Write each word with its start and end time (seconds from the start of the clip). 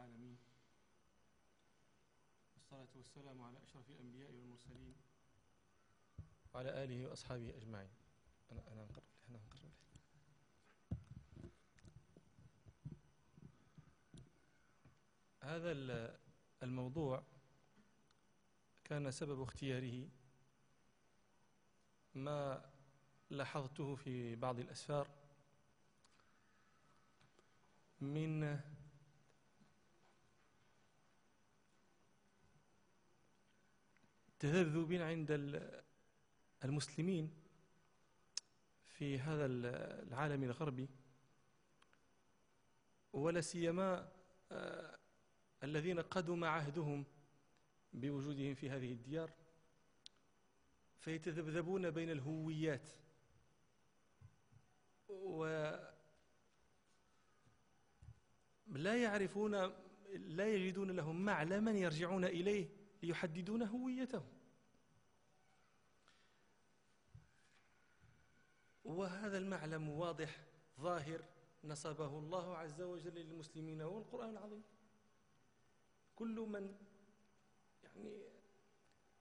العالمين. 0.00 0.38
والصلاة 2.54 2.88
والسلام 2.96 3.42
على 3.42 3.62
أشرف 3.62 3.90
الأنبياء 3.90 4.30
والمرسلين. 4.32 4.94
وعلى 6.54 6.84
آله 6.84 7.06
وأصحابه 7.06 7.56
أجمعين. 7.56 7.90
أنا 8.52 8.72
أنا 8.72 8.84
نقرب 8.84 9.02
أنا 9.28 9.38
نقرب 9.38 9.70
هذا 15.40 15.72
الموضوع 16.62 17.22
كان 18.84 19.10
سبب 19.10 19.42
اختياره 19.42 20.08
ما 22.14 22.70
لاحظته 23.30 23.94
في 23.94 24.36
بعض 24.36 24.58
الأسفار 24.58 25.08
من 28.00 28.60
تذبذب 34.40 34.92
عند 34.92 35.30
المسلمين 36.64 37.30
في 38.84 39.18
هذا 39.18 39.46
العالم 39.46 40.44
الغربي 40.44 40.88
ولا 43.12 43.40
سيما 43.40 44.12
آه، 44.52 44.98
الذين 45.62 46.00
قدم 46.00 46.44
عهدهم 46.44 47.04
بوجودهم 47.92 48.54
في 48.54 48.70
هذه 48.70 48.92
الديار 48.92 49.30
فيتذبذبون 50.98 51.90
بين 51.90 52.10
الهويات. 52.10 52.88
و 55.08 55.44
لا 58.66 59.02
يعرفون 59.02 59.72
لا 60.12 60.54
يجدون 60.54 60.90
لهم 60.90 61.24
معلما 61.24 61.70
يرجعون 61.70 62.24
إليه. 62.24 62.79
ليحددون 63.02 63.62
هويتهم 63.62 64.26
وهذا 68.84 69.38
المعلم 69.38 69.88
واضح 69.88 70.40
ظاهر 70.80 71.20
نصبه 71.64 72.18
الله 72.18 72.56
عز 72.56 72.82
وجل 72.82 73.14
للمسلمين 73.14 73.80
هو 73.80 73.98
القرآن 73.98 74.30
العظيم. 74.30 74.62
كل 76.16 76.46
من 76.48 76.76
يعني 77.84 78.22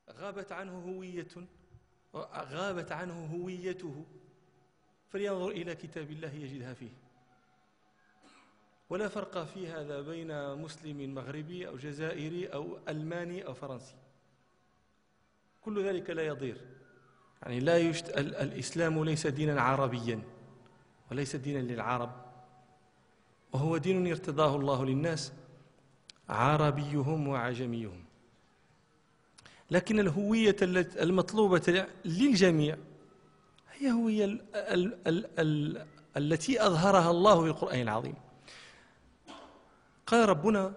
غابت 0.09 0.52
عنه 0.52 0.80
هوية 0.80 1.47
غابت 2.38 2.91
عنه 2.91 3.25
هويته 3.25 4.05
فلينظر 5.09 5.49
إلى 5.49 5.75
كتاب 5.75 6.11
الله 6.11 6.33
يجدها 6.33 6.73
فيه. 6.73 6.91
ولا 8.90 9.08
فرق 9.08 9.44
في 9.44 9.68
هذا 9.68 10.02
بين 10.02 10.56
مسلم 10.56 11.16
مغربي 11.16 11.68
أو 11.68 11.78
جزائري 11.78 12.48
أو 12.48 12.78
ألماني 12.90 13.45
أو 13.45 13.54
فرنسي. 13.54 13.95
كل 15.62 15.86
ذلك 15.86 16.09
لا 16.09 16.22
يضير. 16.22 16.62
يعني 17.42 17.60
لا 17.60 17.78
يشت... 17.78 18.10
الإسلام 18.17 19.04
ليس 19.04 19.28
دينا 19.28 19.62
عربيا 19.62 20.22
وليس 21.12 21.36
دينا 21.36 21.60
للعرب. 21.60 22.26
وهو 23.54 23.78
دين 23.78 24.08
ارتضاه 24.08 24.56
الله 24.56 24.86
للناس 24.86 25.34
عربيهم 26.30 27.28
وعجميهم. 27.28 28.06
لكن 29.72 30.00
الهوية 30.00 30.56
المطلوبة 31.02 31.86
للجميع 32.06 32.78
هي 33.73 33.92
هوية 33.92 34.26
ال 34.26 34.42
ال 34.56 35.08
ال 35.08 35.40
ال 35.40 35.86
التي 36.17 36.66
أظهرها 36.66 37.12
الله 37.12 37.42
في 37.42 37.48
القرآن 37.48 37.82
العظيم. 37.82 38.16
قال 40.09 40.29
ربنا 40.29 40.73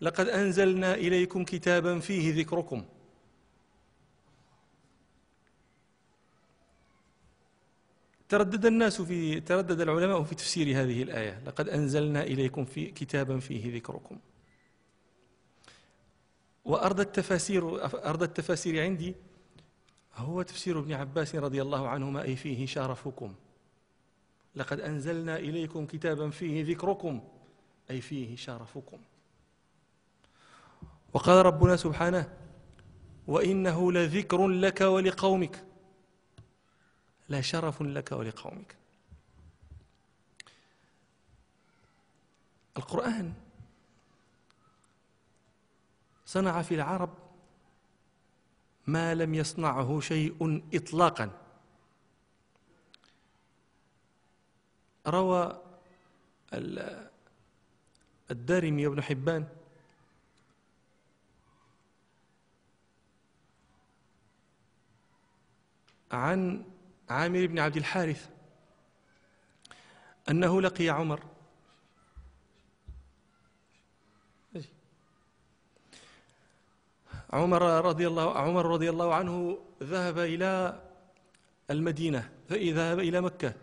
لقد 0.00 0.28
أنزلنا 0.28 0.94
إليكم 0.94 1.44
كتابا 1.44 1.98
فيه 1.98 2.40
ذكركم. 2.40 2.84
تردد 8.28 8.66
الناس 8.66 9.02
في 9.02 9.40
تردد 9.40 9.80
العلماء 9.80 10.22
في 10.22 10.34
تفسير 10.34 10.66
هذه 10.66 11.02
الآية 11.02 11.42
لقد 11.46 11.68
أنزلنا 11.68 12.22
إليكم 12.22 12.64
في 12.64 12.90
كتابا 12.90 13.38
فيه 13.38 13.76
ذكركم. 13.76 14.18
وأرض 16.64 17.00
التفاسير 17.00 17.84
أرض 17.84 18.22
التفاسير 18.22 18.82
عندي 18.82 19.14
هو 20.16 20.42
تفسير 20.42 20.78
ابن 20.78 20.92
عباس 20.92 21.34
رضي 21.34 21.62
الله 21.62 21.88
عنهما 21.88 22.22
أي 22.22 22.36
فيه 22.36 22.66
شرفكم. 22.66 23.34
لقد 24.56 24.80
أنزلنا 24.80 25.36
إليكم 25.36 25.86
كتابا 25.86 26.30
فيه 26.30 26.64
ذكركم. 26.64 27.20
أي 27.90 28.00
فيه 28.00 28.36
شرفكم. 28.36 28.98
وقال 31.12 31.46
ربنا 31.46 31.76
سبحانه 31.76 32.36
وإنه 33.26 33.92
لذكر 33.92 34.48
لك 34.48 34.80
ولقومك. 34.80 35.64
لا 37.28 37.40
شرف 37.40 37.82
لك 37.82 38.12
ولقومك. 38.12 38.76
القرآن 42.76 43.34
صنع 46.26 46.62
في 46.62 46.74
العرب 46.74 47.10
ما 48.86 49.14
لم 49.14 49.34
يصنعه 49.34 50.00
شيء 50.00 50.62
إطلاقا. 50.74 51.30
روى 55.06 55.62
الدارمي 58.30 58.86
وابن 58.86 59.02
حبان. 59.02 59.46
عن 66.12 66.64
عامر 67.10 67.46
بن 67.46 67.58
عبد 67.58 67.76
الحارث 67.76 68.28
أنه 70.30 70.62
لقي 70.62 70.88
عمر. 70.88 71.20
عمر 77.32 77.62
رضي 77.84 78.06
الله 78.06 78.38
عمر 78.38 78.66
رضي 78.66 78.90
الله 78.90 79.14
عنه 79.14 79.58
ذهب 79.82 80.18
إلى 80.18 80.82
المدينة 81.70 82.32
ذهب 82.50 82.98
إلى 82.98 83.20
مكة. 83.20 83.54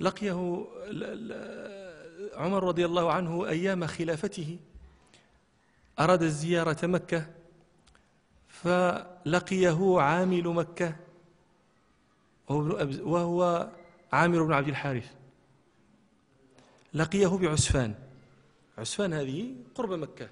لقيه 0.00 0.66
عمر 2.34 2.64
رضي 2.64 2.84
الله 2.84 3.12
عنه 3.12 3.48
أيام 3.48 3.86
خلافته 3.86 4.58
أراد 5.98 6.22
الزيارة 6.22 6.86
مكة 6.86 7.26
فلقيه 8.48 10.00
عامل 10.00 10.48
مكة 10.48 10.96
وهو 12.48 13.70
عامر 14.12 14.42
بن 14.42 14.52
عبد 14.52 14.68
الحارث. 14.68 15.10
لقيه 16.94 17.28
بعسفان. 17.28 17.94
عسفان 18.78 19.12
هذه 19.12 19.54
قرب 19.74 19.92
مكة 19.92 20.28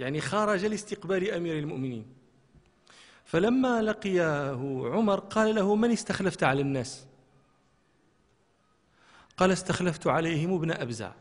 يعني 0.00 0.20
خرج 0.20 0.64
لاستقبال 0.64 1.30
أمير 1.30 1.58
المؤمنين. 1.58 2.06
فلما 3.24 3.82
لقيه 3.82 4.50
عمر 4.92 5.20
قال 5.20 5.54
له 5.54 5.74
من 5.74 5.90
استخلفت 5.90 6.42
على 6.42 6.60
الناس؟ 6.60 7.07
قال 9.38 9.52
استخلفت 9.52 10.06
عليهم 10.06 10.54
ابن 10.54 10.70
أبزع. 10.70 11.12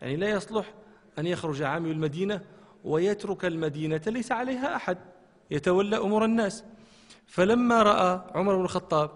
يعني 0.00 0.16
لا 0.16 0.30
يصلح 0.30 0.74
أن 1.18 1.26
يخرج 1.26 1.62
عامل 1.62 1.90
المدينة 1.90 2.40
ويترك 2.84 3.44
المدينة 3.44 4.00
ليس 4.06 4.32
عليها 4.32 4.76
أحد 4.76 4.98
يتولى 5.50 5.96
أمور 5.96 6.24
الناس. 6.24 6.64
فلما 7.26 7.82
رأى 7.82 8.24
عمر 8.34 8.56
بن 8.56 8.64
الخطاب 8.64 9.10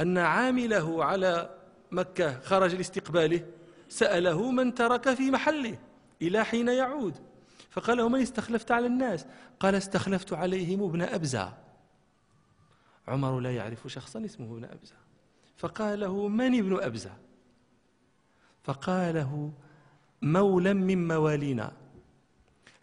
أن 0.00 0.18
عامله 0.18 1.04
على 1.04 1.50
مكة 1.90 2.40
خرج 2.40 2.74
لاستقباله 2.74 3.46
سأله 3.88 4.50
من 4.50 4.74
ترك 4.74 5.14
في 5.14 5.30
محله 5.30 5.78
إلى 6.22 6.44
حين 6.44 6.68
يعود. 6.68 7.14
فقال 7.70 7.96
له 7.96 8.08
من 8.08 8.20
استخلفت 8.20 8.70
على 8.70 8.86
الناس؟ 8.86 9.26
قال 9.60 9.74
استخلفت 9.74 10.32
عليهم 10.32 10.82
ابن 10.82 11.02
أبزع. 11.02 11.52
عمر 13.08 13.40
لا 13.40 13.54
يعرف 13.54 13.86
شخصا 13.86 14.24
اسمه 14.24 14.46
ابن 14.46 14.64
أبزع. 14.64 14.96
فقال 15.56 16.00
له 16.00 16.28
من 16.28 16.58
ابن 16.58 16.82
أبزع؟ 16.82 17.10
فقاله 18.66 19.52
مولى 20.22 20.74
من 20.74 21.08
موالينا. 21.08 21.72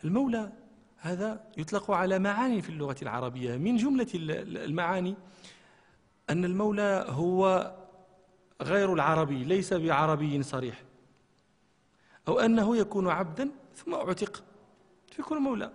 المولى 0.04 0.52
هذا 0.98 1.48
يطلق 1.58 1.92
على 1.92 2.20
معاني 2.20 2.62
في 2.62 2.70
اللغة 2.70 2.96
العربية. 3.02 3.58
من 3.58 3.76
جملة 3.76 4.08
المعاني 4.14 5.16
أن 6.30 6.46
المولى 6.46 7.06
هو 7.10 7.72
غير 8.62 8.94
العربي 8.94 9.44
ليس 9.44 9.74
بعربي 9.74 10.44
صريح. 10.44 10.84
أو 12.28 12.40
أنه 12.40 12.78
يكون 12.78 13.08
عبدا 13.10 13.50
ثم 13.76 13.94
أعتق 13.94 14.44
فيكون 15.12 15.38
مولى. 15.38 15.72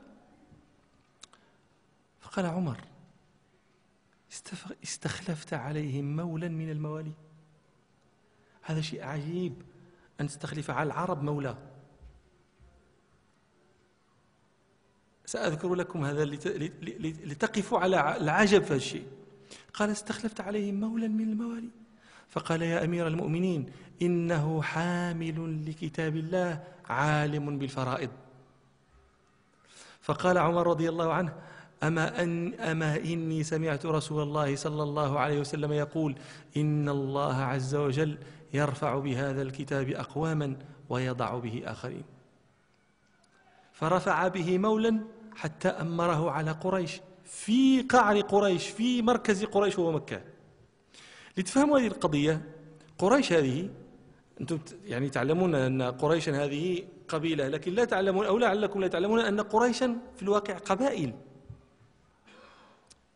فقال 2.21 2.47
عمر 2.47 2.81
استخلفت 4.83 5.55
عليهم 5.55 6.17
مولا 6.17 6.49
من 6.49 6.71
الموالي. 6.71 7.13
هذا 8.63 8.81
شيء 8.81 9.05
عجيب. 9.05 9.63
أن 10.20 10.26
تستخلف 10.26 10.70
على 10.70 10.87
العرب 10.87 11.23
مولى 11.23 11.56
سأذكر 15.26 15.75
لكم 15.75 16.05
هذا 16.05 16.25
لتقفوا 17.25 17.79
على 17.79 18.17
العجب 18.17 18.62
في 18.62 18.75
الشيء. 18.75 19.06
قال 19.75 19.91
استخلفت 19.91 20.41
عليهم 20.41 20.81
مولا 20.81 21.09
من 21.09 21.29
الموالي. 21.29 21.70
فقال 22.29 22.62
يا 22.62 22.85
أمير 22.85 23.06
المؤمنين 23.06 23.73
إنه 24.03 24.62
حامل 24.62 25.65
لكتاب 25.70 26.17
الله 26.17 26.64
عالم 26.88 27.59
بالفرائض. 27.59 28.11
فقال 30.00 30.38
عمر 30.38 30.67
رضي 30.67 30.88
الله 30.88 31.12
عنه 31.12 31.35
أما, 31.82 32.23
أن 32.23 32.55
أما 32.55 32.97
إني 32.97 33.44
سمعت 33.44 33.87
رسول 33.87 34.23
الله 34.23 34.56
صلى 34.56 34.82
الله 34.82 35.19
عليه 35.19 35.41
وسلم 35.41 35.73
يقول 35.73 36.14
إن 36.56 36.88
الله 36.88 37.37
عز 37.37 37.75
وجل 37.75 38.19
يرفع 38.53 38.99
بهذا 38.99 39.43
الكتاب 39.43 39.91
أقواما 39.91 40.56
ويضع 40.89 41.39
به 41.39 41.62
آخرين. 41.65 42.05
فرفع 43.73 44.29
به 44.29 44.59
مولا 44.59 45.00
حتى 45.37 45.69
أمره 45.69 46.31
على 46.31 46.50
قريش 46.50 47.00
في 47.25 47.83
قعر 47.83 48.21
قريش 48.21 48.69
في 48.69 49.03
مركز 49.03 49.45
قريش 49.45 49.79
وهو 49.79 49.93
مكة. 49.93 50.21
لتفهموا 51.37 51.79
هذه 51.79 51.87
القضية 51.87 52.43
قريش 52.99 53.33
هذه 53.33 53.71
أنتم 54.41 54.59
يعني 54.85 55.09
تعلمون 55.11 55.55
أن 55.55 55.83
قريشا 55.83 56.45
هذه 56.45 56.85
قبيلة 57.09 57.49
لكن 57.49 57.73
لا 57.73 57.85
تعلمون 57.85 58.27
أو 58.27 58.39
لعلكم 58.39 58.81
لا 58.81 58.89
تعلمون 58.89 59.21
أن 59.21 59.41
قريشا 59.41 59.97
في 60.17 60.23
الواقع 60.23 60.59
قبائل. 60.59 61.12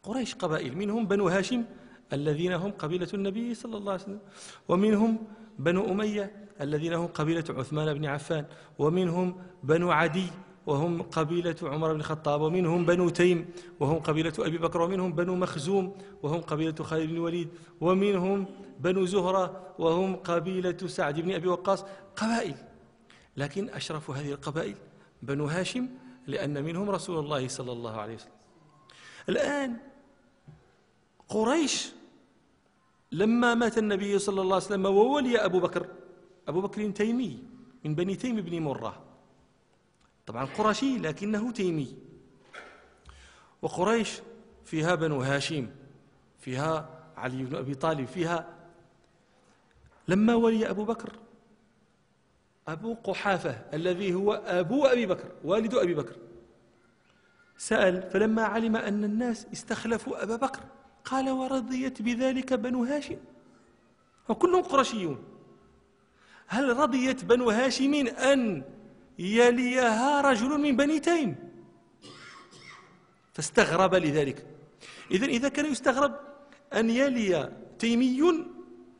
قريش 0.02 0.34
قبائل 0.34 0.76
منهم 0.76 1.06
بنو 1.06 1.28
هاشم 1.28 1.64
الذين 2.12 2.52
هم 2.52 2.70
قبيلة 2.70 3.08
النبي 3.14 3.54
صلى 3.54 3.76
الله 3.76 3.92
عليه 3.92 4.02
وسلم. 4.02 4.20
ومنهم 4.68 5.18
بنو 5.58 5.92
أمية 5.92 6.48
الذين 6.60 6.92
هم 6.92 7.06
قبيلة 7.06 7.44
عثمان 7.50 7.94
بن 7.94 8.04
عفان. 8.04 8.44
ومنهم 8.78 9.36
بنو 9.62 9.90
عدي 9.90 10.26
وهم 10.66 11.02
قبيلة 11.02 11.56
عمر 11.62 11.92
بن 11.92 12.00
الخطاب. 12.00 12.40
ومنهم 12.40 12.84
بنو 12.84 13.08
تيم 13.08 13.50
وهم 13.80 13.98
قبيلة 13.98 14.32
أبي 14.38 14.58
بكر. 14.58 14.80
ومنهم 14.82 15.12
بنو 15.12 15.34
مخزوم 15.34 15.96
وهم 16.22 16.40
قبيلة 16.40 16.74
خالد 16.74 17.08
بن 17.10 17.16
الوليد. 17.16 17.48
ومنهم 17.80 18.46
بنو 18.80 19.06
زهرة 19.06 19.74
وهم 19.78 20.16
قبيلة 20.16 20.76
سعد 20.86 21.20
بن 21.20 21.32
أبي 21.32 21.48
وقاص. 21.48 21.84
قبائل. 22.16 22.54
لكن 23.36 23.68
أشرف 23.68 24.10
هذه 24.10 24.32
القبائل 24.32 24.74
بنو 25.22 25.46
هاشم 25.46 25.88
لأن 26.26 26.64
منهم 26.64 26.90
رسول 26.90 27.18
الله 27.24 27.48
صلى 27.48 27.72
الله 27.72 28.00
عليه 28.00 28.14
وسلم. 28.14 28.32
الآن 29.28 29.76
قريش 31.28 31.92
لما 33.12 33.54
مات 33.54 33.78
النبي 33.78 34.18
صلى 34.18 34.40
الله 34.40 34.54
عليه 34.54 34.64
وسلم 34.64 34.86
وولي 34.86 35.38
أبو 35.38 35.60
بكر 35.60 35.86
أبو 36.48 36.60
بكر 36.60 36.90
تيمي 36.90 37.44
من 37.84 37.94
بني 37.94 38.16
تيم 38.16 38.36
بن 38.36 38.60
مرة. 38.60 39.02
طبعا 40.26 40.44
قرشي 40.44 40.98
لكنه 40.98 41.52
تيمي. 41.52 41.96
وقريش 43.62 44.20
فيها 44.64 44.94
بنو 44.94 45.22
هاشم 45.22 45.70
فيها 46.38 46.88
علي 47.16 47.44
بن 47.44 47.56
أبي 47.56 47.74
طالب 47.74 48.06
فيها 48.06 48.48
لما 50.08 50.34
ولي 50.34 50.70
أبو 50.70 50.84
بكر 50.84 51.12
أبو 52.68 52.94
قحافة 52.94 53.62
الذي 53.74 54.14
هو 54.14 54.32
أبو 54.32 54.84
أبي 54.84 55.06
بكر 55.06 55.32
والد 55.44 55.74
أبي 55.74 55.94
بكر. 55.94 56.16
سأل 57.58 58.10
فلما 58.10 58.42
علم 58.42 58.76
أن 58.76 59.04
الناس 59.04 59.46
استخلفوا 59.52 60.22
أبا 60.22 60.36
بكر 60.36 60.60
قال 61.04 61.30
ورضيت 61.30 62.02
بذلك 62.02 62.52
بنو 62.52 62.84
هاشم. 62.84 63.16
وكلهم 64.28 64.62
قرشيون. 64.62 65.24
هل 66.46 66.76
رضيت 66.76 67.24
بنو 67.24 67.50
هاشم 67.50 67.94
أن 68.06 68.62
يليها 69.18 70.20
رجل 70.20 70.60
من 70.60 70.76
بني 70.76 71.00
تيم؟ 71.00 71.36
فاستغرب 73.32 73.94
لذلك. 73.94 74.46
إذن 75.10 75.28
إذا 75.28 75.48
كان 75.48 75.66
يستغرب 75.66 76.14
أن 76.72 76.90
يلي 76.90 77.52
تيمي 77.78 78.44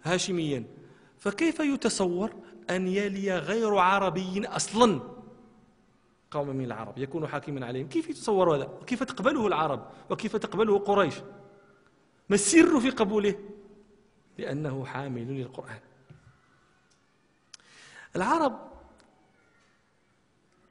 هاشميا 0.02 0.64
فكيف 1.18 1.60
يتصور 1.60 2.30
أن 2.70 2.88
يلي 2.88 3.38
غير 3.38 3.76
عربي 3.76 4.46
أصلا؟ 4.46 5.00
قوم 6.30 6.48
من 6.48 6.64
العرب 6.64 6.98
يكون 6.98 7.26
حاكما 7.26 7.66
عليهم. 7.66 7.88
كيف 7.88 8.10
يتصور 8.10 8.56
هذا؟ 8.56 8.64
وكيف 8.64 9.02
تقبله 9.02 9.46
العرب؟ 9.46 9.86
وكيف 10.10 10.36
تقبله 10.36 10.78
قريش؟ 10.78 11.14
ما 12.32 12.36
السر 12.36 12.80
في 12.80 12.90
قبوله؟ 12.90 13.34
لأنه 14.38 14.84
حامل 14.84 15.38
للقرآن. 15.38 15.80
العرب 18.16 18.58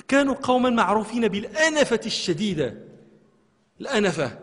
كانوا 0.07 0.35
قوما 0.35 0.69
معروفين 0.69 1.27
بالأنفة 1.27 1.99
الشديدة. 2.05 2.77
الأنفة. 3.81 4.39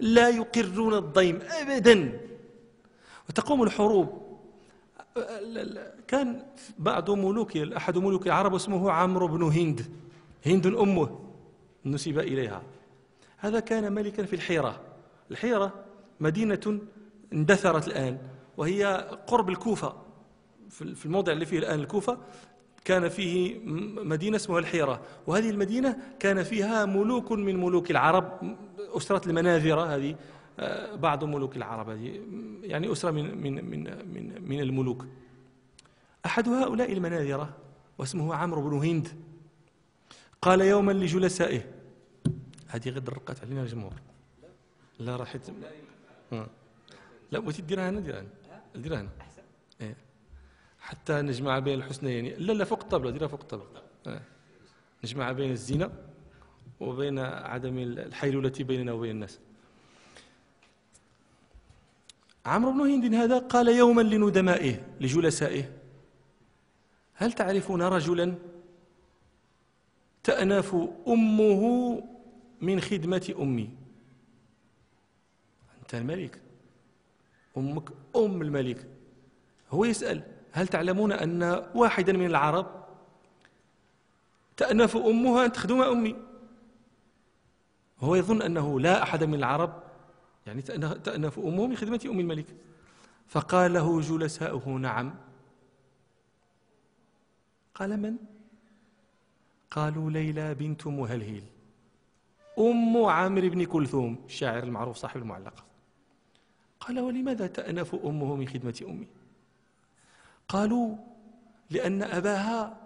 لا 0.00 0.28
يقرون 0.28 0.94
الضيم 0.94 1.38
أبدا. 1.42 2.20
وتقوم 3.28 3.62
الحروب. 3.62 4.38
كان 6.08 6.46
بعض 6.78 7.10
ملوك 7.10 7.56
أحد 7.56 7.98
ملوك 7.98 8.26
العرب 8.26 8.54
اسمه 8.54 8.92
عمرو 8.92 9.28
بن 9.28 9.42
هند. 9.42 9.86
هند 10.46 10.66
أمه. 10.66 11.30
نسب 11.84 12.18
إليها. 12.18 12.62
هذا 13.36 13.60
كان 13.60 13.92
ملكا 13.92 14.26
في 14.26 14.36
الحيرة. 14.36 14.80
الحيرة 15.30 15.87
مدينة 16.20 16.80
اندثرت 17.32 17.88
الآن 17.88 18.18
وهي 18.56 19.08
قرب 19.26 19.48
الكوفة. 19.48 19.96
في 20.70 21.06
الموضع 21.06 21.32
اللي 21.32 21.46
فيه 21.46 21.58
الآن 21.58 21.80
الكوفة 21.80 22.18
كان 22.84 23.08
فيه 23.08 23.58
مدينة 24.04 24.36
اسمها 24.36 24.58
الحيرة. 24.58 25.02
وهذه 25.26 25.50
المدينة 25.50 25.98
كان 26.18 26.42
فيها 26.42 26.86
ملوك 26.86 27.32
من 27.32 27.56
ملوك 27.56 27.90
العرب 27.90 28.56
أسرة 28.78 29.28
المناذرة 29.28 29.94
هذه 29.96 30.16
آه، 30.60 30.94
بعض 30.94 31.24
ملوك 31.24 31.56
العرب 31.56 31.88
هذه 31.88 32.20
يعني 32.62 32.92
أسرة 32.92 33.10
من 33.10 33.42
من 33.42 33.64
من 33.64 33.84
من, 34.14 34.48
من 34.48 34.60
الملوك. 34.60 35.06
أحد 36.26 36.48
هؤلاء 36.48 36.92
المناذرة 36.92 37.56
واسمه 37.98 38.34
عمرو 38.34 38.70
بن 38.70 38.86
هند 38.86 39.08
قال 40.42 40.60
يوما 40.60 40.92
لجلسائه 40.92 41.60
هذه 42.68 42.88
غد 42.90 43.10
رقت 43.10 43.44
علينا 43.44 43.62
الجمهور 43.62 43.92
لا 44.98 45.16
راحت 45.16 45.40
لا 47.32 47.38
بغيتي 47.38 47.62
ديرها 47.62 47.88
هنا 47.90 48.00
ديرها 48.00 48.24
هنا 48.74 49.00
هنا. 49.00 49.08
إيه. 49.80 49.96
حتى 50.80 51.12
نجمع 51.12 51.58
بين 51.58 51.78
الحسنيين. 51.78 52.34
لا 52.38 52.52
لا 52.52 52.64
فوق 52.64 52.82
الطبلة 52.82 53.10
ديرها 53.10 53.28
فوق 53.28 53.40
الطبلة. 53.40 53.82
إيه. 54.06 54.22
نجمع 55.04 55.32
بين 55.32 55.50
الزنا 55.50 55.92
وبين 56.80 57.18
عدم 57.18 57.78
الحيلولة 57.78 58.52
بيننا 58.60 58.92
وبين 58.92 59.10
الناس. 59.10 59.38
عمرو 62.46 62.72
بن 62.72 62.80
هند 62.80 63.14
هذا 63.14 63.38
قال 63.38 63.68
يوما 63.68 64.02
لندمائه 64.02 64.84
لجلسائه. 65.00 65.72
هل 67.14 67.32
تعرفون 67.32 67.82
رجلا 67.82 68.34
تأنف 70.24 70.76
أمه 71.08 71.62
من 72.60 72.80
خدمة 72.80 73.34
أمي؟ 73.38 73.70
أنت 75.88 75.94
الملك. 75.94 76.40
أمك 77.56 77.88
أم 78.16 78.42
الملك. 78.42 78.86
هو 79.70 79.84
يسأل 79.84 80.22
هل 80.52 80.68
تعلمون 80.68 81.12
أن 81.12 81.42
واحدا 81.74 82.12
من 82.12 82.26
العرب 82.26 82.84
تأنف 84.56 84.96
أمها 84.96 85.44
أن 85.44 85.52
تخدم 85.52 85.80
أمي؟ 85.80 86.16
هو 88.00 88.14
يظن 88.14 88.42
أنه 88.42 88.80
لا 88.80 89.02
أحد 89.02 89.24
من 89.24 89.34
العرب 89.34 89.82
يعني 90.46 90.62
تأنف 90.62 91.38
أمه 91.38 91.66
من 91.66 91.76
خدمة 91.76 92.00
أم 92.06 92.20
الملك. 92.20 92.46
فقال 93.28 93.72
له 93.72 94.00
جلساؤه 94.00 94.68
نعم. 94.68 95.14
قال 97.74 98.00
من؟ 98.00 98.16
قالوا 99.70 100.10
ليلى 100.10 100.54
بنت 100.54 100.86
مهلهيل. 100.86 101.44
أم 102.58 103.04
عامر 103.04 103.48
بن 103.48 103.64
كلثوم 103.64 104.24
الشاعر 104.26 104.62
المعروف 104.62 104.96
صاحب 104.96 105.20
المعلقة. 105.20 105.67
قال 106.88 107.00
ولماذا 107.00 107.46
تأنف 107.46 107.94
أمه 107.94 108.34
من 108.36 108.48
خدمة 108.48 108.84
أمي؟ 108.88 109.06
قالوا 110.48 110.96
لأن 111.70 112.02
أباها 112.02 112.76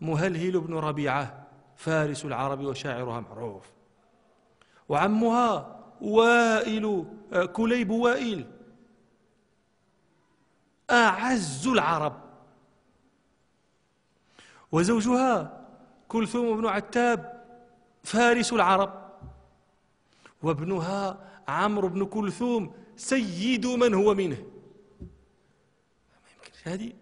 مهلهل 0.00 0.60
بن 0.60 0.74
ربيعة 0.74 1.46
فارس 1.76 2.24
العرب 2.24 2.60
وشاعرها 2.60 3.20
معروف. 3.20 3.64
وعمها 4.88 5.80
وائل 6.00 7.04
كليب 7.52 7.90
وائل. 7.90 8.46
أعز 10.90 11.68
العرب. 11.68 12.20
وزوجها 14.72 15.66
كلثوم 16.08 16.60
بن 16.60 16.66
عتاب 16.66 17.44
فارس 18.02 18.52
العرب. 18.52 19.10
وابنها 20.42 21.18
عمرو 21.48 21.88
بن 21.88 22.04
كلثوم 22.04 22.74
سيد 23.00 23.66
من 23.66 23.94
هو 23.94 24.14
منه. 24.14 24.36
ما 26.10 26.28
يمكنش. 26.34 26.68
هذه 26.68 26.92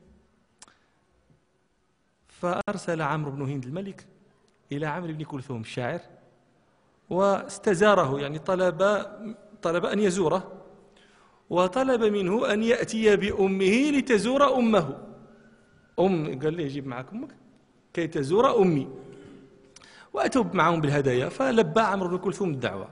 فأرسل 2.29 3.03
عمرو 3.03 3.31
بن 3.31 3.43
هند 3.43 3.65
الملك 3.65 4.07
إلى 4.73 4.87
عمرو 4.87 5.13
بن 5.13 5.25
كلثوم 5.25 5.61
الشاعر 5.61 6.01
واستزاره 7.11 8.21
يعني 8.21 8.39
طلب 8.39 9.07
طلب 9.63 9.85
أن 9.85 10.01
يزوره 10.01 10.63
وطلب 11.51 12.05
منه 12.05 12.53
أن 12.53 12.63
يأتي 12.63 13.17
بأمه 13.17 13.91
لتزور 13.91 14.59
أمه. 14.59 14.99
أم 15.99 16.41
قال 16.41 16.55
لي 16.55 16.69
جيب 16.69 16.87
معك 16.87 17.13
أمك 17.13 17.35
كي 17.95 18.07
تزور 18.07 18.63
أمي. 18.63 18.89
وأتوا 20.13 20.45
معهم 20.45 20.81
بالهدايا 20.81 21.29
فلبى 21.29 21.81
عمرو 21.81 22.09
بن 22.09 22.19
كلثوم 22.19 22.51
الدعوة. 22.51 22.89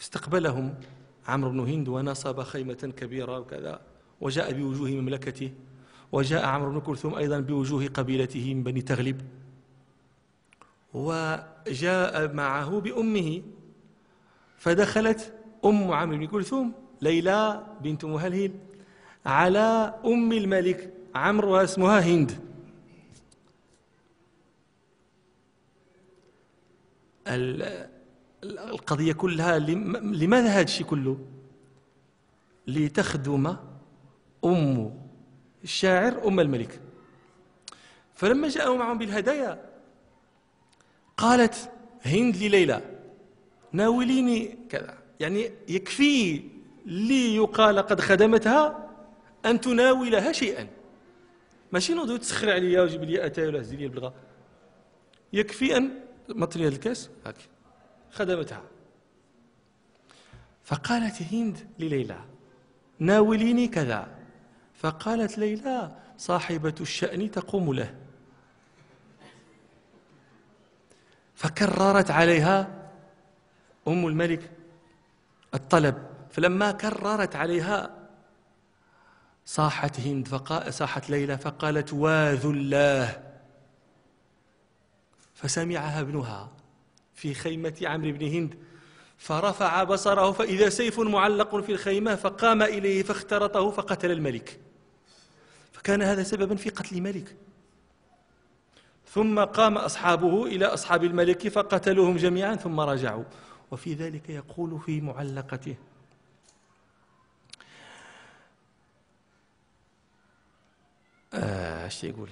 استقبلهم. 0.00 0.74
عمرو 1.28 1.50
بن 1.50 1.60
هند 1.60 1.88
ونصب 1.88 2.42
خيمة 2.42 2.92
كبيرة 2.96 3.38
وكذا 3.38 3.80
وجاء 4.20 4.52
بوجوه 4.52 4.90
مملكته 4.90 5.52
وجاء 6.12 6.44
عمرو 6.44 6.70
بن 6.70 6.80
كلثوم 6.80 7.14
أيضا 7.14 7.40
بوجوه 7.40 7.86
قبيلته 7.86 8.54
من 8.54 8.62
بني 8.62 8.82
تغلب 8.82 9.20
وجاء 10.94 12.34
معه 12.34 12.80
بأمه 12.80 13.42
فدخلت 14.58 15.32
أم 15.64 15.92
عمرو 15.92 16.16
بن 16.16 16.26
كلثوم 16.26 16.72
ليلى 17.02 17.66
بنت 17.80 18.04
مهلهل 18.04 18.52
على 19.26 19.94
أم 20.04 20.32
الملك 20.32 20.92
عمرو 21.14 21.56
اسمها 21.56 22.00
هند. 22.00 22.32
القضية 28.44 29.12
كلها 29.12 29.58
لماذا 29.58 30.48
هذا 30.48 30.62
الشيء 30.62 30.86
كله. 30.86 31.18
لتخدم 32.66 33.56
أم 34.44 34.98
الشاعر 35.64 36.28
أم 36.28 36.40
الملك. 36.40 36.80
فلما 38.14 38.48
جاءوا 38.48 38.78
معهم 38.78 38.98
بالهدايا 38.98 39.64
قالت 41.16 41.70
هند 42.04 42.36
لليلى 42.36 42.80
ناوليني 43.72 44.58
كذا. 44.68 44.98
يعني 45.20 45.50
يكفي 45.68 46.42
لي 46.86 47.36
يقال 47.36 47.78
قد 47.78 48.00
خدمتها 48.00 48.90
أن 49.46 49.60
تناولها 49.60 50.32
شيئا. 50.32 50.68
ماشي 51.72 51.94
نوض 51.94 52.18
تسخر 52.18 52.50
عليا 52.50 52.82
وجيب 52.82 53.04
لي 53.04 53.26
أتاي 53.26 53.46
ولا 53.46 53.60
هزي 53.60 53.76
لي 53.76 53.84
البلغه 53.84 54.14
يكفي 55.32 55.76
أن 55.76 55.90
مطري 56.28 56.66
هذا 56.66 56.74
الكاس؟ 56.74 57.10
هاك. 57.26 57.36
خدمتها. 58.14 58.62
فقالت 60.64 61.22
هند 61.22 61.68
لليلى 61.78 62.20
ناوليني 62.98 63.68
كذا. 63.68 64.08
فقالت 64.74 65.38
ليلى 65.38 65.96
صاحبة 66.18 66.74
الشأن 66.80 67.30
تقوم 67.30 67.74
له. 67.74 67.94
فكررت 71.34 72.10
عليها 72.10 72.90
أم 73.88 74.06
الملك 74.06 74.50
الطلب. 75.54 76.06
فلما 76.30 76.72
كررت 76.72 77.36
عليها 77.36 77.90
صاحت 79.46 80.00
هند 80.00 80.28
فقا... 80.28 80.70
صاحت 80.70 81.10
ليلى 81.10 81.38
فقالت 81.38 81.92
واذ 81.92 82.46
الله. 82.46 83.22
فسمعها 85.34 86.00
ابنها. 86.00 86.52
في 87.14 87.34
خيمة 87.34 87.74
عمرو 87.82 88.12
بن 88.12 88.26
هند 88.26 88.54
فرفع 89.18 89.84
بصره 89.84 90.32
فإذا 90.32 90.68
سيف 90.68 91.00
معلق 91.00 91.56
في 91.56 91.72
الخيمة 91.72 92.14
فقام 92.14 92.62
إليه 92.62 93.02
فاخترطه 93.02 93.70
فقتل 93.70 94.10
الملك. 94.10 94.60
فكان 95.72 96.02
هذا 96.02 96.22
سببا 96.22 96.56
في 96.56 96.70
قتل 96.70 97.00
ملك 97.00 97.36
ثم 99.12 99.44
قام 99.44 99.78
أصحابه 99.78 100.46
إلى 100.46 100.66
أصحاب 100.66 101.04
الملك 101.04 101.48
فقتلوهم 101.48 102.16
جميعا 102.16 102.56
ثم 102.56 102.80
رجعوا. 102.80 103.24
وفي 103.70 103.94
ذلك 103.94 104.30
يقول 104.30 104.80
في 104.80 105.00
معلقته 105.00 105.76
آه، 111.34 111.84
إيش 111.84 112.04
يقول؟ 112.04 112.28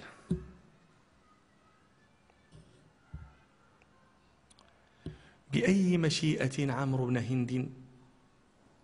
بأي 5.53 5.99
مشيئة 5.99 6.73
عمرو 6.73 7.07
بن 7.07 7.17
هند 7.17 7.69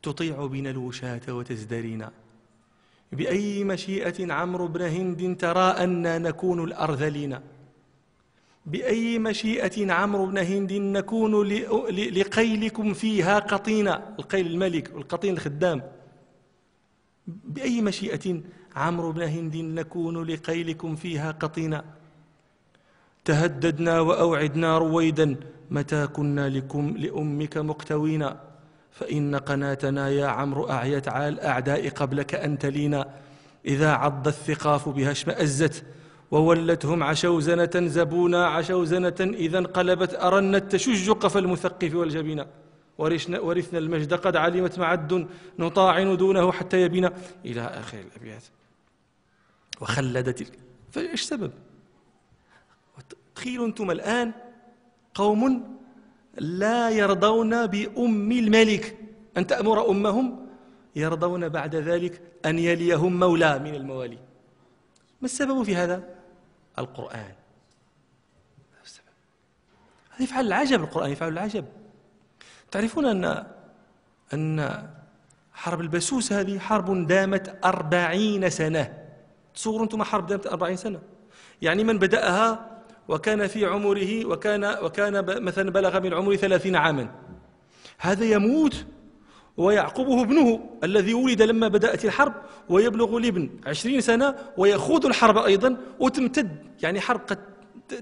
تطيع 0.02 0.46
بنا 0.46 0.70
الوشاة 0.70 1.26
وتزدرينا؟ 1.28 2.10
بأي 3.12 3.64
مشيئة 3.64 4.32
عمرو 4.32 4.66
بن 4.68 4.82
هند 4.82 5.36
ترى 5.36 5.70
أنا 5.84 6.18
نكون 6.18 6.64
الأرذلين؟ 6.64 7.40
بأي 8.66 9.18
مشيئة 9.18 9.92
عمرو 9.92 10.26
بن 10.26 10.38
هند 10.38 10.72
نكون 10.72 11.42
لقيلكم 12.18 12.94
فيها 12.94 13.38
قطينا؟ 13.38 14.14
القيل 14.18 14.46
الملك 14.46 14.90
والقطين 14.94 15.34
الخدام. 15.34 15.82
بأي 17.26 17.82
مشيئة 17.82 18.40
عمرو 18.76 19.12
بن 19.12 19.22
هند 19.22 19.56
نكون 19.56 20.24
لقيلكم 20.24 20.96
فيها 20.96 21.30
قطينا؟ 21.30 21.84
تهددنا 23.28 24.00
وأوعدنا 24.00 24.78
رويدا 24.78 25.36
متى 25.70 26.06
كنا 26.06 26.48
لكم 26.48 26.94
لأمك 26.96 27.58
مقتوينا؟ 27.58 28.40
فإن 28.92 29.36
قناتنا 29.36 30.08
يا 30.08 30.26
عمرو 30.26 30.70
أعيت 30.70 31.08
على 31.08 31.28
الأعداء 31.28 31.88
قبلك 31.88 32.34
أن 32.34 32.58
تلينا. 32.58 33.14
إذا 33.66 33.90
عض 33.90 34.26
الثقاف 34.28 34.88
بها 34.88 35.10
اشمأزت 35.10 35.84
وولتهم 36.30 37.02
عشوزنة 37.02 37.70
زبونا 37.74 38.46
عشوزنة 38.46 39.20
إذا 39.20 39.58
انقلبت 39.58 40.14
أرنت 40.14 40.72
تشج 40.72 41.10
قف 41.10 41.36
المثقف 41.36 41.94
والجبين 41.94 42.44
ورثنا, 42.98 43.40
ورثنا 43.40 43.78
المجد 43.78 44.14
قد 44.14 44.36
علمت 44.36 44.78
معد 44.78 45.26
نطاعن 45.58 46.16
دونه 46.16 46.52
حتى 46.52 46.82
يبين 46.82 47.10
إلى 47.44 47.60
آخر 47.60 47.98
الأبيات. 47.98 48.44
وخلدت 49.80 50.52
فإيش 50.90 51.22
سبب؟ 51.22 51.52
تخيلوا 53.38 53.66
أنتم 53.66 53.90
الآن؟ 53.90 54.32
قوم 55.14 55.42
لا 56.38 56.90
يرضون 56.90 57.66
بأم 57.66 58.32
الملك. 58.32 58.98
أن 59.36 59.46
تأمر 59.46 59.90
أمهم؟ 59.90 60.46
يرضون 60.96 61.48
بعد 61.48 61.76
ذلك 61.76 62.22
أن 62.46 62.58
يليهم 62.58 63.18
مولى 63.18 63.58
من 63.58 63.74
الموالي. 63.74 64.18
ما 65.20 65.24
السبب 65.24 65.62
في 65.62 65.76
هذا؟ 65.76 66.02
القرآن. 66.78 67.32
هذا 70.10 70.22
يفعل 70.22 70.46
العجب 70.46 70.82
القرآن 70.82 71.10
يفعل 71.10 71.32
العجب. 71.32 71.64
تعرفون 72.70 73.06
أن 73.06 73.46
أن 74.34 74.88
حرب 75.52 75.80
البسوس 75.80 76.32
هذه 76.32 76.58
حرب 76.58 77.06
دامت 77.06 77.58
أربعين 77.64 78.50
سنة. 78.50 79.04
تصوروا 79.54 79.84
أنتم 79.84 80.02
حرب 80.02 80.26
دامت 80.26 80.46
أربعين 80.46 80.76
سنة. 80.76 81.00
يعني 81.62 81.84
من 81.84 81.98
بدأها 81.98 82.77
وكان 83.08 83.46
في 83.46 83.66
عمره 83.66 84.26
وكان 84.26 84.64
وكان 84.64 85.42
مثلا 85.42 85.70
بلغ 85.70 86.00
من 86.00 86.14
عمره 86.14 86.36
ثلاثين 86.36 86.76
عاما. 86.76 87.10
هذا 87.98 88.24
يموت 88.24 88.86
ويعقبه 89.56 90.22
ابنه 90.22 90.70
الذي 90.84 91.14
ولد 91.14 91.42
لما 91.42 91.68
بدأت 91.68 92.04
الحرب 92.04 92.34
ويبلغ 92.68 93.16
الابن 93.16 93.50
عشرين 93.66 94.00
سنة 94.00 94.34
ويخوض 94.56 95.06
الحرب 95.06 95.38
أيضا 95.38 95.76
وتمتد 96.00 96.56
يعني 96.82 97.00
حرب 97.00 97.20
قد 97.20 97.38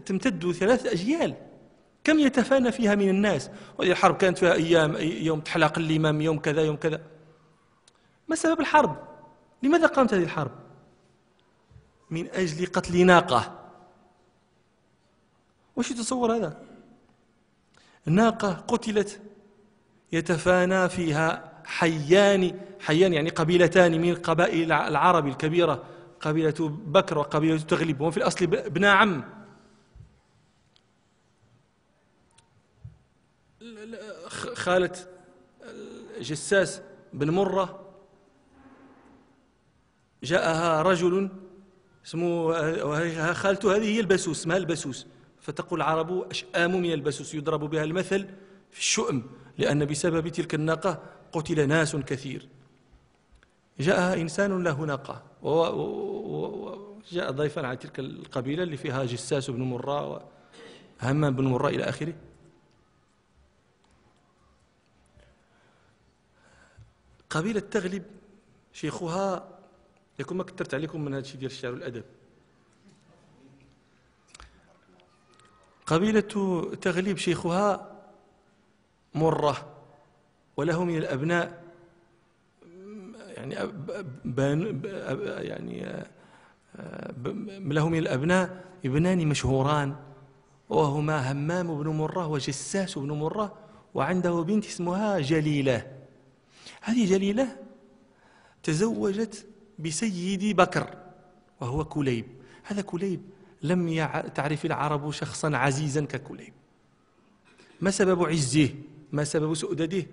تمتد 0.07 0.53
ثلاث 0.53 0.87
أجيال. 0.87 1.35
كم 2.05 2.19
يتفانى 2.19 2.73
فيها 2.73 2.95
من 2.95 3.09
الناس؟ 3.09 3.51
وهذه 3.79 3.91
الحرب 3.91 4.17
كانت 4.17 4.39
فيها 4.39 4.53
أيام 4.53 4.97
يوم 5.01 5.41
تحلق 5.41 5.79
الإمام 5.79 6.21
يوم 6.21 6.39
كذا 6.39 6.63
يوم 6.63 6.77
كذا. 6.77 7.01
ما 8.29 8.37
سبب 8.37 8.61
الحرب؟ 8.61 8.97
لماذا 9.63 9.87
قامت 9.87 10.15
هذه 10.15 10.23
الحرب؟ 10.23 10.51
من 12.11 12.29
أجل 12.29 12.67
قتل 12.67 13.07
ناقة. 13.07 13.66
وش 15.77 15.93
تصور 15.93 16.37
هذا؟ 16.37 16.63
ناقة 18.07 18.53
قتلت 18.53 19.21
يتفانى 20.13 20.89
فيها 20.89 21.53
حيان 21.65 22.61
حيان 22.81 23.13
يعني 23.13 23.31
قبيلتان 23.31 24.01
من 24.01 24.15
قبائل 24.15 24.73
العرب 24.73 25.27
الكبيرة 25.27 25.85
قبيلة 26.21 26.55
بكر 26.69 27.19
وقبيلة 27.19 27.59
تغلب 27.59 28.01
وهم 28.01 28.11
في 28.11 28.17
الأصل 28.17 28.45
ابن 28.45 28.85
عم. 28.85 29.25
خالة 34.55 34.93
جساس 36.21 36.81
بن 37.13 37.31
مرة 37.31 37.87
جاءها 40.23 40.83
رجل 40.83 41.31
اسمه 42.07 43.33
خالته 43.33 43.77
هذه 43.77 43.85
هي 43.85 44.01
البسوس 44.01 44.41
اسمها 44.41 44.57
البسوس 44.57 45.07
فتقول 45.47 45.81
العرب 45.81 46.31
أشآم 46.31 46.81
من 46.83 46.93
البسوس 46.93 47.35
يضرب 47.35 47.61
بها 47.71 47.85
المثل 47.85 48.27
في 48.71 48.79
الشؤم 48.79 49.31
لأن 49.59 49.85
بسبب 49.85 50.29
تلك 50.29 50.55
الناقة 50.55 51.03
قتل 51.33 51.69
ناس 51.69 51.97
كثير. 51.97 52.49
جاء 53.81 54.21
إنسان 54.21 54.63
له 54.63 54.85
ناقة 54.85 55.23
وجاء 55.43 57.31
ضيفا 57.31 57.67
على 57.67 57.77
تلك 57.77 57.99
القبيلة 57.99 58.63
اللي 58.63 58.77
فيها 58.77 59.05
جساس 59.05 59.51
بن 59.51 59.63
مراء 59.63 60.29
وهمام 61.03 61.37
بن 61.37 61.45
مراء 61.45 61.75
إلى 61.75 61.85
آخره. 61.85 62.15
قبيلة 67.31 67.61
تغلب 67.61 68.05
شيخها 68.73 69.59
يكون 70.19 70.37
ما 70.37 70.45
كثرت 70.45 70.75
عليكم 70.75 71.05
من 71.05 71.15
هذا 71.15 71.23
الشيء 71.23 71.37
ديال 71.41 71.51
الشعر 71.51 71.73
والأدب. 71.73 72.05
قبيلة 75.87 76.21
تغلب 76.81 77.17
شيخها 77.17 77.93
مرة 79.15 79.67
وله 80.57 80.85
من 80.85 80.97
الأبناء 80.97 81.63
يعني 83.37 83.57
بان 84.25 84.81
يعني 85.25 86.07
له 87.59 87.89
من 87.89 87.99
الأبناء 87.99 88.65
ابنان 88.85 89.27
مشهوران 89.29 89.97
وهما 90.69 91.33
همام 91.33 91.83
بن 91.83 91.89
مرة 91.89 92.27
وجساس 92.27 92.99
بن 92.99 93.13
مرة 93.13 93.59
وعنده 93.95 94.43
بنت 94.43 94.67
اسمها 94.67 95.19
جليلة. 95.19 95.87
هذه 96.81 97.07
جليلة 97.07 97.57
تزوجت 98.63 99.47
بسيد 99.79 100.57
بكر 100.57 100.97
وهو 101.61 101.85
كليب. 101.85 102.27
هذا 102.63 102.83
كليب 102.83 103.21
لم 103.69 104.09
تعرف 104.35 104.65
العرب 104.65 105.11
شخصا 105.11 105.57
عزيزا 105.57 106.05
ككليب 106.05 106.53
ما 107.81 107.91
سبب 107.91 108.25
عزه 108.25 108.75
ما 109.13 109.25
سبب 109.25 109.55
سؤدده؟ 109.55 110.07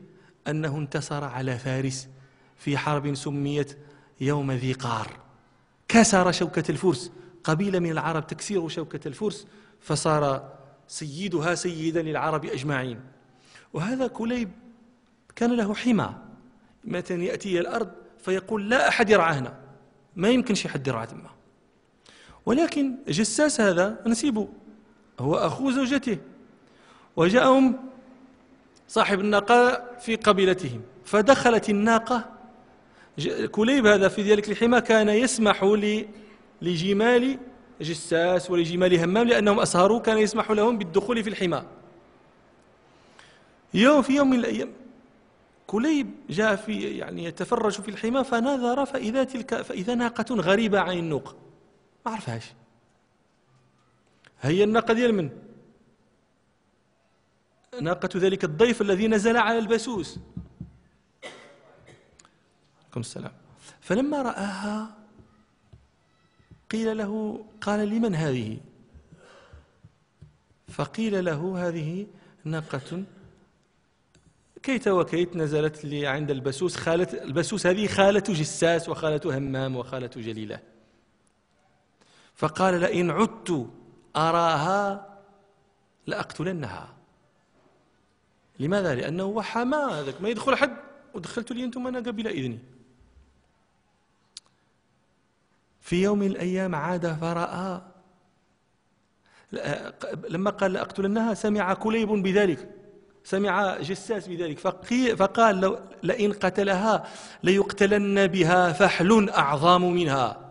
أنه 0.48 0.78
انتصر 0.78 1.24
على 1.24 1.58
فارس 1.58 2.10
في 2.58 2.78
حرب 2.78 3.14
سميت 3.14 3.78
يوم 4.22 4.52
ذي 4.52 4.74
قار. 4.74 5.08
كسر 5.88 6.32
شوكة 6.32 6.64
الفرس. 6.72 7.12
قبيلة 7.44 7.80
من 7.80 7.92
العرب 7.92 8.28
تكسير 8.28 8.68
شوكة 8.68 9.08
الفرس 9.08 9.48
فصار 9.82 10.54
سيدها 10.88 11.56
سيدا 11.56 12.02
للعرب 12.02 12.46
أجمعين. 12.46 13.00
وهذا 13.74 14.08
كليب 14.08 14.50
كان 15.36 15.58
له 15.58 15.76
حمى. 15.76 16.16
متى 16.84 17.26
يأتي 17.26 17.60
الأرض 17.60 17.92
فيقول 18.26 18.70
لا 18.70 18.88
أحد 18.88 19.10
يرعاهنا. 19.10 19.60
ما 20.16 20.30
يمكن 20.30 20.56
شي 20.56 20.70
حد 20.70 20.88
يرعى 20.88 21.08
تما 21.08 21.30
ولكن 22.46 22.96
جساس 23.08 23.62
هذا 23.62 24.02
نسيبه. 24.06 24.48
هو 25.20 25.36
أخو 25.36 25.72
زوجته. 25.72 26.18
وجاءهم 27.16 27.80
صاحب 28.88 29.20
الناقة 29.20 29.84
في 30.00 30.16
قبيلتهم. 30.16 30.82
فدخلت 31.06 31.70
الناقة. 31.70 32.34
كليب 33.52 33.86
هذا 33.86 34.08
في 34.08 34.22
ذلك 34.22 34.50
الحمى 34.50 34.82
كان 34.82 35.10
يسمح 35.10 35.64
لجمال 36.62 37.38
جساس 37.82 38.52
ولجمال 38.52 39.00
همام 39.00 39.28
لأنهم 39.28 39.60
أسهروا 39.60 40.00
كان 40.00 40.18
يسمح 40.18 40.52
لهم 40.52 40.78
بالدخول 40.78 41.24
في 41.24 41.30
الحمى 41.30 41.64
يوم 43.74 44.02
في 44.02 44.16
يوم 44.16 44.30
من 44.30 44.40
الأيام 44.40 44.70
كليب 45.68 46.12
جاء 46.30 46.56
في 46.56 46.98
يعني 46.98 47.24
يتفرج 47.24 47.82
في 47.82 47.90
الحمى 47.90 48.24
فنظر 48.24 48.86
فإذا 48.86 49.24
تلك 49.24 49.62
فإذا 49.62 49.96
ناقة 49.96 50.36
غريبة 50.36 50.80
عن 50.80 50.98
النوق. 50.98 51.36
ما 52.06 52.12
عرفهاش 52.12 52.54
هي 54.42 54.64
الناقة 54.64 54.94
ديال 54.94 55.14
من؟ 55.14 55.30
ناقة 57.82 58.10
ذلك 58.16 58.44
الضيف 58.44 58.82
الذي 58.82 59.08
نزل 59.08 59.38
على 59.38 59.60
البسوس 59.60 60.20
عليكم 62.84 63.00
السلام. 63.00 63.32
فلما 63.82 64.22
رآها 64.22 64.98
قيل 66.72 66.98
له 66.98 67.46
قال 67.62 67.90
لمن 67.90 68.16
هذه؟ 68.16 68.58
فقيل 70.68 71.26
له 71.26 71.68
هذه 71.68 72.08
ناقة 72.44 73.04
كيت 74.64 74.88
وكيت 74.88 75.36
نزلت 75.36 75.86
لي 75.86 76.08
عند 76.08 76.32
البسوس 76.32 76.76
خالة 76.76 77.24
البسوس 77.24 77.68
هذه 77.68 77.88
خالة 77.88 78.20
جساس 78.20 78.90
وخالة 78.90 79.38
همام 79.38 79.76
وخالة 79.76 80.08
جليلة. 80.08 80.73
فقال 82.44 82.80
لئن 82.80 83.12
عدت 83.12 83.70
أراها 84.16 85.18
لأقتلنها. 86.08 86.94
لماذا؟ 88.60 88.96
لأنه 88.96 89.24
هو 89.24 89.42
حماه 89.42 90.00
هذاك 90.00 90.22
ما 90.22 90.30
يدخل 90.30 90.56
حد. 90.56 90.78
ودخلت 91.14 91.52
لي 91.52 91.64
أنتم 91.64 91.88
أنا 91.88 92.00
قبل 92.00 92.28
إذني. 92.28 92.60
في 95.82 96.04
يوم 96.04 96.20
من 96.20 96.28
الأيام 96.28 96.76
عاد 96.76 97.14
فرأى 97.14 97.82
لما 100.30 100.50
قال 100.50 100.74
لأقتلنها 100.74 101.34
سمع 101.34 101.74
كليب 101.74 102.10
بذلك 102.10 102.70
سمع 103.24 103.78
جساس 103.78 104.28
بذلك. 104.28 104.60
فقال 105.16 105.80
لئن 106.04 106.34
قتلها 106.34 107.08
ليقتلن 107.44 108.28
بها 108.28 108.72
فحل 108.72 109.30
أعظم 109.30 109.82
منها. 109.82 110.43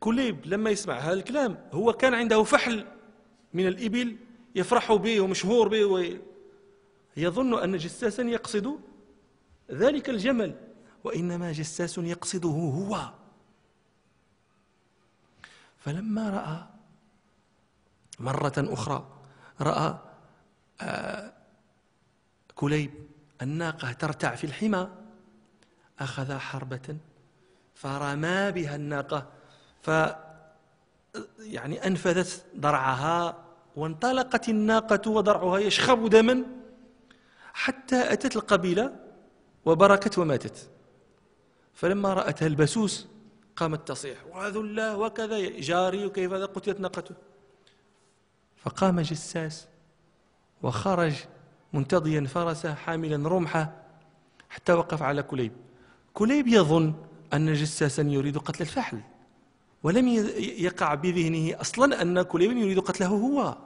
كليب 0.00 0.46
لما 0.46 0.70
يسمع 0.70 0.98
هذا 0.98 1.12
الكلام 1.12 1.68
هو 1.72 1.92
كان 1.92 2.14
عنده 2.14 2.42
فحل 2.42 2.86
من 3.54 3.66
الإبل 3.66 4.16
يفرح 4.54 4.92
به 4.92 5.20
ومشهور 5.20 5.68
به 5.68 6.20
يظن 7.16 7.62
أن 7.62 7.76
جساسا 7.76 8.22
يقصد 8.22 8.80
ذلك 9.70 10.10
الجمل 10.10 10.54
وإنما 11.04 11.52
جساس 11.52 11.98
يقصده 11.98 12.48
هو. 12.48 13.12
فلما 15.78 16.30
رأى 16.30 16.66
مرة 18.20 18.52
أخرى 18.56 19.18
رأى 19.60 19.98
آه، 20.80 21.32
كليب 22.54 22.90
الناقة 23.42 23.92
ترتع 23.92 24.34
في 24.34 24.44
الحمى 24.44 24.88
أخذ 25.98 26.38
حربة 26.38 26.96
فرمى 27.74 28.52
بها 28.52 28.76
الناقة 28.76 29.37
يعني 31.38 31.86
أنفذت 31.86 32.44
ضرعها 32.56 33.44
وانطلقت 33.76 34.48
الناقة 34.48 35.10
وضرعها 35.10 35.58
يشخب 35.58 36.08
دما 36.08 36.44
حتى 37.52 38.12
أتت 38.12 38.36
القبيلة 38.36 38.96
وبركت 39.64 40.18
وماتت. 40.18 40.70
فلما 41.74 42.14
رأتها 42.14 42.46
البسوس 42.46 43.08
قامت 43.56 43.88
تصيح 43.88 44.18
وذلا 44.26 44.94
وكذا 44.94 45.60
جاري 45.60 46.06
وكيف 46.06 46.32
هذا؟ 46.32 46.46
قتلت 46.46 46.80
ناقته. 46.80 47.14
فقام 48.56 49.00
جساس 49.00 49.66
وخرج 50.62 51.14
منتضيا 51.72 52.26
فرسه 52.26 52.74
حاملا 52.74 53.28
رمحة 53.28 53.72
حتى 54.48 54.72
وقف 54.72 55.02
على 55.02 55.22
كليب. 55.22 55.52
كليب 56.14 56.48
يظن 56.48 56.94
أن 57.34 57.52
جساسا 57.52 58.02
يريد 58.02 58.38
قتل 58.38 58.62
الفحل. 58.62 59.00
ولم 59.82 60.08
يقع 60.38 60.94
بذهنه 60.94 61.60
أصلا 61.60 62.02
أن 62.02 62.22
كليب 62.22 62.56
يريد 62.56 62.78
قتله 62.80 63.06
هو. 63.06 63.56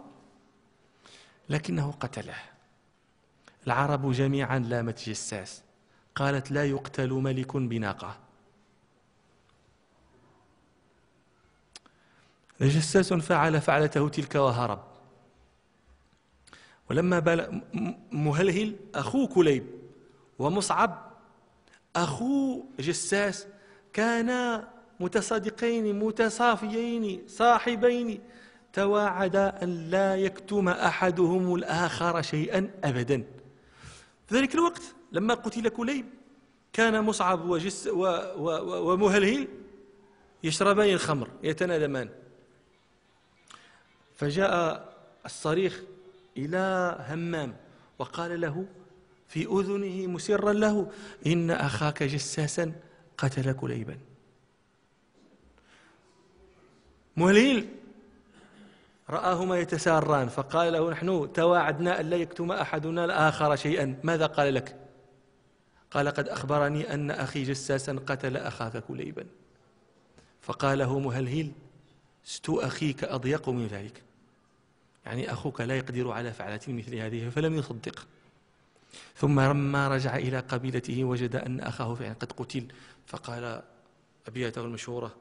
لكنه 1.49 1.93
قتله. 1.93 2.37
العرب 3.67 4.13
جميعا 4.13 4.59
لامت 4.59 5.09
جساس 5.09 5.63
قالت 6.15 6.51
لا 6.51 6.65
يقتل 6.65 7.11
ملك 7.11 7.57
بناقة. 7.57 8.19
جساس 12.61 13.13
فعل 13.13 13.61
فعلته 13.61 14.09
تلك 14.09 14.35
وهرب. 14.35 14.85
ولما 16.91 17.19
بال 17.19 17.63
مهلهل 18.13 18.77
أخو 18.95 19.29
كليب 19.29 19.67
ومصعب 20.39 21.13
أخو 21.97 22.65
جساس 22.79 23.47
كانا 23.93 24.72
متصادقين 25.03 25.99
متصافيين 25.99 27.23
صاحبين. 27.29 28.21
تواعدا 28.73 29.63
أن 29.63 29.91
لا 29.91 30.17
يكتم 30.17 30.69
أحدهم 30.69 31.55
الآخر 31.55 32.23
شيئا 32.23 32.71
أبدا. 32.85 33.25
في 34.27 34.35
ذلك 34.35 34.55
الوقت 34.55 34.83
لما 35.13 35.35
قتل 35.35 35.69
كليب 35.69 36.07
كان 36.73 37.05
مصعب 37.05 37.49
وجس 37.49 37.87
و 37.87 38.05
و 38.37 38.93
ومهلهل 38.93 39.49
يشربان 40.45 40.89
الخمر 40.89 41.29
يتنادمان. 41.43 42.09
فجاء 44.17 44.53
الصريخ 45.27 45.81
إلى 46.37 46.97
همام 47.09 47.57
وقال 47.99 48.41
له 48.41 48.67
في 49.29 49.47
أذنه 49.47 50.07
مسرا 50.07 50.53
له 50.53 50.91
إن 51.27 51.51
أخاك 51.51 52.03
جساسا 52.03 52.73
قتل 53.19 53.53
كليبا. 53.53 53.99
مهليل 57.17 57.69
رآهما 59.11 59.59
يتساران 59.59 60.29
فقال 60.29 60.73
له 60.73 60.91
نحن 60.91 61.33
تواعدنا 61.33 62.01
أن 62.01 62.11
لا 62.11 62.17
يكتم 62.17 62.53
أحدنا 62.53 63.05
الآخر 63.05 63.57
شيئا. 63.57 64.01
ماذا 64.03 64.27
قال 64.27 64.55
لك؟ 64.55 64.77
قال 65.91 66.09
قد 66.09 66.29
أخبرني 66.29 66.95
أن 66.95 67.11
أخي 67.11 67.43
جساسا 67.43 68.01
قتل 68.07 68.37
أخاك 68.37 68.77
كليبا. 68.77 69.27
فقال 70.41 70.79
له 70.79 70.99
مهلهل 70.99 71.53
ست 72.25 72.49
أخيك 72.49 73.05
أضيق 73.05 73.49
من 73.49 73.67
ذلك. 73.67 74.03
يعني 75.07 75.33
أخوك 75.33 75.61
لا 75.61 75.77
يقدر 75.77 76.11
على 76.11 76.33
فعلة 76.33 76.61
مثل 76.69 76.95
هذه 76.95 77.29
فلم 77.29 77.55
يصدق. 77.55 78.07
ثم 79.17 79.41
لما 79.41 79.89
رجع 79.89 80.17
إلى 80.17 80.39
قبيلته 80.39 81.05
وجد 81.05 81.37
أن 81.37 81.61
أخاه 81.61 81.95
فعلا 81.95 82.13
قد 82.13 82.33
قتل. 82.33 82.67
فقال 83.07 83.63
أبياته 84.29 84.61
المشهورة 84.61 85.07
آه، 85.07 85.17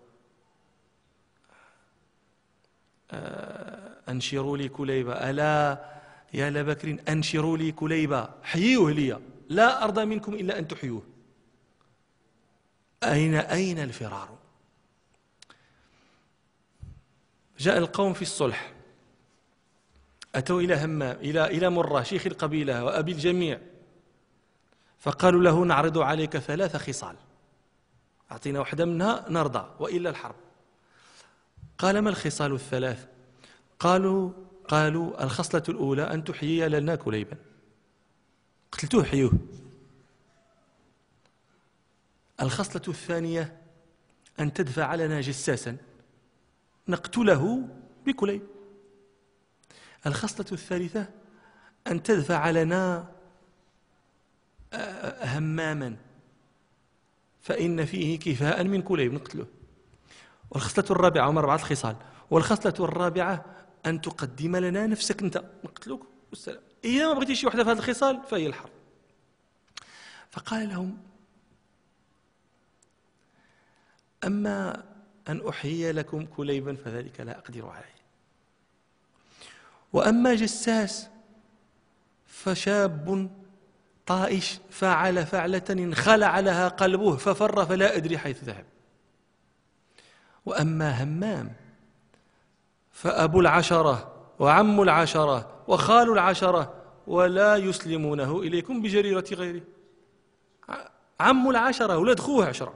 أنشروا 4.10 4.58
لي 4.58 4.70
كليبة. 4.70 5.14
ألا 5.14 5.86
يا 6.34 6.50
لبكر 6.50 6.98
أنشروا 7.10 7.58
لي 7.58 7.72
كليبة. 7.72 8.30
حيوه 8.44 8.92
لي. 8.92 9.20
لا 9.50 9.84
أرضى 9.84 10.06
منكم 10.06 10.34
إلا 10.34 10.60
أن 10.60 10.68
تحيوه. 10.68 11.04
أين 13.04 13.36
أين 13.36 13.80
الفرار؟ 13.80 14.38
جاء 17.60 17.78
القوم 17.78 18.14
في 18.14 18.22
الصلح. 18.22 18.74
أتوا 20.36 20.62
إلى 20.62 20.86
همام 20.86 21.18
إلى 21.18 21.46
إلى 21.46 21.70
مرة 21.70 22.04
شيخ 22.04 22.28
القبيلة 22.28 22.84
وأبي 22.84 23.12
الجميع. 23.12 23.60
فقالوا 25.00 25.42
له 25.42 25.66
نعرض 25.66 25.98
عليك 25.98 26.38
ثلاث 26.38 26.76
خصال. 26.76 27.16
أعطينا 28.32 28.60
واحدة 28.60 28.86
منها 28.86 29.26
نرضى. 29.30 29.70
وإلا 29.80 30.10
الحرب. 30.10 30.36
قال 31.82 32.00
ما 32.00 32.10
الخصال 32.10 32.54
الثلاث؟ 32.54 33.08
قالوا 33.80 34.32
قالوا 34.68 35.24
الخصلة 35.24 35.64
الأولى 35.70 36.14
أن 36.14 36.24
تحيي 36.24 36.70
لنا 36.70 36.96
كليبا. 36.96 37.38
قتلتوه 38.72 39.04
حيوه 39.04 39.32
الخصلة 42.42 42.82
الثانية 42.88 43.62
أن 44.40 44.54
تدفع 44.54 44.96
لنا 44.96 45.22
جساسا 45.22 45.78
نقتله 46.88 47.68
بكليب. 48.06 48.42
الخصلة 50.08 50.46
الثالثة 50.52 51.08
أن 51.88 52.04
تدفع 52.04 52.50
لنا 52.50 53.12
آه، 54.74 55.26
هماما 55.38 55.96
فإن 57.42 57.86
فيه 57.86 58.20
كفاء 58.20 58.64
من 58.64 58.82
كليب. 58.82 59.14
نقتله. 59.14 59.61
والخصلة 60.52 60.86
الرابعة 60.90 61.30
هم 61.30 61.38
أربعة 61.38 61.56
الخصال. 61.56 61.96
والخصلة 62.32 62.74
الرابعة 62.80 63.46
أن 63.86 64.02
تقدم 64.02 64.56
لنا 64.56 64.88
نفسك. 64.88 65.22
أنت 65.22 65.44
نقتلوك 65.64 66.08
والسلام. 66.30 66.62
إذا 66.84 67.08
ما 67.08 67.14
بغيتي 67.14 67.36
شي 67.36 67.48
وحدة 67.48 67.64
في 67.64 67.70
هذه 67.70 67.78
الخصال؟ 67.78 68.22
فهي 68.30 68.48
الحرب. 68.48 68.70
فقال 70.32 70.70
لهم 70.70 70.98
أما 74.24 74.84
أن 75.30 75.48
أحيي 75.48 75.92
لكم 75.92 76.26
كليبا 76.26 76.76
فذلك 76.76 77.20
لا 77.22 77.38
أقدر 77.38 77.70
عليه. 77.70 78.02
وأما 79.94 80.36
جساس 80.36 81.08
فشاب 82.26 83.30
طائش 84.06 84.60
فعل 84.70 85.26
فعلة 85.26 85.64
انخلع 85.70 86.40
لها 86.40 86.68
قلبه 86.68 87.18
ففر 87.18 87.66
فلا 87.66 87.96
أدري 87.96 88.18
حيث 88.18 88.44
ذهب. 88.44 88.66
وأما 90.46 91.04
همام 91.04 91.54
فأبو 92.92 93.40
العشرة 93.40 94.14
وعم 94.40 94.82
العشرة 94.82 95.64
وخال 95.68 96.12
العشرة 96.12 96.74
ولا 97.08 97.56
يسلمونه 97.56 98.40
إليكم 98.40 98.82
بجريرة 98.82 99.26
غيره. 99.32 99.62
عم 101.20 101.50
العشرة 101.50 101.94
أولاد 101.94 102.20
خوه 102.20 102.46
عشرة 102.46 102.74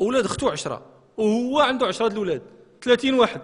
أولاد 0.00 0.24
أختو 0.24 0.48
عشرة 0.48 0.82
وهو 1.16 1.60
عنده 1.60 1.86
عشرة 1.86 2.06
الأولاد 2.06 2.42
ثلاثين 2.82 3.14
واحد. 3.14 3.40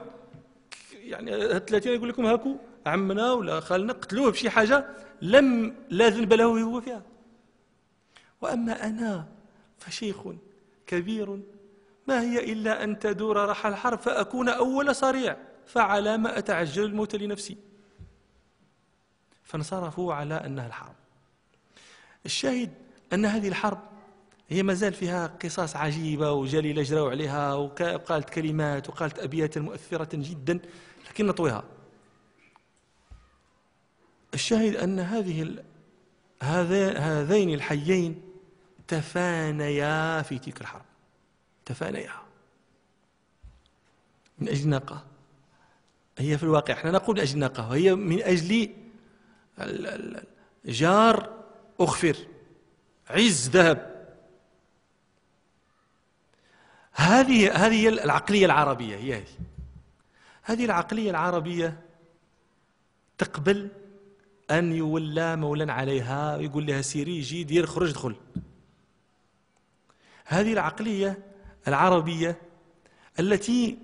يعني 0.93 1.35
الثلاثين 1.35 1.93
يقول 1.93 2.09
لكم 2.09 2.27
هاكو 2.27 2.57
عمنا 2.87 3.33
ولا 3.33 3.61
خالنا 3.61 3.93
قتلوه 3.93 4.31
بشي 4.31 4.51
حاجة 4.51 4.87
لم 5.23 5.75
لا 5.91 6.09
ذنب 6.09 6.33
له 6.33 6.45
هو 6.45 6.81
فيها. 6.81 7.03
وأما 8.41 8.87
أنا 8.87 9.27
فشيخ 9.79 10.17
كبير 10.87 11.41
ما 12.07 12.21
هي 12.21 12.53
إلا 12.53 12.85
أن 12.85 12.99
تدور 12.99 13.49
رحى 13.49 13.69
الحرب 13.69 13.99
فأكون 13.99 14.49
أول 14.49 14.95
صريع. 14.95 15.37
فعلى 15.67 16.17
ما 16.17 16.39
أتعجل 16.39 16.85
الموت 16.85 17.15
لنفسي. 17.17 17.57
فانصرفوا 19.45 20.15
على 20.15 20.35
أنها 20.35 20.67
الحرب. 20.67 20.95
الشاهد 22.27 22.71
أن 23.13 23.25
هذه 23.25 23.49
الحرب 23.49 23.81
هي 24.49 24.63
ما 24.63 24.75
زال 24.75 24.93
فيها 24.93 25.27
قصص 25.27 25.77
عجيبة 25.77 26.33
وجليلة 26.33 26.83
جراو 26.83 27.09
عليها 27.09 27.55
وقالت 27.55 28.31
كلمات 28.31 28.89
وقالت 28.89 29.19
أبيات 29.19 29.59
مؤثرة 29.59 30.09
جدا 30.13 30.61
لكن 31.11 31.27
نطويها. 31.27 31.65
الشاهد 34.35 34.77
أن 34.77 35.01
هذه 35.01 35.65
هذين 36.99 37.55
الحيين 37.55 38.23
تفانيا 38.89 40.23
في 40.23 40.39
تلك 40.39 40.61
الحرب. 40.61 40.92
تفانيا. 41.65 42.13
من 44.39 44.49
أجل 44.49 44.69
ناقة 44.69 45.05
هي 46.19 46.39
في 46.39 46.45
الواقع 46.45 46.75
إحنا 46.75 46.91
نقول 46.91 47.17
من 47.17 47.23
أجل 47.23 47.39
ناقة 47.39 47.69
وهي 47.71 47.95
من 47.95 48.23
أجل 48.23 48.71
جار 50.67 51.45
أخفر 51.81 52.17
عز 53.11 53.49
ذهب. 53.49 53.93
هذه 56.93 57.67
هذه 57.67 57.89
العقلية 57.89 58.47
العربية 58.47 58.97
هي 58.97 59.15
هذه. 59.15 59.27
هذه 60.43 60.65
العقلية 60.65 61.11
العربية 61.11 61.81
تقبل 63.19 63.69
أن 64.51 64.73
يولى 64.73 65.37
مولا 65.37 65.73
عليها 65.73 66.37
ويقول 66.37 66.67
لها 66.67 66.83
سيري 66.83 67.21
جي 67.21 67.45
دير 67.45 67.67
خرج 67.67 67.93
دخل. 67.93 68.17
هذه 70.25 70.53
العقلية 70.53 71.32
العربية 71.69 72.41
التي 73.21 73.79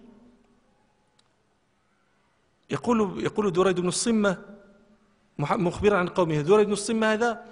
يقول 2.71 3.25
يقول 3.25 3.53
دريد 3.53 3.81
بن 3.81 3.88
الصمة 3.88 4.45
مخبرا 5.38 5.97
عن 5.99 6.09
قومه. 6.09 6.41
دريد 6.41 6.67
بن 6.67 6.73
الصمة 6.73 7.12
هذا 7.12 7.45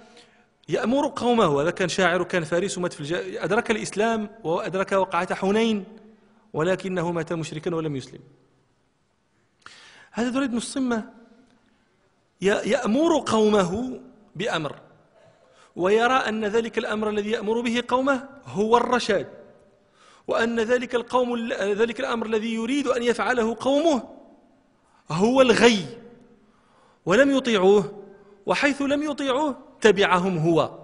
يأمر 0.69 1.07
قومه 1.15 1.61
هذا 1.61 1.71
كان 1.71 1.89
شاعر 1.89 2.21
وكان 2.21 2.43
فارس 2.43 2.77
ومات 2.77 2.93
في 2.93 2.99
الجا... 2.99 3.43
أدرك 3.43 3.71
الإسلام 3.71 4.29
وأدرك 4.43 4.91
وقعة 4.91 5.35
حنين 5.35 5.85
ولكنه 6.53 7.11
مات 7.11 7.33
مشركا 7.33 7.75
ولم 7.75 7.95
يسلم. 7.95 8.19
هذا 10.11 10.29
دريد 10.29 10.51
بن 10.51 10.57
الصمة 10.57 11.13
يأمر 12.41 13.23
قومه 13.25 14.01
بأمر 14.35 14.79
ويرى 15.75 16.13
أن 16.13 16.45
ذلك 16.45 16.77
الأمر 16.77 17.09
الذي 17.09 17.31
يأمر 17.31 17.61
به 17.61 17.83
قومه 17.87 18.29
هو 18.45 18.77
الرشاد. 18.77 19.36
وأن 20.27 20.59
ذلك 20.59 20.95
القوم 20.95 21.51
ذلك 21.51 21.99
الأمر 21.99 22.25
الذي 22.25 22.53
يريد 22.53 22.87
أن 22.87 23.03
يفعله 23.03 23.57
قومه 23.59 24.03
هو 25.11 25.41
الغي 25.41 25.85
ولم 27.05 27.37
يطيعوه 27.37 28.03
وحيث 28.45 28.81
لم 28.81 29.03
يطيعوه 29.03 29.57
تبعهم 29.81 30.37
هو. 30.37 30.79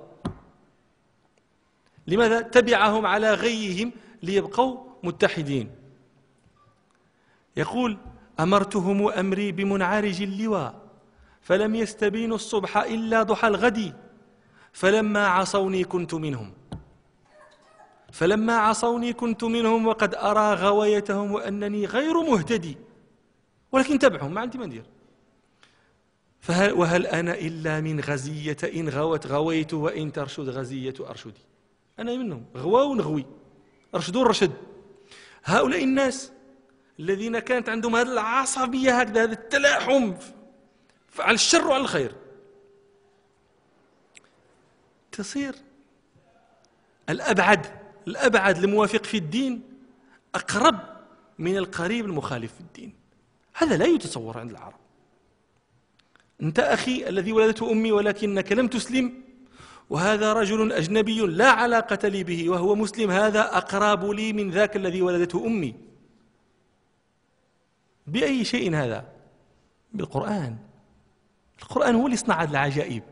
لماذا؟ 2.08 2.42
تبعهم 2.42 3.06
على 3.06 3.34
غيهم 3.34 3.92
ليبقوا 4.24 4.78
متحدين. 5.04 5.72
يقول 7.58 7.98
أمرتهم 8.40 9.08
أمري 9.08 9.52
بمنعرج 9.52 10.22
اللواء 10.22 10.82
فلم 11.42 11.76
يستبينوا 11.76 12.36
الصبح 12.36 12.78
إلا 12.78 13.24
ضحى 13.24 13.48
الغد 13.48 13.94
فلما 14.74 15.28
عصوني 15.28 15.84
كنت 15.84 16.14
منهم. 16.14 16.54
فلما 18.14 18.56
عصوني 18.56 19.14
كنت 19.14 19.44
منهم 19.44 19.88
وقد 19.88 20.16
أرى 20.16 20.54
غوايتهم 20.54 21.32
وأنني 21.32 21.86
غير 21.86 22.22
مهتدي. 22.22 22.78
ولكن 23.72 24.00
تبعهم 24.00 24.34
ما 24.34 24.42
عندي 24.42 24.58
ما 24.58 24.66
ندير 24.66 24.86
فهل 26.42 26.74
وهل 26.74 27.08
أنا 27.08 27.34
إلا 27.34 27.82
من 27.82 28.00
غزية 28.00 28.58
إن 28.74 28.90
غوت 28.90 29.28
غويت 29.28 29.74
وإن 29.74 30.12
ترشد 30.12 30.50
غزية 30.50 30.94
أرشدي؟ 31.00 31.42
أنا 32.00 32.16
منهم. 32.16 32.46
غواو 32.58 32.96
نغوي. 32.96 33.26
رشدوا 33.96 34.22
الرشد 34.22 34.52
هؤلاء 35.44 35.84
الناس 35.84 36.32
الذين 37.00 37.40
كانت 37.40 37.70
عندهم 37.70 37.96
هذه 37.96 38.12
العصبية 38.12 39.02
هكذا 39.02 39.24
هذا 39.24 39.32
التلاحم 39.32 40.14
على 41.20 41.36
الشر 41.36 41.68
وعلى 41.68 41.82
الخير. 41.82 42.16
تصير 45.12 45.56
الأبعد 47.10 47.83
الأبعد 48.08 48.64
الموافق 48.64 49.06
في 49.06 49.18
الدين 49.18 49.62
أقرب 50.36 50.80
من 51.40 51.58
القريب 51.58 52.06
المخالف 52.06 52.54
في 52.54 52.62
الدين. 52.62 52.94
هذا 53.54 53.78
لا 53.78 53.86
يتصور 53.86 54.38
عند 54.38 54.52
العرب. 54.52 54.80
أنت 56.42 56.60
أخي 56.60 57.10
الذي 57.10 57.32
ولدته 57.32 57.72
أمي 57.72 57.92
ولكنك 57.92 58.52
لم 58.52 58.68
تسلم 58.68 59.14
وهذا 59.90 60.34
رجل 60.34 60.72
أجنبي 60.72 61.20
لا 61.20 61.50
علاقة 61.50 62.08
لي 62.08 62.24
به 62.24 62.50
وهو 62.50 62.76
مسلم 62.76 63.12
هذا 63.12 63.58
أقرب 63.58 64.06
لي 64.06 64.34
من 64.34 64.52
ذاك 64.52 64.76
الذي 64.76 65.02
ولدته 65.02 65.46
أمي. 65.46 65.76
بأي 68.08 68.44
شيء 68.44 68.76
هذا؟ 68.76 69.06
بالقرآن. 69.94 70.58
القرآن 71.62 71.96
هو 71.96 72.06
اللي 72.06 72.18
صنع 72.18 72.44
العجائب. 72.44 73.04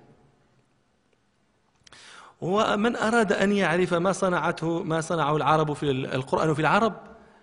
ومن 2.41 2.95
أراد 2.95 3.34
أن 3.34 3.51
يعرف 3.51 3.93
ما 3.93 4.12
صنعته 4.12 4.84
ما 4.84 5.01
صنعه 5.01 5.36
العرب 5.36 5.73
في 5.73 5.91
القرآن 5.91 6.54
في 6.54 6.62
العرب 6.62 6.93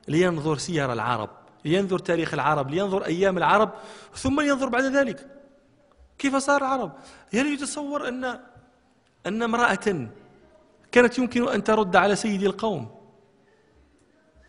لينظر 0.08 0.58
سير 0.58 0.92
العرب 0.92 1.30
لينظر 1.64 1.98
تاريخ 1.98 2.34
العرب 2.34 2.70
لينظر 2.70 3.04
أيام 3.04 3.38
العرب 3.38 3.72
ثم 4.14 4.40
ينظر 4.40 4.68
بعد 4.68 4.84
ذلك. 4.84 5.26
كيف 6.18 6.36
صار 6.36 6.60
العرب؟ 6.60 6.92
هل 7.34 7.46
يتصور 7.46 8.08
أن 8.08 8.40
أن 9.26 9.42
امرأة 9.42 10.08
كانت 10.92 11.18
يمكن 11.18 11.48
أن 11.48 11.64
ترد 11.64 11.96
على 11.96 12.16
سيد 12.16 12.42
القوم؟ 12.42 12.98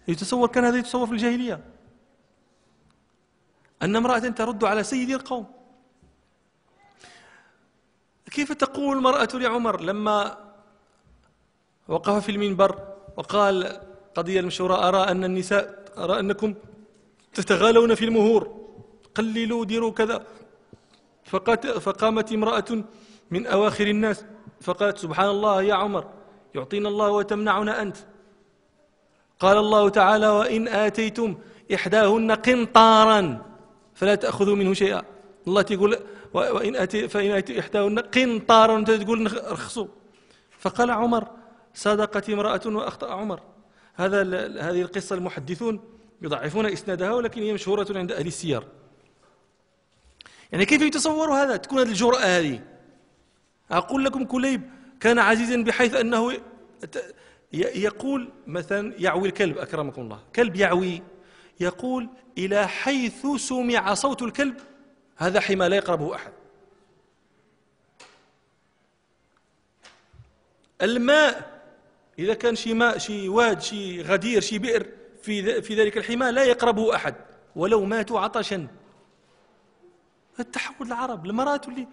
يتصور 0.07 0.47
كان 0.47 0.65
هذا 0.65 0.77
يتصور 0.77 1.07
في 1.07 1.13
الجاهلية. 1.13 1.63
أن 3.81 3.95
امرأة 3.95 4.19
ترد 4.19 4.63
على 4.63 4.83
سيد 4.83 5.09
القوم. 5.09 5.58
كيف 8.31 8.53
تقول 8.53 8.97
المرأة 8.97 9.29
لعمر 9.33 9.81
لما 9.81 10.37
وقف 11.87 12.23
في 12.25 12.31
المنبر 12.31 12.79
وقال 13.17 13.81
قضية 14.15 14.39
المشهورة 14.39 14.87
أرى 14.87 15.11
أن 15.11 15.23
النساء 15.23 15.85
أرى 15.97 16.19
أنكم 16.19 16.53
تتغالون 17.33 17.95
في 17.95 18.05
المهور 18.05 18.69
قللوا 19.15 19.65
ديروا 19.65 19.91
كذا. 19.91 20.23
فقامت 21.79 22.31
امرأة 22.31 22.83
من 23.31 23.47
أواخر 23.47 23.87
الناس 23.87 24.25
فقالت 24.61 24.97
سبحان 24.97 25.29
الله 25.29 25.61
يا 25.63 25.73
عمر 25.73 26.07
يعطينا 26.55 26.89
الله 26.89 27.09
وتمنعنا 27.09 27.81
أنت. 27.81 27.97
قال 29.39 29.57
الله 29.57 29.89
تعالى 29.89 30.27
وإن 30.27 30.67
آتيتم 30.67 31.37
إحداهن 31.73 32.31
قنطارا 32.31 33.45
فلا 33.93 34.15
تأخذوا 34.15 34.55
منه 34.55 34.73
شيئا. 34.73 35.03
الله 35.47 35.61
تقول 35.61 35.97
وإن 36.33 36.75
أتي 36.75 37.07
فإن 37.07 37.31
أتي 37.31 37.59
إحداهن 37.59 37.99
قنطارا 37.99 38.77
أنت 38.77 38.91
تقول 38.91 39.51
رخصوا 39.51 39.87
فقال 40.59 40.91
عمر 40.91 41.27
صدقت 41.73 42.29
امرأة 42.29 42.61
وأخطأ 42.65 43.11
عمر. 43.11 43.41
هذا 43.95 44.21
هذه 44.61 44.81
القصة 44.81 45.15
المحدثون 45.15 45.79
يضعفون 46.21 46.65
إسنادها 46.65 47.13
ولكن 47.13 47.41
هي 47.41 47.53
مشهورة 47.53 47.97
عند 47.97 48.11
أهل 48.11 48.27
السير. 48.27 48.63
يعني 50.51 50.65
كيف 50.65 50.81
يتصور 50.81 51.33
هذا؟ 51.33 51.57
تكون 51.57 51.79
هذه 51.79 51.87
الجرأة 51.87 52.19
هذه. 52.19 52.61
أقول 53.71 54.05
لكم 54.05 54.25
كليب 54.25 54.61
كان 54.99 55.19
عزيزا 55.19 55.63
بحيث 55.63 55.93
أنه 55.93 56.33
يقول 57.53 58.29
مثلا 58.47 58.93
يعوي 58.97 59.27
الكلب 59.27 59.57
أكرمكم 59.57 60.01
الله. 60.01 60.19
كلب 60.35 60.55
يعوي. 60.55 61.01
يقول 61.59 62.09
إلى 62.37 62.67
حيث 62.67 63.27
سمع 63.37 63.93
صوت 63.93 64.21
الكلب 64.21 64.55
هذا 65.19 65.39
حما 65.39 65.69
لا 65.69 65.75
يقربه 65.75 66.15
أحد. 66.15 66.31
الماء 70.81 71.61
إذا 72.19 72.33
كان 72.33 72.55
شي 72.55 72.73
ماء 72.73 72.97
شي 72.97 73.29
واد 73.29 73.61
شي 73.61 74.01
غدير 74.01 74.41
شي 74.41 74.59
بئر 74.59 74.87
في 75.21 75.61
في 75.61 75.75
ذلك 75.75 75.97
الحمى 75.97 76.31
لا 76.31 76.43
يقربه 76.43 76.95
أحد 76.95 77.15
ولو 77.55 77.85
ماتوا 77.85 78.19
عطشا. 78.19 78.67
التحول 80.39 80.87
العرب 80.87 81.25
المرات 81.25 81.67
اللي 81.67 81.87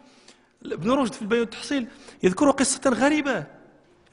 ابن 0.65 0.91
رشد 0.91 1.13
في 1.13 1.23
البيان 1.23 1.41
والتحصيل 1.41 1.89
يذكر 2.23 2.51
قصة 2.51 2.91
غريبة. 2.91 3.47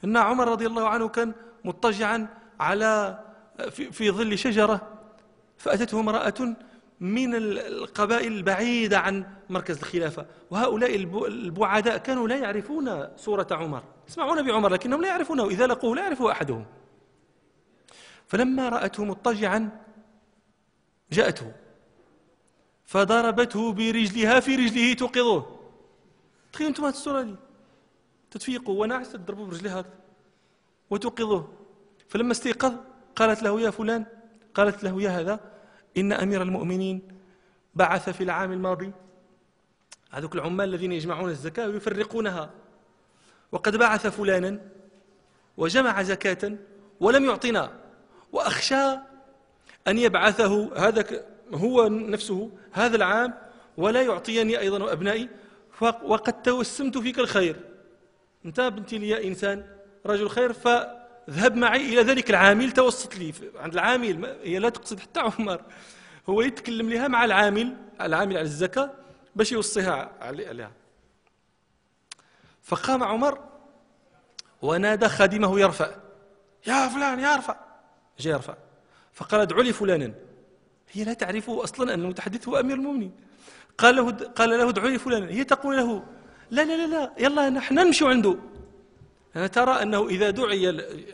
أن 0.04 0.16
عمر 0.16 0.48
رضي 0.48 0.66
الله 0.66 0.88
عنه 0.88 1.08
كان 1.08 1.34
مضطجعا 1.64 2.28
على 2.60 3.24
في, 3.70 3.92
في 3.92 4.10
ظل 4.10 4.38
شجرة 4.38 4.98
فأتته 5.58 6.00
امرأة 6.00 6.56
من 7.00 7.34
القبائل 7.34 8.32
البعيدة 8.32 8.98
عن 8.98 9.24
مركز 9.50 9.78
الخلافة. 9.78 10.26
وهؤلاء 10.50 10.96
البعداء 11.26 11.98
كانوا 11.98 12.28
لا 12.28 12.36
يعرفون 12.36 13.16
صورة 13.16 13.46
عمر. 13.50 13.82
يسمعون 14.08 14.42
بعمر 14.42 14.68
لكنهم 14.68 15.02
لا 15.02 15.08
يعرفونه. 15.08 15.48
إذا 15.48 15.66
لقوه 15.66 15.96
لا 15.96 16.02
يعرفه 16.02 16.30
أحدهم. 16.32 16.66
فلما 18.26 18.68
رأته 18.68 19.04
مضطجعا 19.04 19.80
جاءته. 21.12 21.52
فضربته 22.86 23.72
برجلها 23.72 24.40
في 24.40 24.56
رجله 24.56 24.94
توقظه 24.94 25.46
تخيلوا 26.52 26.70
أنتم 26.70 26.84
هذه 26.84 26.92
الصورة 26.92 27.22
دي 27.22 27.34
تتفيقوا 28.30 28.80
ونعس 28.80 29.12
تضربوا 29.12 29.46
برجلها 29.46 29.84
وتوقظه 30.90 31.48
فلما 32.08 32.32
استيقظ 32.32 32.74
قالت 33.16 33.42
له 33.42 33.60
يا 33.60 33.70
فلان 33.70 34.06
قالت 34.54 34.84
له 34.84 35.02
يا 35.02 35.10
هذا. 35.10 35.40
إن 35.96 36.12
أمير 36.12 36.42
المؤمنين 36.42 37.02
بعث 37.74 38.10
في 38.10 38.24
العام 38.24 38.52
الماضي 38.52 38.92
هذوك 40.10 40.34
العمال 40.34 40.68
الذين 40.68 40.92
يجمعون 40.92 41.30
الزكاة 41.30 41.68
ويفرقونها. 41.68 42.50
وقد 43.52 43.76
بعث 43.76 44.06
فلانا 44.06 44.60
وجمع 45.56 46.02
زكاة 46.02 46.52
ولم 47.00 47.24
يعطنا 47.24 47.70
وأخشى 48.32 48.98
أن 49.88 49.98
يبعثه 49.98 50.76
هذا 50.88 51.24
هو 51.54 51.88
نفسه 51.88 52.50
هذا 52.72 52.96
العام 52.96 53.34
ولا 53.76 54.02
يعطيني 54.02 54.58
أيضا 54.58 54.84
وأبنائي 54.84 55.28
وقد 55.80 56.42
توسمت 56.42 56.98
فيك 56.98 57.18
الخير. 57.18 57.56
أنت 58.44 58.60
بنتي 58.60 58.98
لي 58.98 59.28
إنسان 59.28 59.66
رجل 60.06 60.28
خير 60.28 60.52
فذهب 61.26 61.56
معي 61.56 61.88
إلى 61.88 62.02
ذلك 62.02 62.30
العامل 62.30 62.72
توسط 62.72 63.16
لي 63.16 63.32
عند 63.56 63.72
العامل 63.72 64.36
هي 64.42 64.58
لا 64.58 64.68
تقصد 64.68 65.00
حتى 65.00 65.20
عمر. 65.20 65.60
هو 66.28 66.42
يتكلم 66.42 66.90
لها 66.90 67.08
مع 67.08 67.24
العامل 67.24 67.76
العامل 68.00 68.36
على 68.36 68.44
الزكاة 68.44 68.90
باش 69.36 69.52
يوصيها 69.52 70.12
عليها. 70.20 70.70
فقام 72.62 73.02
عمر 73.02 73.38
ونادى 74.62 75.08
خادمه 75.08 75.60
يرفع. 75.60 75.90
يا 76.66 76.88
فلان 76.88 77.20
يا 77.20 77.34
ارفع 77.34 77.56
جاء 78.18 78.34
يرفع. 78.34 78.54
فقال 79.12 79.40
ادعوا 79.40 79.62
لي 79.62 79.72
فلانا. 79.72 80.14
هي 80.92 81.04
لا 81.04 81.12
تعرف 81.12 81.50
أصلا 81.50 81.94
ان 81.94 82.00
المتحدث 82.00 82.48
هو 82.48 82.60
أمير 82.60 82.76
المؤمنين. 82.76 83.12
قال 83.78 83.96
له 83.96 84.10
قال 84.10 84.50
له 84.50 84.68
ادعوا 84.68 84.88
لي 84.88 84.98
فلانا. 84.98 85.30
هي 85.30 85.44
تقول 85.44 85.76
له 85.76 86.04
لا 86.50 86.62
لا 86.62 86.86
لا 86.86 86.86
لا 86.86 87.12
يلا 87.18 87.50
نحن 87.50 87.74
نمشي 87.74 88.04
عنده. 88.06 88.38
أنا 89.36 89.46
ترى 89.46 89.82
أنه 89.82 90.08
إذا 90.08 90.30
دعي 90.30 90.62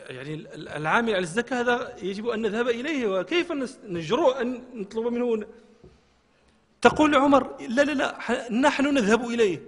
يعني 0.09 0.33
العامل 0.55 1.09
على 1.09 1.23
الزكاة 1.23 1.61
هذا 1.61 1.97
يجب 2.01 2.27
أن 2.27 2.41
نذهب 2.41 2.67
إليه 2.67 3.07
وكيف 3.07 3.51
نجرؤ 3.83 4.41
أن 4.41 4.63
نطلب 4.73 5.13
منه؟ 5.13 5.47
تقول 6.81 7.15
عمر 7.15 7.61
لا 7.61 7.81
لا 7.81 7.91
لا 7.91 8.51
نحن 8.51 8.93
نذهب 8.93 9.25
إليه. 9.25 9.61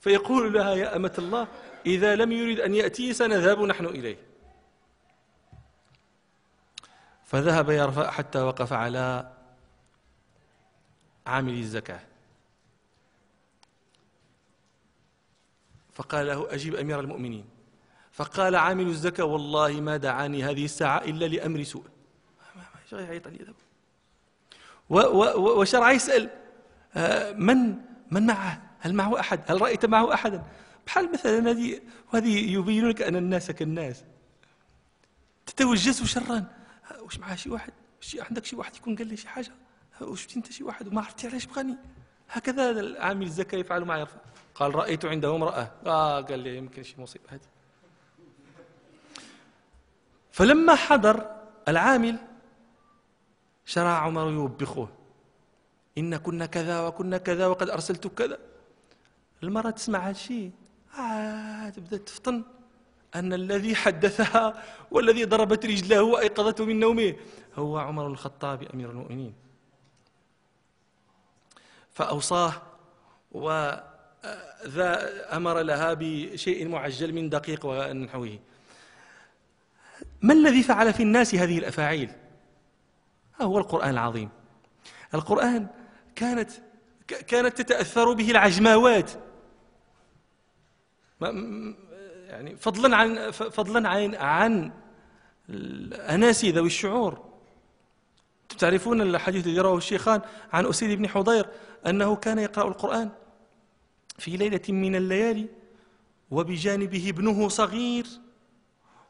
فيقول 0.00 0.52
لها 0.52 0.74
يا 0.74 0.96
أمة 0.96 1.14
الله 1.18 1.48
إذا 1.86 2.16
لم 2.16 2.32
يريد 2.32 2.60
أن 2.60 2.74
يأتي 2.74 3.12
سنذهب 3.12 3.62
نحن 3.62 3.86
إليه. 3.86 4.16
فذهب 7.24 7.70
يرفع 7.70 8.10
حتى 8.10 8.38
وقف 8.40 8.72
على 8.72 9.32
عامل 11.26 11.58
الزكاة. 11.58 12.00
فقال 15.92 16.26
له 16.26 16.54
أجيب 16.54 16.74
أمير 16.74 17.00
المؤمنين. 17.00 17.53
فقال 18.14 18.56
عامل 18.56 18.86
الزكاة 18.86 19.24
والله 19.24 19.80
ما 19.80 19.96
دعاني 19.96 20.44
هذه 20.44 20.64
الساعة 20.64 20.98
إلا 20.98 21.24
لأمر 21.24 21.62
سوء. 21.62 21.84
وشرع 24.90 25.92
يسأل 25.92 26.30
آه، 26.96 27.32
من 27.32 27.74
من 28.10 28.26
معه؟ 28.26 28.62
هل 28.80 28.94
معه 28.94 29.20
أحد؟ 29.20 29.40
هل 29.50 29.62
رأيت 29.62 29.86
معه 29.86 30.14
أحدا؟ 30.14 30.42
بحال 30.86 31.12
مثلا 31.12 31.50
هذه 31.50 31.80
وهذه 32.12 32.52
يبين 32.52 32.88
لك 32.88 33.02
أن 33.02 33.16
الناس 33.16 33.50
كالناس. 33.50 34.04
تتوجس 35.46 36.02
شرا. 36.02 36.44
واش 37.00 37.18
معاه 37.18 37.34
شي 37.34 37.50
واحد؟ 37.50 37.72
شي 38.00 38.20
عندك 38.20 38.44
شي 38.44 38.56
واحد 38.56 38.76
يكون 38.76 38.96
قال 38.96 39.06
لي 39.06 39.16
شي 39.16 39.28
حاجة؟ 39.28 39.52
وشفتي 40.00 40.36
أنت 40.36 40.52
شي 40.52 40.64
واحد؟ 40.64 40.88
وما 40.88 41.00
عرفتي 41.00 41.28
علاش 41.28 41.46
بغاني. 41.46 41.76
هكذا 42.30 42.94
عامل 43.00 43.26
الزكاة 43.26 43.58
يفعل 43.58 43.84
ما 43.84 43.98
يرفع. 43.98 44.18
قال 44.54 44.74
رأيت 44.74 45.04
عنده 45.04 45.36
امرأة. 45.36 45.70
آه 45.86 46.20
قال 46.20 46.38
لي 46.38 46.56
يمكن 46.56 46.82
شي 46.82 46.94
مصيبة 46.98 47.24
هذه. 47.28 47.53
فلما 50.34 50.74
حضر 50.74 51.16
العامل 51.68 52.16
شرع 53.64 53.98
عمر 53.98 54.30
يوبخه. 54.30 54.88
إن 55.98 56.16
كنا 56.16 56.46
كذا 56.46 56.80
وكنا 56.86 57.18
كذا 57.18 57.46
وقد 57.46 57.70
أرسلت 57.70 58.06
كذا. 58.06 58.38
المرأة 59.42 59.70
تسمع 59.70 59.98
هذا 59.98 60.10
الشيء. 60.10 60.50
آه 60.98 61.68
تبدأ 61.70 61.96
تفطن. 61.96 62.42
أن 63.14 63.32
الذي 63.32 63.74
حدثها 63.74 64.62
والذي 64.90 65.24
ضربت 65.24 65.66
رجله 65.66 66.02
وأيقظته 66.02 66.64
من 66.64 66.80
نومه 66.80 67.14
هو 67.54 67.78
عمر 67.78 68.06
الخطاب 68.06 68.62
أمير 68.74 68.90
المؤمنين. 68.90 69.34
فأوصاه 71.90 72.52
وذا 73.32 74.90
أمر 75.36 75.60
لها 75.60 75.94
بشيء 75.94 76.68
معجل 76.68 77.12
من 77.12 77.30
دقيق 77.30 77.66
ونحوه. 77.66 78.38
ما 80.24 80.34
الذي 80.34 80.62
فعل 80.62 80.92
في 80.92 81.02
الناس 81.02 81.34
هذه 81.34 81.58
الأفاعيل؟ 81.58 82.10
هو 83.42 83.58
القرآن 83.58 83.90
العظيم. 83.90 84.28
القرآن 85.14 85.66
كانت 86.16 86.50
كانت 87.26 87.62
تتأثر 87.62 88.12
به 88.12 88.30
العجماوات. 88.30 89.10
يعني 92.28 92.56
فضلا 92.56 92.96
عن 92.96 93.30
فضلا 93.30 93.88
عن 93.88 94.14
عن 94.14 94.72
الأناسي 95.48 96.50
ذوي 96.50 96.66
الشعور 96.66 97.24
تعرفون 98.58 99.00
الحديث 99.00 99.46
الذي 99.46 99.60
رواه 99.60 99.76
الشيخان 99.76 100.20
عن 100.52 100.66
أسيد 100.66 100.98
بن 100.98 101.08
حضير 101.08 101.46
أنه 101.86 102.16
كان 102.16 102.38
يقرأ 102.38 102.68
القرآن 102.68 103.10
في 104.18 104.36
ليلة 104.36 104.62
من 104.68 104.96
الليالي 104.96 105.46
وبجانبه 106.30 107.08
ابنه 107.08 107.48
صغير. 107.48 108.06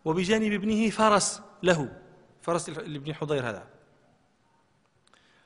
وبجانب 0.04 0.52
ابنه 0.52 0.90
فرس 0.90 1.40
له 1.62 2.00
فرس 2.42 2.68
لابن 2.68 3.14
حضير 3.14 3.48
هذا. 3.50 3.68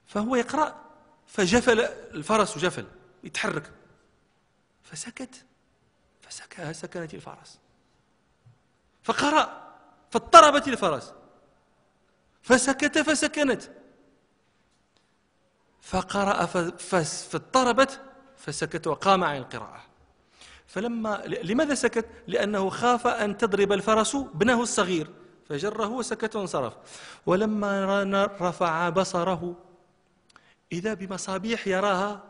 فهو 0.06 0.36
يقرأ 0.36 0.84
فجفل 1.26 1.80
الفرس 2.14 2.58
جفل 2.58 2.86
يتحرك. 3.24 3.72
فسكت 4.82 5.44
فسكنت 6.20 7.14
الفرس. 7.14 7.58
فقرأ 9.02 9.74
فاضطربت 10.10 10.68
الفرس. 10.68 11.14
فسكت 12.42 12.98
فسكنت. 12.98 13.62
فقرأ 15.82 16.46
فاضطربت 16.76 18.00
فسكت 18.36 18.86
وقام 18.86 19.24
عن 19.24 19.36
القراءة. 19.36 19.87
فلما 20.68 21.22
لماذا 21.26 21.74
سكت؟ 21.74 22.06
لأنه 22.26 22.68
خاف 22.70 23.06
أن 23.06 23.36
تضرب 23.36 23.72
الفرس 23.72 24.14
ابنه 24.14 24.62
الصغير. 24.62 25.10
فجره 25.48 25.88
وسكت 25.88 26.36
وانصرف. 26.36 26.72
ولما 27.26 28.30
رفع 28.40 28.88
بصره 28.88 29.56
إذا 30.72 30.94
بمصابيح 30.94 31.66
يراها 31.66 32.22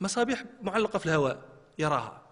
مصابيح 0.00 0.44
معلقة 0.62 0.98
في 0.98 1.06
الهواء 1.06 1.38
يراها. 1.78 2.22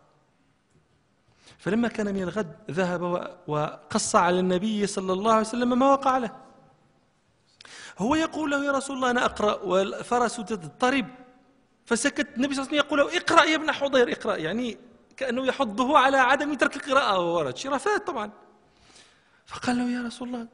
فلما 1.58 1.88
كان 1.88 2.14
من 2.14 2.22
الغد 2.22 2.56
ذهب 2.70 3.02
وقص 3.46 4.16
على 4.16 4.40
النبي 4.40 4.86
صلى 4.86 5.12
الله 5.12 5.32
عليه 5.32 5.46
وسلم 5.46 5.78
ما 5.78 5.92
وقع 5.92 6.18
له. 6.18 6.30
هو 7.98 8.14
يقول 8.14 8.50
له 8.50 8.64
يا 8.64 8.72
رسول 8.72 8.96
الله 8.96 9.10
أنا 9.10 9.24
أقرأ 9.24 9.62
والفرس 9.62 10.36
تضطرب. 10.36 11.06
فسكت. 11.84 12.28
النبي 12.36 12.54
صلى 12.54 12.64
الله 12.64 12.72
عليه 12.72 12.80
وسلم 12.80 12.86
يقول 12.86 12.98
له 12.98 13.16
اقرأ 13.16 13.44
يا 13.44 13.56
ابن 13.56 13.72
حضير 13.72 14.12
اقرأ. 14.12 14.36
يعني 14.36 14.78
كأنه 15.16 15.46
يحضه 15.46 15.98
على 15.98 16.16
عدم 16.16 16.54
ترك 16.54 16.76
القراءة 16.76 17.18
وورد 17.18 17.56
شرفات 17.56 18.06
طبعا. 18.06 18.30
فقال 19.46 19.76
له 19.76 19.90
يا 19.90 20.02
رسول 20.02 20.28
الله 20.28 20.48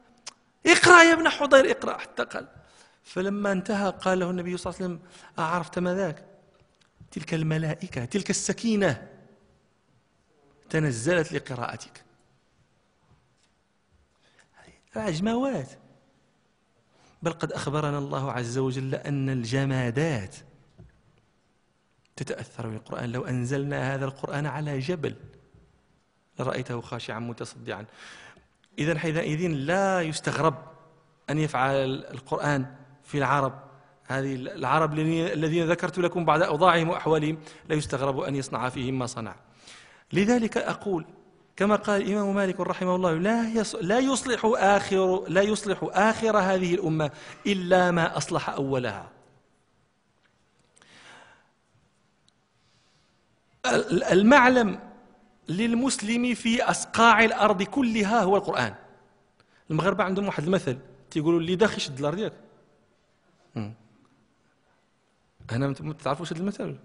اقرأ 0.65 1.03
يا 1.03 1.13
ابن 1.13 1.29
حضير 1.29 1.71
اقرأ. 1.71 1.97
حتى 1.97 2.23
قال. 2.23 2.47
فلما 3.03 3.51
انتهى 3.51 3.89
قال 3.89 4.19
له 4.19 4.29
النبي 4.29 4.57
صلى 4.57 4.73
الله 4.73 4.83
عليه 4.83 4.95
وسلم 4.95 5.09
أعرفت 5.39 5.79
ما 5.79 5.95
ذاك؟ 5.95 6.25
تلك 7.11 7.33
الملائكة 7.33 8.05
تلك 8.05 8.29
السكينة 8.29 9.07
تنزلت 10.69 11.33
لقراءتك. 11.33 12.03
العجماوات 14.95 15.69
بل 17.21 17.31
قد 17.31 17.51
أخبرنا 17.51 17.97
الله 17.97 18.31
عز 18.31 18.57
وجل 18.57 18.95
أن 18.95 19.29
الجمادات 19.29 20.35
تتأثر 22.23 22.67
بالقرآن. 22.67 23.11
لو 23.11 23.21
أنزلنا 23.21 23.95
هذا 23.95 24.05
القرآن 24.05 24.45
على 24.45 24.79
جبل 24.79 25.15
لرأيته 26.39 26.81
خاشعا 26.81 27.19
متصدعا. 27.19 27.85
إذا 28.79 28.99
حينئذ 28.99 29.47
لا 29.47 30.01
يستغرب 30.01 30.55
أن 31.29 31.37
يفعل 31.37 31.75
القرآن 32.11 32.65
في 33.03 33.17
العرب. 33.17 33.53
هذه 34.07 34.35
العرب 34.35 34.99
الذين 34.99 35.71
ذكرت 35.71 35.97
لكم 35.99 36.25
بعد 36.25 36.41
أوضاعهم 36.41 36.89
وأحوالهم 36.89 37.37
لا 37.69 37.75
يستغرب 37.75 38.19
أن 38.19 38.35
يصنع 38.35 38.69
فيهم 38.69 38.99
ما 38.99 39.05
صنع. 39.05 39.35
لذلك 40.13 40.57
أقول 40.57 41.05
كما 41.55 41.75
قال 41.75 42.01
الإمام 42.01 42.35
مالك 42.35 42.59
رحمه 42.59 42.95
الله 42.95 43.13
لا 43.13 43.63
لا 43.81 43.99
يصلح 43.99 44.41
آخر 44.45 45.23
لا 45.27 45.41
يصلح 45.41 45.79
آخر 45.83 46.37
هذه 46.37 46.75
الأمة 46.75 47.11
إلا 47.47 47.91
ما 47.91 48.17
أصلح 48.17 48.49
أولها. 48.49 49.20
المعلم 54.11 54.79
للمسلم 55.49 56.33
في 56.33 56.71
أسقاع 56.71 57.23
الأرض 57.23 57.63
كلها 57.63 58.23
هو 58.23 58.37
القرآن. 58.37 58.75
المغاربة 59.71 60.03
عندهم 60.03 60.25
واحد 60.25 60.43
المثل 60.43 60.77
تيقولوا 61.11 61.39
اللي 61.39 61.55
داخل 61.55 61.77
يشد 61.77 61.99
الأرض 61.99 62.17
ياك. 62.17 62.33
هنا 65.51 65.75
ما 65.79 65.93
تعرفوش 65.93 66.33
هذا 66.33 66.41
المثل؟ 66.41 66.75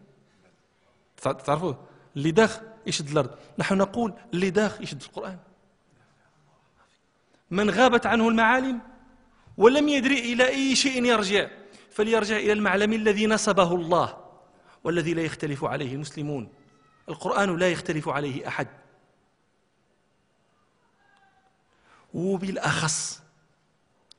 تعرفوه؟ 1.23 1.79
اللي 2.17 2.31
داخل 2.31 2.63
يشد 2.87 3.09
الأرض. 3.09 3.31
نحن 3.59 3.75
نقول 3.79 4.15
اللي 4.35 4.51
داخل 4.51 4.83
يشد 4.85 5.03
القرآن. 5.03 5.39
من 7.51 7.71
غابت 7.71 8.07
عنه 8.07 8.29
المعالم 8.29 8.81
ولم 9.57 9.89
يدري 9.89 10.33
إلى 10.33 10.49
أي 10.49 10.77
شيء 10.77 11.05
يرجع 11.05 11.49
فليرجع 11.91 12.37
إلى 12.37 12.53
المعلم 12.53 12.93
الذي 12.93 13.27
نصبه 13.27 13.75
الله 13.75 14.17
والذي 14.85 15.15
لا 15.15 15.23
يختلف 15.23 15.65
عليه 15.65 15.95
المسلمون. 15.95 16.49
القرآن 17.09 17.57
لا 17.57 17.71
يختلف 17.71 18.09
عليه 18.09 18.49
أحد. 18.49 18.69
وبالأخص 22.15 23.23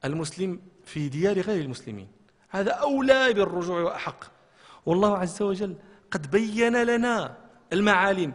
المسلم 0.05 0.61
في 0.85 1.09
ديار 1.09 1.39
غير 1.39 1.61
المسلمين. 1.61 2.07
هذا 2.49 2.71
أولى 2.71 3.33
بالرجوع 3.33 3.81
وأحق. 3.81 4.23
والله 4.85 5.17
عز 5.17 5.41
وجل 5.41 5.75
قد 6.11 6.31
بين 6.31 6.83
لنا 6.83 7.37
المعالم 7.73 8.33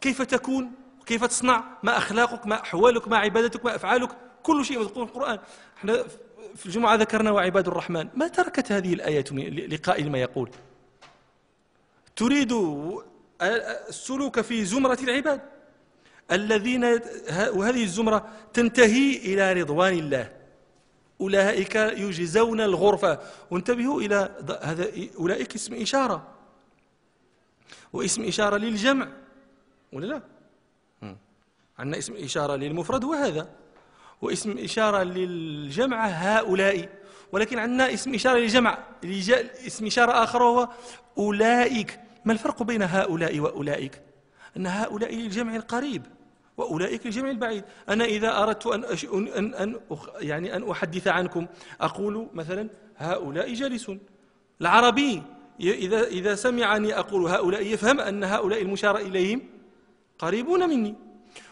كيف 0.00 0.22
تكون 0.22 0.72
كيف 1.06 1.24
تصنع 1.24 1.64
ما 1.82 1.96
أخلاقك 1.98 2.46
ما 2.46 2.60
أحوالك 2.60 3.08
ما 3.08 3.18
عبادتك 3.18 3.64
ما 3.64 3.76
أفعالك 3.76 4.10
كل 4.42 4.64
شيء 4.64 4.78
مذكور 4.78 5.06
في 5.06 5.12
القرآن. 5.12 5.38
إحنا 5.76 6.04
في 6.56 6.66
الجمعة 6.66 6.94
ذكرنا 6.94 7.30
وعباد 7.30 7.68
الرحمن. 7.68 8.08
ما 8.14 8.28
تركت 8.28 8.72
هذه 8.72 8.94
الآية 8.94 9.24
لقائل 9.68 10.10
ما 10.10 10.18
يقول؟ 10.18 10.50
تريد 12.16 12.52
السلوك 13.88 14.40
في 14.40 14.64
زمرة 14.64 14.98
العباد. 15.02 15.40
الذين 16.32 16.84
وهذه 17.54 17.82
الزمرة 17.82 18.28
تنتهي 18.52 19.16
إلى 19.16 19.52
رضوان 19.52 19.92
الله. 19.92 20.32
أولئك 21.20 21.74
يجزون 21.74 22.60
الغرفة. 22.60 23.18
وانتبهوا 23.50 24.00
إلى 24.00 24.34
هذا 24.62 24.90
أولئك 25.18 25.54
اسم 25.54 25.74
إشارة. 25.74 26.28
واسم 27.92 28.24
إشارة 28.24 28.56
للجمع. 28.56 29.08
ولا 29.92 30.06
لا؟ 30.06 30.22
عندنا 31.78 31.98
اسم 31.98 32.14
إشارة 32.14 32.56
للمفرد 32.56 33.04
وهذا. 33.04 33.48
واسم 34.22 34.58
إشارة 34.58 35.02
للجمع 35.02 36.06
هؤلاء. 36.06 36.88
ولكن 37.32 37.58
عندنا 37.58 37.94
اسم 37.94 38.14
إشارة 38.14 38.38
للجمع. 38.38 38.78
اسم 39.66 39.86
إشارة 39.86 40.24
آخر 40.24 40.42
وهو 40.42 40.68
أولئك. 41.18 42.00
ما 42.24 42.32
الفرق 42.32 42.62
بين 42.62 42.82
هؤلاء 42.82 43.40
وأولئك؟ 43.40 44.02
أن 44.56 44.66
هؤلاء 44.66 45.14
للجمع 45.14 45.56
القريب 45.56 46.02
وأولئك 46.56 47.06
للجمع 47.06 47.30
البعيد. 47.30 47.64
أنا 47.88 48.04
إذا 48.04 48.42
أردت 48.42 48.66
أن, 48.66 48.84
أش... 48.84 49.04
أن, 49.04 49.54
أن 49.54 49.80
يعني 50.20 50.56
أن 50.56 50.70
أحدث 50.70 51.08
عنكم 51.08 51.46
أقول 51.80 52.28
مثلا 52.34 52.68
هؤلاء 52.96 53.52
جالسون. 53.54 54.00
العربي 54.60 55.22
إذا 55.60 56.04
إذا 56.04 56.34
سمعني 56.34 56.98
أقول 56.98 57.26
هؤلاء 57.26 57.66
يفهم 57.66 58.00
أن 58.00 58.24
هؤلاء 58.24 58.62
المشار 58.62 58.96
إليهم 58.96 59.42
قريبون 60.18 60.68
مني. 60.68 60.94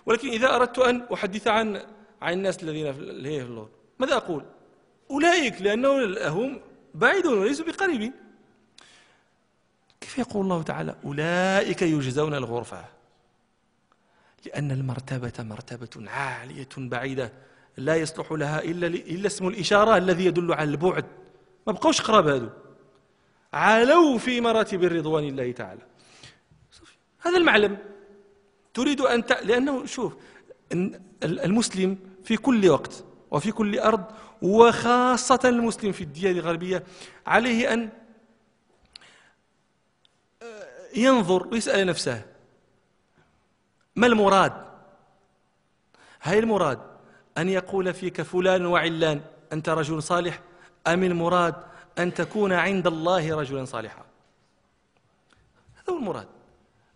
ولكن 0.07 0.29
إذا 0.29 0.55
أردت 0.57 0.79
أن 0.79 1.03
أحدث 1.15 1.49
عن 1.49 1.83
عن 2.23 2.33
الناس 2.33 2.63
الذين 2.63 2.93
في 2.93 2.99
اللور 2.99 3.69
ماذا 3.99 4.15
أقول؟ 4.17 4.45
أولئك 5.11 5.63
لأنهم 5.63 6.19
هم 6.19 6.61
بعيدون 6.95 7.39
وليسوا 7.39 7.67
بقريبين. 7.67 8.13
كيف 10.11 10.19
يقول 10.19 10.45
الله 10.45 10.63
تعالى 10.63 10.95
أولئك 11.05 11.83
يجزون 11.83 12.35
الغرفة؟ 12.35 12.85
لأن 14.47 14.71
المرتبة 14.71 15.33
مرتبة 15.39 16.11
عالية 16.11 16.69
بعيدة 16.77 17.33
لا 17.77 17.97
يصلح 17.97 18.33
لها 18.33 18.63
إلا, 18.63 18.87
إلا 18.87 19.27
اسم 19.27 19.49
الإشارة 19.49 19.97
الذي 19.97 20.25
يدل 20.25 20.53
على 20.53 20.71
البعد. 20.71 21.05
ما 21.67 21.73
بقوش 21.73 22.01
قراب 22.01 22.29
هذو 22.29 22.49
علوا 23.53 24.19
في 24.19 24.41
مراتب 24.41 24.85
الرضوان 24.85 25.25
الله 25.25 25.53
تعالى. 25.53 25.83
هذا 27.21 27.37
المعلم. 27.37 27.79
تريد 28.75 29.01
أن 29.01 29.27
ت... 29.27 29.33
لأنه 29.33 29.87
شوف 29.87 30.17
المسلم 31.23 31.99
في 32.25 32.37
كل 32.37 32.69
وقت 32.69 33.05
وفي 33.31 33.53
كل 33.53 33.79
أرض 33.79 34.05
وخاصة 34.43 35.41
المسلم 35.45 35.93
في 35.93 36.01
الديار 36.01 36.35
الغربية 36.35 36.83
عليه 37.27 37.73
أن 37.73 38.00
ينظر 40.97 41.47
ويسأل 41.47 41.87
نفسه 41.87 42.23
ما 43.97 44.07
المراد؟ 44.07 44.53
هل 46.21 46.39
المراد 46.39 46.79
أن 47.39 47.49
يقول 47.49 47.95
فيك 47.95 48.23
فلان 48.23 48.67
وعلان 48.67 49.21
أنت 49.53 49.69
رجل 49.69 50.03
صالح؟ 50.03 50.41
أم 50.87 51.05
المراد 51.05 51.55
أن 51.99 52.15
تكون 52.15 52.53
عند 52.53 52.87
الله 52.87 53.37
رجلا 53.37 53.65
صالحا؟ 53.65 54.05
هذا 55.75 55.95
هو 55.95 55.99
المراد. 55.99 56.29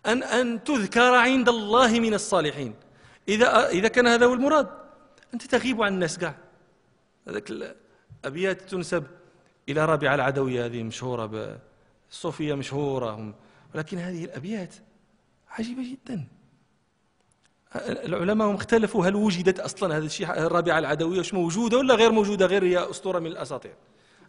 أن 0.07 0.23
أن 0.23 0.65
تذكر 0.65 1.15
عند 1.15 1.49
الله 1.49 2.01
من 2.01 2.15
الصالحين. 2.15 2.75
إذا 3.29 3.69
إذا 3.69 3.89
كان 3.89 4.07
هذا 4.07 4.27
هو 4.27 4.35
المراد 4.35 4.69
أنت 5.35 5.43
تغيب 5.43 5.83
عن 5.83 5.93
الناس 5.93 6.19
كاع 6.19 6.35
هذاك 7.29 7.51
الأبيات 8.25 8.63
تنسب 8.63 9.05
إلى 9.69 9.85
رابعة 9.85 10.15
العدوية 10.15 10.67
هذه 10.67 10.83
مشهورة 10.83 11.59
الصوفية 12.11 12.55
مشهورة 12.55 13.35
ولكن 13.75 13.99
هذه 13.99 14.25
الأبيات 14.25 14.75
عجيبة 15.51 15.83
جدا. 15.83 16.25
العلماء 17.77 18.49
هم 18.49 18.55
اختلفوا 18.55 19.07
هل 19.07 19.15
وجدت 19.15 19.61
أصلا 19.61 19.97
هذا 19.97 20.07
الشيء 20.07 20.31
الرابعة 20.31 20.79
العدوية 20.79 21.21
مش 21.21 21.35
موجودة 21.35 21.79
ولا 21.79 21.95
غير 21.95 22.13
موجودة 22.13 22.47
غير 22.47 22.65
هي 22.65 22.91
أسطورة 22.91 23.19
من 23.19 23.27
الأساطير. 23.27 23.75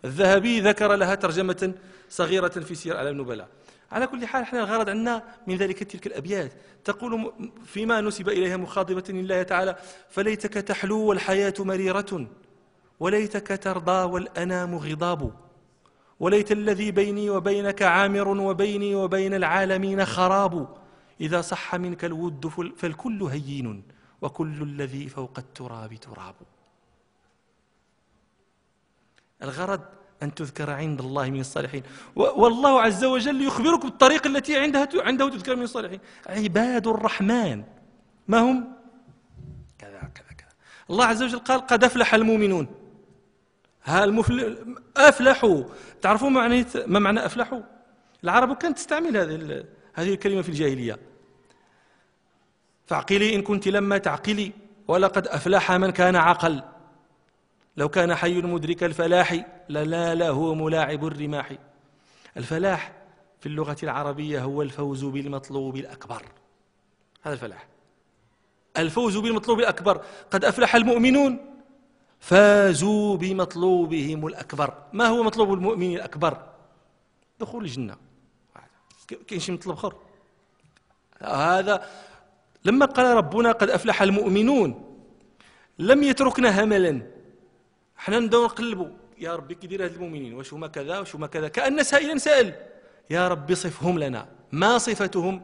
الذهبي 0.06 0.60
ذكر 0.60 0.96
لها 0.96 1.16
ترجمة 1.16 1.74
صغيرة 2.10 2.48
في 2.48 2.76
سير 2.76 2.98
على 2.98 3.10
النبلاء. 3.10 3.48
على 3.92 4.08
كل 4.08 4.26
حال 4.26 4.42
إحنا 4.42 4.60
الغرض 4.60 4.90
عندنا 4.90 5.24
من 5.48 5.58
ذلك 5.58 5.84
تلك 5.84 6.08
الأبيات. 6.08 6.52
تقول 6.84 7.34
فيما 7.66 8.02
نسب 8.02 8.30
إليها 8.30 8.58
مخاطبة 8.58 9.04
لله 9.10 9.44
تعالى 9.44 9.76
فليتك 10.10 10.54
تحلو 10.54 11.00
والحياة 11.00 11.54
مريرة 11.60 12.28
وليتك 13.00 13.60
ترضى 13.64 14.12
والأنام 14.12 14.76
غضاب. 14.76 15.45
وليت 16.20 16.52
الذي 16.52 16.92
بيني 16.92 17.30
وبينك 17.30 17.82
عامر 17.82 18.28
وبيني 18.28 18.96
وبين 18.96 19.34
العالمين 19.34 20.06
خراب. 20.06 20.68
إذا 21.22 21.42
صح 21.42 21.76
منك 21.76 22.06
الود 22.06 22.48
فالكل 22.78 23.24
هين 23.24 23.84
وكل 24.22 24.62
الذي 24.62 25.10
فوق 25.10 25.40
التراب 25.40 25.94
تراب. 25.94 26.36
الغرض 29.44 29.82
أن 30.24 30.36
تذكر 30.36 30.72
عند 30.72 31.02
الله 31.02 31.30
من 31.30 31.40
الصالحين. 31.40 31.84
والله 32.16 32.82
عز 32.82 33.04
وجل 33.04 33.42
يخبرك 33.42 33.86
بالطريق 33.86 34.28
التي 34.28 34.58
عندها 34.58 34.90
عنده 34.96 35.30
تذكر 35.30 35.56
من 35.56 35.64
الصالحين. 35.64 36.00
عباد 36.28 36.88
الرحمن. 36.88 37.64
ما 38.28 38.40
هم؟ 38.40 38.74
كذا 39.80 40.00
كذا 40.00 40.32
كذا. 40.38 40.50
الله 40.90 41.06
عز 41.06 41.24
وجل 41.24 41.40
قال 41.40 41.68
قد 41.68 41.84
أفلح 41.84 42.14
المؤمنون. 42.14 42.68
ها 43.86 44.04
المفل... 44.04 44.58
أفلحوا. 44.98 45.64
تعرفون 46.02 46.34
معنى 46.34 46.66
ما 46.88 47.00
معنى 47.00 47.26
أفلحوا؟ 47.26 47.62
العرب 48.24 48.58
كانت 48.58 48.78
تستعمل 48.78 49.18
هذه 49.18 49.66
هذه 49.94 50.14
الكلمة 50.14 50.42
في 50.42 50.50
الجاهلية. 50.50 51.00
فاعقلي 52.86 53.36
إن 53.36 53.42
كنت 53.42 53.68
لما 53.68 53.98
تعقلي 53.98 54.52
ولقد 54.88 55.28
أفلح 55.28 55.72
من 55.72 55.92
كان 55.92 56.16
عقل 56.16 56.64
لو 57.78 57.90
كان 57.90 58.16
حي 58.16 58.42
مدرك 58.42 58.84
الفلاح 58.84 59.46
لناله 59.70 60.54
ملاعب 60.54 61.06
الرماح. 61.06 61.52
الفلاح 62.38 62.92
في 63.40 63.46
اللغة 63.46 63.78
العربية 63.84 64.44
هو 64.44 64.62
الفوز 64.62 65.06
بالمطلوب 65.06 65.76
الأكبر. 65.76 66.24
هذا 67.24 67.34
الفلاح. 67.34 67.68
الفوز 68.78 69.18
بالمطلوب 69.18 69.60
الأكبر. 69.60 70.02
قد 70.32 70.46
أفلح 70.46 70.76
المؤمنون. 70.76 71.55
فازوا 72.26 73.18
بمطلوبهم 73.18 74.28
الأكبر. 74.28 74.74
ما 74.94 75.08
هو 75.08 75.24
مطلوب 75.24 75.54
المؤمن 75.54 75.96
الأكبر؟ 75.96 76.38
دخول 77.40 77.64
الجنة. 77.64 77.96
كاين 79.28 79.40
شي 79.40 79.52
مطلب 79.52 79.74
آخر؟ 79.74 79.96
هذا 81.22 81.86
لما 82.66 82.86
قال 82.86 83.18
ربنا 83.18 83.52
قد 83.52 83.70
أفلح 83.70 84.02
المؤمنون 84.02 84.98
لم 85.80 86.04
يتركنا 86.04 86.64
هملا. 86.64 87.02
إحنا 88.00 88.20
نبداو 88.20 88.46
نقلبوا 88.46 88.90
يا 89.18 89.36
ربي 89.36 89.56
كي 89.56 89.68
دير 89.68 89.86
هاد 89.86 89.94
المؤمنين؟ 89.94 90.34
واش 90.34 90.54
هما 90.54 90.68
كذا؟ 90.68 91.00
واش 91.00 91.16
هما 91.16 91.28
كذا؟ 91.28 91.48
كأن 91.48 91.84
سائلا 91.84 92.18
سائل. 92.18 92.54
يا 93.10 93.28
ربي 93.28 93.56
صفهم 93.56 94.00
لنا. 94.00 94.28
ما 94.52 94.78
صفتهم؟ 94.78 95.42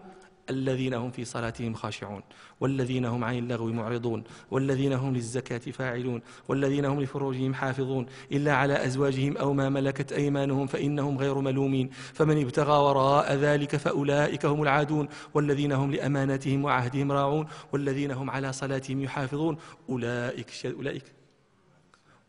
الذين 0.51 0.93
هم 0.93 1.11
في 1.11 1.25
صلاتهم 1.25 1.73
خاشعون 1.73 2.21
والذين 2.59 3.05
هم 3.05 3.23
عن 3.23 3.37
اللغو 3.37 3.67
معرضون 3.67 4.23
والذين 4.51 4.93
هم 4.93 5.13
للزكاة 5.13 5.57
فاعلون 5.57 6.21
والذين 6.47 6.85
هم 6.85 7.01
لفروجهم 7.01 7.53
حافظون 7.53 8.05
إلا 8.31 8.53
على 8.53 8.85
أزواجهم 8.85 9.37
أو 9.37 9.53
ما 9.53 9.69
ملكت 9.69 10.11
أيمانهم 10.11 10.67
فإنهم 10.67 11.17
غير 11.17 11.35
ملومين. 11.39 11.89
فمن 11.89 12.41
ابتغى 12.41 12.77
وراء 12.77 13.33
ذلك 13.33 13.75
فأولئك 13.75 14.45
هم 14.45 14.63
العادون 14.63 15.07
والذين 15.33 15.71
هم 15.71 15.91
لأماناتهم 15.91 16.65
وعهدهم 16.65 17.11
راعون 17.11 17.47
والذين 17.71 18.11
هم 18.11 18.29
على 18.29 18.53
صلاتهم 18.53 19.01
يحافظون. 19.01 19.57
أولئك 19.89 20.65
أولئك 20.65 21.03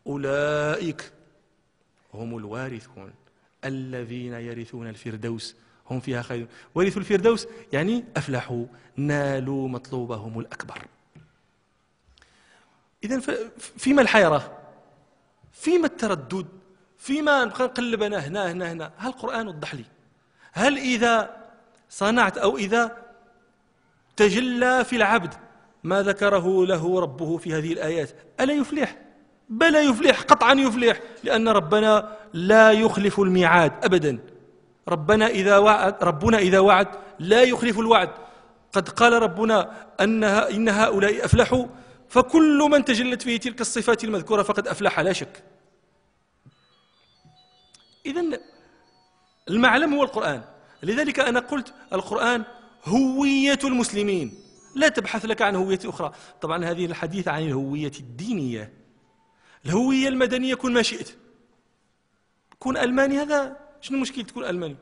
أولئك 0.07 1.11
هم 2.13 2.37
الوارثون 2.37 3.13
الذين 3.65 4.33
يرثون 4.33 4.87
الفردوس. 4.87 5.55
هم 5.89 5.99
فيها 5.99 6.21
خير. 6.21 6.47
ورثوا 6.75 7.01
الفردوس 7.01 7.47
يعني 7.73 8.05
أفلحوا 8.17 8.65
نالوا 8.95 9.67
مطلوبهم 9.67 10.39
الأكبر. 10.39 10.87
إذا 13.03 13.21
فيما 13.57 14.01
الحيرة؟ 14.01 14.57
فيما 15.51 15.85
التردد؟ 15.85 16.47
فيما 16.97 17.45
نبقى 17.45 17.63
نقلب 17.63 18.03
أنا 18.03 18.17
هنا 18.17 18.51
هنا 18.51 18.71
هنا؟ 18.71 18.91
هل 18.97 19.09
القرآن 19.09 19.47
وضح 19.47 19.75
لي؟ 19.75 19.85
هل 20.51 20.77
إذا 20.77 21.35
صنعت 21.89 22.37
أو 22.37 22.57
إذا 22.57 22.97
تجلى 24.15 24.83
في 24.83 24.95
العبد 24.95 25.33
ما 25.83 26.01
ذكره 26.01 26.65
له 26.65 26.99
ربه 26.99 27.37
في 27.37 27.53
هذه 27.53 27.73
الآيات؟ 27.73 28.11
ألا 28.39 28.53
يفلح؟ 28.53 28.97
بلى 29.49 29.85
يفلح 29.85 30.21
قطعا 30.21 30.53
يفلح 30.53 30.99
لأن 31.23 31.47
ربنا 31.47 32.17
لا 32.33 32.71
يخلف 32.71 33.19
الميعاد 33.19 33.71
أبدا. 33.83 34.19
ربنا 34.87 35.27
إذا 35.27 35.57
وعد 35.57 36.03
ربنا 36.03 36.37
إذا 36.37 36.59
وعد 36.59 36.87
لا 37.19 37.41
يخلف 37.41 37.79
الوعد. 37.79 38.09
قد 38.73 38.89
قال 38.89 39.13
ربنا 39.13 39.87
أنها 40.01 40.49
إن 40.49 40.69
هؤلاء 40.69 41.25
أفلحوا 41.25 41.65
فكل 42.09 42.67
من 42.71 42.85
تجلت 42.85 43.21
فيه 43.21 43.37
تلك 43.37 43.61
الصفات 43.61 44.03
المذكورة 44.03 44.43
فقد 44.43 44.67
أفلح 44.67 44.99
لا 44.99 45.13
شك. 45.13 45.43
إذا 48.05 48.39
المعلم 49.49 49.93
هو 49.93 50.03
القرآن. 50.03 50.41
لذلك 50.83 51.19
أنا 51.19 51.39
قلت 51.39 51.73
القرآن 51.93 52.43
هوية 52.85 53.59
المسلمين. 53.63 54.39
لا 54.75 54.87
تبحث 54.87 55.25
لك 55.25 55.41
عن 55.41 55.55
هوية 55.55 55.79
أخرى. 55.85 56.11
طبعا 56.41 56.65
هذه 56.65 56.85
الحديث 56.85 57.27
عن 57.27 57.43
الهوية 57.43 57.91
الدينية. 57.99 58.73
الهوية 59.65 60.07
المدنية 60.07 60.55
كن 60.55 60.73
ما 60.73 60.81
شئت. 60.81 61.17
كن 62.59 62.77
ألماني 62.77 63.21
هذا 63.21 63.62
شنو 63.83 63.97
المشكل 63.97 64.23
تكون 64.23 64.45
ألماني 64.45 64.75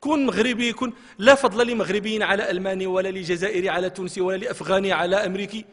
كن 0.00 0.26
مغربي 0.26 0.72
كن 0.72 0.92
لا 1.18 1.34
فضل 1.34 1.66
لمغربي 1.66 2.24
على 2.24 2.50
ألماني 2.50 2.86
ولا 2.86 3.08
لجزائري 3.08 3.68
على 3.68 3.90
تونسي 3.90 4.20
ولا 4.20 4.36
لأفغاني 4.36 4.92
على 4.92 5.16
أمريكي 5.16 5.64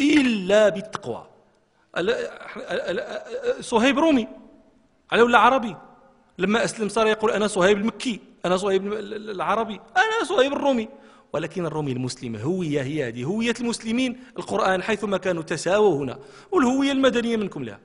إلا 0.00 0.68
بالتقوى. 0.68 1.26
صهيب 3.60 3.98
رومي 3.98 4.28
على 5.10 5.22
ولا 5.22 5.38
عربي. 5.38 5.76
لما 6.38 6.64
أسلم 6.64 6.88
صار 6.88 7.06
يقول 7.06 7.30
أنا 7.30 7.46
صهيب 7.46 7.78
المكي 7.78 8.20
أنا 8.44 8.56
صهيب 8.56 8.92
العربي 8.92 9.80
أنا 9.96 10.24
صهيب 10.24 10.52
الرومي. 10.52 10.88
ولكن 11.32 11.66
الرومي 11.66 11.92
المسلم 11.92 12.36
هوية 12.36 12.82
هي 12.82 13.08
هذه 13.08 13.24
هوية 13.24 13.54
المسلمين 13.60 14.20
القرآن 14.38 14.82
حيثما 14.82 15.16
كانوا 15.16 15.42
تساووا 15.42 16.04
هنا 16.04 16.18
والهوية 16.50 16.92
المدنية 16.92 17.36
منكم 17.36 17.64
لها. 17.64 17.80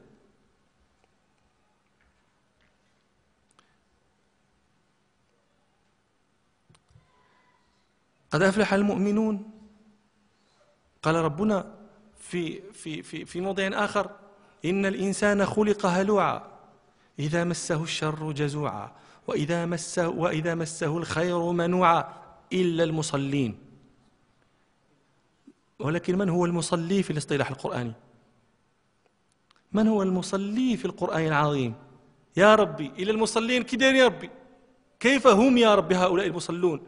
قد 8.31 8.41
أفلح 8.41 8.73
المؤمنون. 8.73 9.51
قال 11.03 11.15
ربنا 11.15 11.75
في 12.19 12.71
في 12.71 13.03
في 13.03 13.25
في 13.25 13.41
موضع 13.41 13.69
آخر 13.73 14.11
إن 14.65 14.85
الإنسان 14.85 15.45
خلق 15.45 15.85
هلوعا 15.85 16.43
إذا 17.19 17.43
مسه 17.43 17.83
الشر 17.83 18.31
جزوعا 18.31 18.91
وإذا 19.27 19.65
مسه 19.65 20.09
وإذا 20.09 20.55
مسه 20.55 20.97
الخير 20.97 21.51
منوعا 21.51 22.13
إلا 22.53 22.83
المصلين. 22.83 23.57
ولكن 25.79 26.17
من 26.17 26.29
هو 26.29 26.45
المصلي 26.45 27.03
في 27.03 27.11
الاصطلاح 27.11 27.49
القرآني؟ 27.49 27.93
من 29.71 29.87
هو 29.87 30.03
المصلي 30.03 30.77
في 30.77 30.85
القرآن 30.85 31.27
العظيم؟ 31.27 31.73
يا 32.37 32.55
ربي 32.55 32.91
إلى 32.99 33.11
المصلين 33.11 33.63
كدير 33.63 33.95
يا 33.95 34.05
ربي. 34.05 34.29
كيف 34.99 35.27
هم 35.27 35.57
يا 35.57 35.75
ربي 35.75 35.95
هؤلاء 35.95 36.27
المصلون؟ 36.27 36.81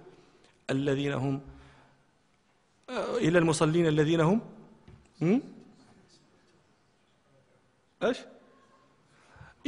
الذين 0.70 1.13
هم 1.13 1.41
إلى 3.17 3.39
المصلين 3.39 3.88
الذين 3.88 4.22
هم؟ 4.22 4.41
إيش؟ 8.03 8.17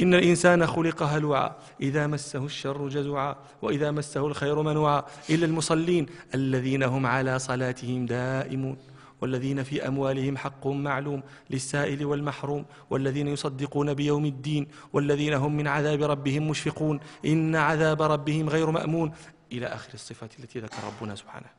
إن 0.02 0.14
الإنسان 0.14 0.66
خلق 0.66 1.02
هلوعا 1.02 1.56
إذا 1.80 2.06
مسه 2.06 2.44
الشر 2.44 2.88
جزوعا 2.88 3.36
وإذا 3.62 3.90
مسه 3.90 4.26
الخير 4.26 4.62
منوعا 4.62 5.04
إلا 5.30 5.46
المصلين 5.46 6.06
الذين 6.34 6.82
هم 6.82 7.06
على 7.06 7.38
صلاتهم 7.38 8.06
دائمون 8.06 8.76
والذين 9.20 9.62
في 9.62 9.88
أموالهم 9.88 10.36
حق 10.36 10.66
معلوم 10.66 11.22
للسائل 11.50 12.04
والمحروم 12.04 12.64
والذين 12.90 13.28
يصدقون 13.28 13.94
بيوم 13.94 14.24
الدين 14.24 14.66
والذين 14.92 15.34
هم 15.34 15.56
من 15.56 15.66
عذاب 15.66 16.02
ربهم 16.02 16.48
مشفقون 16.48 17.00
إن 17.26 17.56
عذاب 17.56 18.02
ربهم 18.02 18.48
غير 18.48 18.70
مأمون 18.70 19.12
إلى 19.52 19.66
آخر 19.66 19.94
الصفات 19.94 20.40
التي 20.40 20.58
ذكر 20.58 20.84
ربنا 20.84 21.14
سبحانه. 21.14 21.50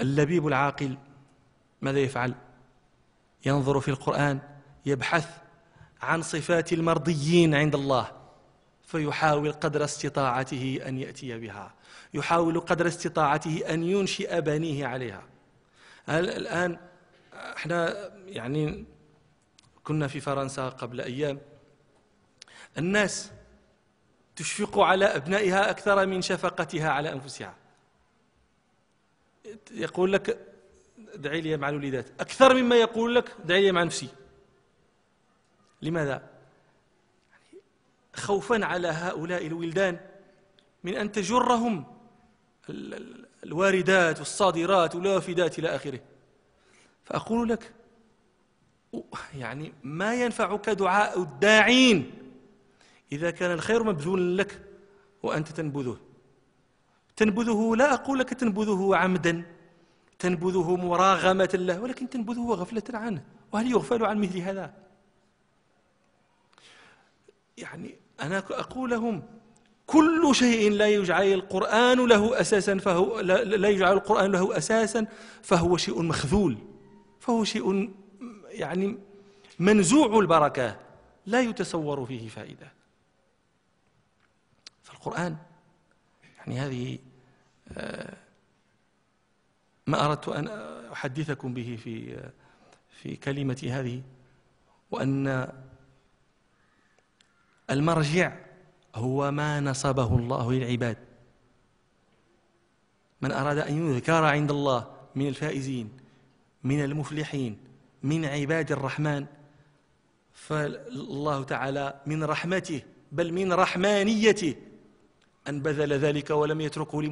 اللبيب 0.00 0.46
العاقل 0.46 0.98
ماذا 1.80 1.98
يفعل؟ 1.98 2.34
ينظر 3.46 3.80
في 3.80 3.88
القرآن 3.88 4.40
يبحث 4.86 5.28
عن 6.02 6.22
صفات 6.22 6.72
المرضيين 6.72 7.54
عند 7.54 7.74
الله 7.74 8.12
فيحاول 8.86 9.52
قدر 9.52 9.84
استطاعته 9.84 10.78
أن 10.86 10.98
يأتي 10.98 11.38
بها. 11.38 11.74
يحاول 12.14 12.60
قدر 12.60 12.86
استطاعته 12.86 13.62
أن 13.68 13.82
ينشئ 13.82 14.40
بنيه 14.40 14.86
عليها. 14.86 15.22
الآن 16.08 16.78
إحنا 17.34 18.10
يعني 18.26 18.84
كنا 19.84 20.08
في 20.08 20.20
فرنسا 20.20 20.68
قبل 20.68 21.00
أيام 21.00 21.40
الناس 22.78 23.32
تشفق 24.36 24.78
على 24.78 25.04
أبنائها 25.04 25.70
أكثر 25.70 26.06
من 26.06 26.22
شفقتها 26.22 26.90
على 26.90 27.12
أنفسها. 27.12 27.54
يقول 29.70 30.12
لك 30.12 30.38
دعي 31.14 31.40
لي 31.40 31.56
مع 31.56 31.68
الوليدات. 31.68 32.06
أكثر 32.20 32.54
مما 32.54 32.76
يقول 32.76 33.14
لك 33.14 33.36
دعي 33.44 33.62
لي 33.62 33.72
مع 33.72 33.82
نفسي. 33.82 34.08
لماذا؟ 35.82 36.30
خوفا 38.14 38.64
على 38.64 38.88
هؤلاء 38.88 39.46
الولدان 39.46 40.00
من 40.84 40.96
أن 40.96 41.12
تجرهم 41.12 41.84
الواردات 43.44 44.18
والصادرات 44.18 44.94
والوافدات 44.94 45.58
إلى 45.58 45.76
آخره. 45.76 46.00
فأقول 47.04 47.48
لك 47.48 47.72
يعني 49.34 49.72
ما 49.82 50.14
ينفعك 50.14 50.70
دعاء 50.70 51.22
الداعين 51.22 52.25
إذا 53.12 53.30
كان 53.30 53.52
الخير 53.52 53.82
مبذول 53.82 54.38
لك 54.38 54.60
وأنت 55.22 55.48
تنبذه. 55.48 55.96
تنبذه 57.16 57.74
لا 57.76 57.94
أقول 57.94 58.18
لك 58.18 58.34
تنبذه 58.34 58.96
عمدا. 58.96 59.42
تنبذه 60.18 60.76
مراغمة 60.76 61.50
له 61.54 61.80
ولكن 61.80 62.10
تنبذه 62.10 62.46
غفلة 62.50 62.82
عنه. 62.98 63.24
وهل 63.52 63.70
يغفل 63.70 64.04
عن 64.04 64.20
مثل 64.20 64.38
هذا؟ 64.38 64.74
يعني 67.56 67.94
أنا 68.20 68.38
أقول 68.38 68.90
لهم 68.90 69.22
كل 69.86 70.34
شيء 70.34 70.70
لا 70.72 70.88
يجعل 70.88 71.32
القرآن 71.32 72.06
له 72.06 72.40
أساسا 72.40 72.78
فهو 72.78 73.20
لا 73.20 73.68
يجعل 73.68 73.92
القرآن 73.92 74.32
له 74.32 74.56
أساسا 74.56 75.06
فهو 75.42 75.76
شيء 75.76 76.02
مخذول. 76.02 76.58
فهو 77.20 77.44
شيء 77.44 77.94
يعني 78.48 78.98
منزوع 79.58 80.18
البركة 80.18 80.76
لا 81.26 81.40
يتصور 81.40 82.04
فيه 82.06 82.28
فائدة. 82.28 82.75
فالقرآن 84.96 85.36
يعني 86.38 86.60
هذه 86.60 86.98
آه، 87.72 88.16
ما 89.86 90.06
أردت 90.06 90.28
أن 90.28 90.48
أحدثكم 90.92 91.54
به 91.54 91.78
في 91.84 92.16
في 92.90 93.16
كلمتي 93.16 93.70
هذه 93.70 94.02
وأن 94.90 95.52
المرجع 97.70 98.36
هو 98.94 99.30
ما 99.30 99.60
نصبه 99.60 100.16
الله 100.16 100.52
للعباد. 100.52 100.96
من 103.20 103.32
أراد 103.32 103.58
أن 103.58 103.90
يذكر 103.90 104.24
عند 104.24 104.50
الله 104.50 104.96
من 105.14 105.28
الفائزين 105.28 105.90
من 106.64 106.84
المفلحين 106.84 107.58
من 108.02 108.24
عباد 108.24 108.72
الرحمن 108.72 109.26
فالله 110.32 111.44
تعالى 111.44 112.00
من 112.06 112.24
رحمته 112.24 112.82
بل 113.12 113.32
من 113.32 113.52
رحمانيته 113.52 114.54
أن 115.48 115.62
بذل 115.62 115.92
ذلك 115.92 116.30
ولم 116.30 116.60
يتركه 116.60 117.02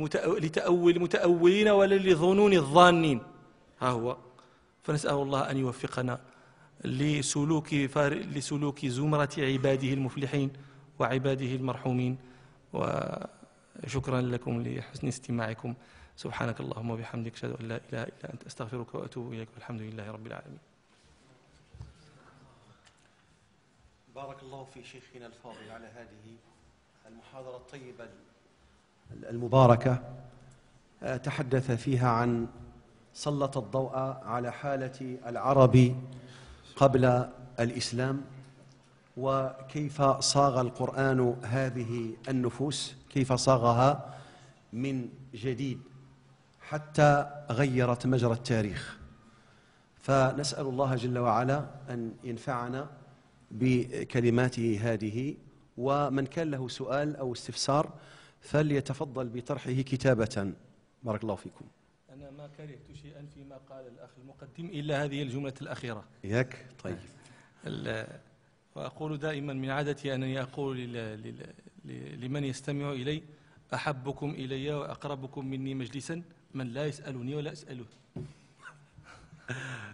لتأول 0.40 0.92
المتأولين 0.96 1.68
ولا 1.68 1.94
لظنون 1.94 2.52
الظانين. 2.52 3.22
ها 3.80 3.88
هو. 3.88 4.16
فنسأل 4.82 5.14
الله 5.14 5.50
أن 5.50 5.56
يوفقنا 5.56 6.20
لسلوك 6.84 7.74
لسلوك 8.36 8.86
زمرة 8.86 9.34
عباده 9.38 9.88
المفلحين 9.88 10.50
وعباده 10.98 11.46
المرحومين. 11.46 12.18
وشكرا 12.72 14.20
لكم 14.20 14.62
لحسن 14.62 15.08
استماعكم. 15.08 15.74
سبحانك 16.16 16.60
اللهم 16.60 16.90
وبحمدك 16.90 17.32
أشهد 17.32 17.50
أن 17.60 17.68
لا 17.68 17.76
إله 17.76 18.02
إلا 18.02 18.32
أنت 18.32 18.42
أستغفرك 18.46 18.94
وأتوب 18.94 19.32
إليك 19.32 19.48
والحمد 19.54 19.80
لله 19.80 20.10
رب 20.10 20.26
العالمين. 20.26 20.58
بارك 24.14 24.42
الله 24.42 24.64
في 24.64 24.84
شيخنا 24.84 25.26
الفاضل 25.26 25.70
على 25.70 25.86
هذه 25.86 26.26
المحاضرة 27.08 27.56
الطيبة. 27.56 28.04
المباركة 29.30 30.02
تحدث 31.16 31.70
فيها 31.70 32.08
عن 32.08 32.46
سلط 33.14 33.58
الضوء 33.58 33.96
على 34.24 34.52
حالة 34.52 35.18
العرب 35.26 35.96
قبل 36.76 37.28
الإسلام 37.60 38.22
وكيف 39.16 40.02
صاغ 40.02 40.60
القرآن 40.60 41.36
هذه 41.42 42.16
النفوس 42.28 42.94
كيف 43.10 43.32
صاغها 43.32 44.14
من 44.72 45.08
جديد 45.34 45.80
حتى 46.60 47.30
غيرت 47.50 48.06
مجرى 48.06 48.32
التاريخ. 48.32 48.98
فنسأل 49.98 50.66
الله 50.66 50.94
جل 50.94 51.18
وعلا 51.18 51.66
أن 51.90 52.12
ينفعنا 52.24 52.86
بكلماته 53.50 54.80
هذه 54.82 55.34
ومن 55.78 56.26
كان 56.26 56.50
له 56.50 56.68
سؤال 56.68 57.16
أو 57.16 57.32
استفسار 57.32 57.92
فليتفضل 58.40 59.28
بطرحه 59.28 59.72
كتابة. 59.72 60.52
بارك 61.02 61.22
الله 61.22 61.34
فيكم. 61.34 61.64
أنا 62.12 62.30
ما 62.30 62.48
كرهت 62.56 62.96
شيئا 63.02 63.26
فيما 63.34 63.56
قال 63.70 63.86
الأخ 63.86 64.10
المقدم 64.22 64.66
إلا 64.66 65.04
هذه 65.04 65.22
الجملة 65.22 65.54
الأخيرة. 65.62 66.04
ياك 66.24 66.66
طيب. 66.84 66.98
وأقول 68.74 69.18
دائما 69.18 69.52
من 69.52 69.70
عادتي 69.70 70.14
أنني 70.14 70.40
أقول 70.42 70.76
لمن 72.20 72.44
يستمع 72.44 72.92
إلي 72.92 73.22
أحبكم 73.74 74.30
إلي 74.30 74.74
وأقربكم 74.74 75.46
مني 75.46 75.74
مجلسا 75.74 76.22
من 76.54 76.68
لا 76.72 76.86
يسألني 76.86 77.34
ولا 77.34 77.52
أسأله. 77.52 77.84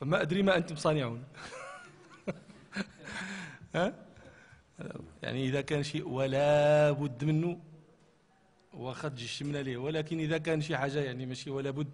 فما 0.00 0.22
أدري 0.22 0.42
ما 0.42 0.56
أنتم 0.56 0.76
صانعون. 0.76 1.24
ها؟ 3.74 3.94
يعني 5.22 5.44
إذا 5.44 5.60
كان 5.60 5.82
شيء 5.82 6.08
ولا 6.08 6.90
بد 6.90 7.24
منه 7.24 7.60
وقد 8.72 9.14
جشمنا 9.14 9.58
ليه. 9.58 9.76
ولكن 9.76 10.20
إذا 10.20 10.38
كان 10.38 10.60
شي 10.60 10.76
حاجة 10.76 11.00
يعني 11.00 11.26
ماشي 11.26 11.50
ولا 11.50 11.70
بد 11.70 11.88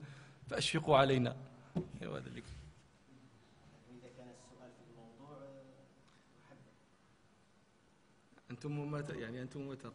فأشفقوا 0.51 0.97
علينا. 0.97 1.37
أيوة 2.03 2.19
السؤال 2.19 2.43
في 4.73 4.83
الموضوع 4.91 5.39
أنتم 8.51 8.91
ما 8.91 9.05
يعني 9.11 9.43
أنتم 9.43 9.75
تقول 9.75 9.95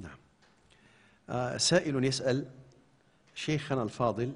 نعم 0.00 0.10
آه، 0.10 0.18
سائل 1.56 2.04
يسأل 2.04 2.46
شيخنا 3.34 3.82
الفاضل 3.82 4.32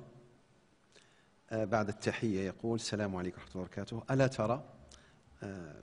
آه، 1.51 1.65
بعد 1.65 1.89
التحية 1.89 2.41
يقول 2.41 2.75
السلام 2.75 3.17
عليكم 3.17 3.37
ورحمة 3.37 3.51
الله 3.53 3.63
وبركاته. 3.63 4.03
ألا 4.11 4.27
ترى؟ 4.27 4.65
آه، 5.43 5.75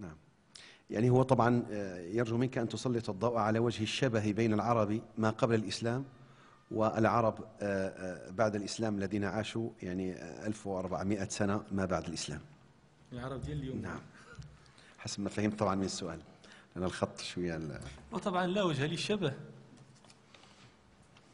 نعم. 0.00 0.16
يعني 0.90 1.10
هو 1.10 1.22
طبعا 1.22 1.64
يرجو 1.98 2.36
منك 2.36 2.58
أن 2.58 2.68
تسلط 2.68 3.10
الضوء 3.10 3.38
على 3.38 3.58
وجه 3.58 3.82
الشبه 3.82 4.32
بين 4.32 4.54
العرب 4.54 5.00
ما 5.18 5.30
قبل 5.30 5.54
الإسلام 5.54 6.04
والعرب 6.70 7.34
بعد 8.36 8.54
الإسلام 8.54 8.98
الذين 8.98 9.24
عاشوا 9.24 9.70
يعني 9.82 10.22
1400 10.46 11.28
سنة 11.28 11.62
ما 11.72 11.84
بعد 11.84 12.06
الإسلام. 12.06 12.40
العرب 13.12 13.40
ديال 13.40 13.58
اليوم. 13.58 13.82
نعم. 13.82 14.00
حسب 14.98 15.20
ما 15.20 15.28
فهمت 15.28 15.58
طبعا 15.58 15.74
من 15.74 15.84
السؤال 15.84 16.20
لأن 16.76 16.84
الخط 16.84 17.20
شوية 17.20 17.60
وطبعا 18.12 18.46
لا 18.46 18.62
وجه 18.62 18.86
للشبه 18.86 19.32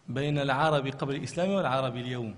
بين 0.09 0.38
العرب 0.38 0.86
قبل 0.86 1.14
الإسلام 1.14 1.50
والعرب 1.50 1.96
اليوم. 1.96 2.34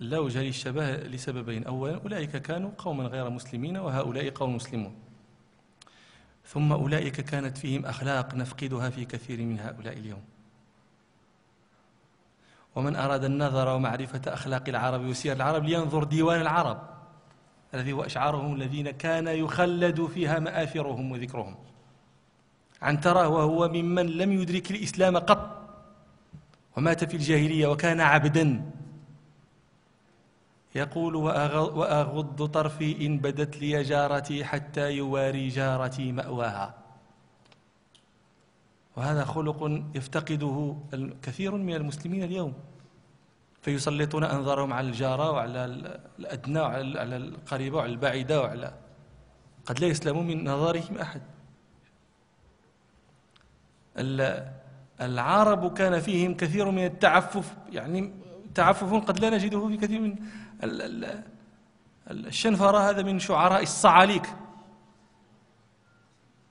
لا 0.00 0.18
وجه 0.18 0.42
للشبه 0.42 0.96
لسببين. 0.96 1.64
أولا 1.64 1.94
أولئك 1.94 2.36
كانوا 2.36 2.70
قوما 2.78 3.04
غير 3.04 3.30
مسلمين 3.30 3.76
وهؤلاء 3.76 4.30
قوم 4.30 4.56
مسلمون. 4.56 4.94
ثم 6.46 6.72
أولئك 6.72 7.20
كانت 7.20 7.58
فيهم 7.58 7.86
أخلاق 7.86 8.34
نفقدها 8.34 8.90
في 8.90 9.04
كثير 9.04 9.40
من 9.42 9.60
هؤلاء 9.60 9.98
اليوم. 9.98 10.22
ومن 12.74 12.96
أراد 12.96 13.24
النظر 13.24 13.68
ومعرفة 13.68 14.20
أخلاق 14.26 14.68
العرب 14.68 15.04
وسير 15.04 15.32
العرب 15.32 15.64
لينظر 15.64 16.04
ديوان 16.04 16.40
العرب 16.40 16.90
الذي 17.74 17.92
هو 17.92 18.02
أشعارهم 18.02 18.54
الذين 18.54 18.90
كان 18.90 19.26
يخلد 19.26 20.06
فيها 20.06 20.38
مآثرهم 20.38 21.12
وذكرهم. 21.12 21.56
عنترة 22.82 23.28
وهو 23.28 23.68
ممن 23.68 24.06
لم 24.06 24.32
يدرك 24.32 24.70
الإسلام 24.70 25.16
قط. 25.16 25.59
ومات 26.76 27.04
في 27.04 27.16
الجاهلية 27.16 27.66
وكان 27.66 28.00
عبدا. 28.00 28.70
يقول 30.74 31.16
وأغض 31.16 32.46
طرفي 32.46 33.06
إن 33.06 33.18
بدت 33.18 33.56
لي 33.56 33.82
جارتي 33.82 34.44
حتى 34.44 34.90
يواري 34.90 35.48
جارتي 35.48 36.12
مأواها. 36.12 36.74
وهذا 38.96 39.24
خلق 39.24 39.82
يفتقده 39.94 40.76
الكثير 40.94 41.54
من 41.54 41.74
المسلمين 41.74 42.22
اليوم. 42.22 42.54
فيسلطون 43.62 44.24
أنظارهم 44.24 44.72
على 44.72 44.88
الجارة 44.88 45.30
وعلى 45.30 45.64
الأدنى 46.18 46.60
وعلى 46.60 47.16
القريبة 47.16 47.76
وعلى 47.76 47.92
البعيدة 47.92 48.40
وعلى 48.40 48.74
قد 49.66 49.80
لا 49.80 49.86
يسلم 49.86 50.26
من 50.26 50.44
نظرهم 50.44 50.98
أحد. 50.98 51.22
العرب 55.00 55.74
كان 55.74 56.00
فيهم 56.00 56.34
كثير 56.34 56.70
من 56.70 56.84
التعفف 56.84 57.56
يعني 57.72 58.12
تعفف 58.54 58.94
قد 58.94 59.18
لا 59.18 59.30
نجده 59.30 59.68
في 59.68 59.76
كثير 59.76 60.00
من 60.00 60.16
الشنفرة 62.10 62.90
هذا 62.90 63.02
من 63.02 63.18
شعراء 63.18 63.62
الصعاليك. 63.62 64.26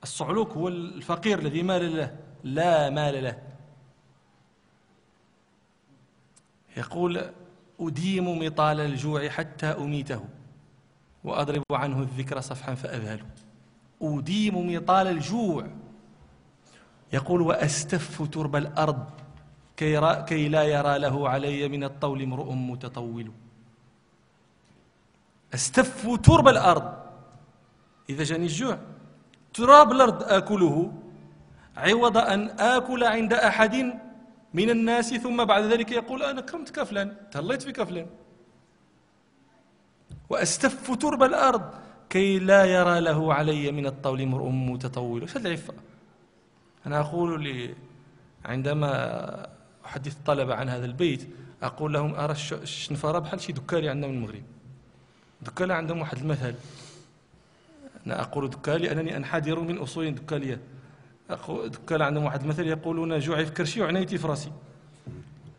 الصعلوك 0.02 0.52
هو 0.52 0.68
الفقير 0.68 1.38
الذي 1.38 1.62
مال 1.62 1.96
له 1.96 2.16
لا 2.44 2.90
مال 2.90 3.24
له. 3.24 3.38
يقول 6.76 7.30
أديم 7.80 8.38
مطال 8.46 8.80
الجوع 8.80 9.28
حتى 9.28 9.66
أميته 9.66 10.24
وأضرب 11.24 11.62
عنه 11.70 11.98
الذكر 12.02 12.40
صفحا 12.40 12.74
فأذهل 12.74 13.24
أديم 14.02 14.74
مطال 14.74 15.06
الجوع. 15.06 15.66
يقول 17.12 17.40
وأستف 17.42 18.28
ترب 18.30 18.56
الأرض 18.56 19.04
كي, 19.76 20.24
كي 20.28 20.48
لا 20.48 20.62
يرى 20.62 20.98
له 20.98 21.28
علي 21.28 21.68
من 21.68 21.84
الطول 21.84 22.22
امرؤ 22.22 22.52
متطول. 22.52 23.32
أستف 25.54 26.20
ترب 26.22 26.48
الأرض. 26.48 26.92
إذا 28.10 28.24
جاني 28.24 28.46
الجوع. 28.46 28.78
تراب 29.54 29.92
الأرض 29.92 30.22
آكله. 30.22 30.92
عوض 31.76 32.16
أن 32.16 32.50
آكل 32.60 33.04
عند 33.04 33.32
أحد 33.32 33.74
من 34.54 34.70
الناس 34.70 35.14
ثم 35.14 35.44
بعد 35.44 35.62
ذلك 35.62 35.90
يقول 35.92 36.22
أنا 36.22 36.40
كرمتك 36.40 36.82
فلان 36.82 37.16
تهليت 37.32 37.62
فيك 37.62 37.82
فلان 37.82 38.06
وأستف 40.30 40.96
ترب 41.02 41.22
الأرض 41.22 41.62
كي 42.10 42.38
لا 42.38 42.64
يرى 42.64 43.00
له 43.00 43.34
علي 43.34 43.72
من 43.72 43.86
الطول 43.86 44.20
امرؤ 44.20 44.48
متطول. 44.48 45.22
وش 45.22 45.36
العفة؟ 45.36 45.74
أنا 46.86 47.00
أقول 47.00 47.42
لي 47.42 47.74
عندما 48.44 49.46
أحدث 49.86 50.16
الطلبة 50.16 50.54
عن 50.54 50.68
هذا 50.68 50.86
البيت 50.86 51.28
أقول 51.62 51.92
لهم 51.92 52.14
أرى 52.14 52.32
الشنفرة 52.52 53.18
بحال 53.18 53.40
شي 53.40 53.52
دكالي 53.52 53.88
عندنا 53.88 54.06
من 54.06 54.14
المغرب. 54.14 54.42
دكالة 55.42 55.74
عندهم 55.74 56.00
واحد 56.00 56.18
المثل. 56.18 56.54
أنا 58.06 58.20
أقول 58.20 58.50
دكالي 58.50 58.92
أنني 58.92 59.16
أنحدر 59.16 59.60
من 59.60 59.78
أصول 59.78 60.14
دكالية 60.14 60.60
دكالة 61.64 62.04
عندهم 62.04 62.24
واحد 62.24 62.42
المثل 62.42 62.66
يقولون 62.66 63.18
جوعي 63.18 63.46
في 63.46 63.52
كرشي 63.52 63.80
وعنايتي 63.80 64.18
في 64.18 64.26
راسي. 64.26 64.52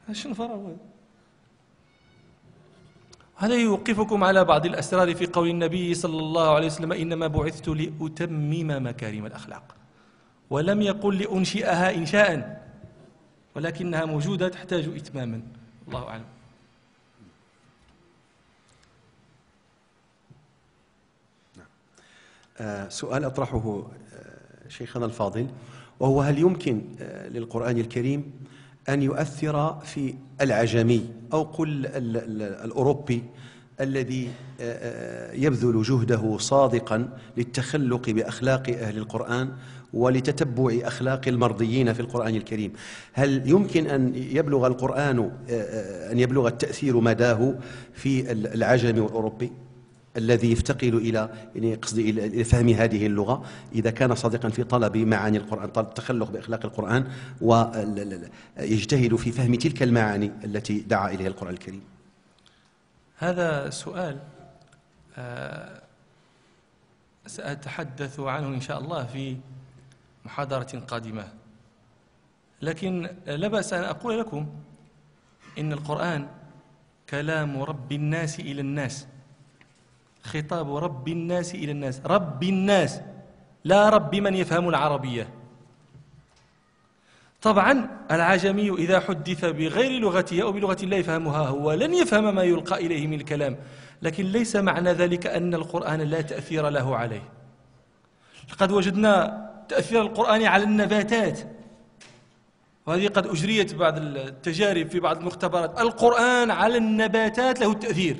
الشنفرة 0.09 0.45
هو. 0.45 0.73
هذا 3.35 3.55
يوقفكم 3.55 4.23
على 4.23 4.45
بعض 4.45 4.65
الأسرار 4.65 5.15
في 5.15 5.25
قول 5.25 5.49
النبي 5.49 5.93
صلى 5.93 6.19
الله 6.19 6.55
عليه 6.55 6.65
وسلم 6.67 6.91
إنما 6.91 7.27
بعثت 7.27 7.67
لأتمم 7.67 8.87
مكارم 8.87 9.25
الأخلاق. 9.25 9.75
ولم 10.51 10.81
يقل 10.81 11.17
لأنشئها 11.17 11.95
إنشاء 11.95 12.61
ولكنها 13.55 14.05
موجودة 14.05 14.49
تحتاج 14.49 14.89
إتماما. 14.95 15.41
الله 15.87 16.07
أعلم. 16.07 16.25
آه، 22.59 22.89
سؤال 22.89 23.25
أطرحه 23.25 23.83
آه، 24.13 24.69
شيخنا 24.69 25.05
الفاضل 25.05 25.47
وهو 25.99 26.21
هل 26.21 26.39
يمكن 26.39 26.81
آه، 26.99 27.27
للقرآن 27.27 27.77
الكريم 27.77 28.31
أن 28.89 29.01
يؤثر 29.01 29.79
في 29.79 30.15
العجمي 30.41 31.09
أو 31.33 31.43
قل 31.43 31.85
الأوروبي 32.65 33.23
الذي 33.81 34.31
يبذل 35.33 35.83
جهده 35.83 36.37
صادقا 36.37 37.17
للتخلق 37.37 38.09
بأخلاق 38.09 38.69
أهل 38.69 38.97
القرآن 38.97 39.57
ولتتبع 39.93 40.79
أخلاق 40.83 41.27
المرضيين 41.27 41.93
في 41.93 41.99
القرآن 41.99 42.35
الكريم 42.35 42.73
هل 43.13 43.49
يمكن 43.49 43.87
أن 43.87 44.15
يبلغ 44.15 44.67
القرآن 44.67 45.31
أن 46.11 46.19
يبلغ 46.19 46.47
التأثير 46.47 46.99
مداه 46.99 47.55
في 47.93 48.31
العجم 48.31 49.03
والأوروبي؟ 49.03 49.51
الذي 50.17 50.51
يفتقر 50.51 50.87
إلى 50.87 51.29
يعني 51.55 51.75
قصدي 51.75 52.09
إلى 52.09 52.43
فهم 52.43 52.69
هذه 52.69 53.05
اللغة 53.05 53.43
إذا 53.75 53.91
كان 53.91 54.15
صادقا 54.15 54.49
في 54.49 54.63
طلب 54.63 54.97
معاني 54.97 55.37
القرآن 55.37 55.69
طلب 55.69 55.87
التخلق 55.87 56.31
بأخلاق 56.31 56.65
القرآن 56.65 57.07
ويجتهد 57.41 59.15
في 59.15 59.31
فهم 59.31 59.55
تلك 59.55 59.83
المعاني 59.83 60.31
التي 60.43 60.79
دعا 60.79 61.09
إليها 61.09 61.27
القرآن 61.27 61.53
الكريم. 61.53 61.81
هذا 63.17 63.69
سؤال 63.69 64.19
آه، 65.17 65.81
سأتحدث 67.27 68.19
عنه 68.19 68.47
إن 68.47 68.61
شاء 68.61 68.79
الله 68.79 69.05
في 69.05 69.37
محاضرة 70.25 70.79
قادمة. 70.87 71.27
لكن 72.61 73.09
لا 73.25 73.47
بأس 73.47 73.73
أن 73.73 73.83
أقول 73.83 74.19
لكم 74.19 74.47
إن 75.59 75.73
القرآن 75.73 76.27
كلام 77.09 77.61
رب 77.61 77.91
الناس 77.91 78.39
إلى 78.39 78.61
الناس. 78.61 79.07
خطاب 80.23 80.75
رب 80.75 81.07
الناس 81.07 81.55
إلى 81.55 81.71
الناس 81.71 82.01
رب 82.05 82.43
الناس 82.43 83.01
لا 83.63 83.89
رب 83.89 84.15
من 84.15 84.35
يفهم 84.35 84.69
العربية 84.69 85.27
طبعا 87.41 87.89
العجمي 88.11 88.69
إذا 88.69 88.99
حدث 88.99 89.45
بغير 89.45 90.01
لغته 90.01 90.41
أو 90.41 90.51
بلغة 90.51 90.85
لا 90.85 90.97
يفهمها 90.97 91.47
هو 91.47 91.73
لن 91.73 91.93
يفهم 91.93 92.35
ما 92.35 92.43
يلقى 92.43 92.85
إليه 92.85 93.07
من 93.07 93.13
الكلام 93.13 93.57
لكن 94.01 94.25
ليس 94.25 94.55
معنى 94.55 94.93
ذلك 94.93 95.27
أن 95.27 95.53
القرآن 95.53 96.01
لا 96.01 96.21
تأثير 96.21 96.69
له 96.69 96.95
عليه 96.95 97.23
لقد 98.51 98.71
وجدنا 98.71 99.50
تأثير 99.71 100.01
القرآن 100.01 100.43
على 100.43 100.63
النباتات. 100.63 101.39
وهذه 102.85 103.07
قد 103.07 103.27
أجريت 103.27 103.75
بعض 103.75 103.97
التجارب 103.97 104.87
في 104.89 104.99
بعض 104.99 105.17
المختبرات. 105.17 105.79
القرآن 105.79 106.51
على 106.51 106.77
النباتات 106.77 107.59
له 107.59 107.71
التأثير 107.71 108.15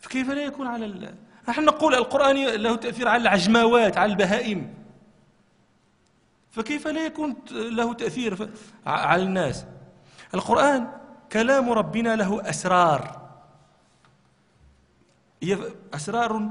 فكيف 0.00 0.30
لا 0.30 0.42
يكون 0.44 0.66
على 0.66 0.84
ال... 0.84 1.14
نحن 1.48 1.64
نقول 1.64 1.94
القرآن 1.94 2.36
له 2.36 2.76
تأثير 2.76 3.08
على 3.08 3.22
العجماوات 3.22 3.96
على 3.96 4.12
البهائم. 4.12 4.74
فكيف 6.50 6.88
لا 6.88 7.06
يكون 7.06 7.36
له 7.50 7.94
تأثير 7.94 8.50
على 8.86 9.22
الناس؟ 9.22 9.64
القرآن 10.34 10.88
كلام 11.32 11.70
ربنا 11.70 12.16
له 12.16 12.50
أسرار. 12.50 13.02
أسرار 15.94 16.50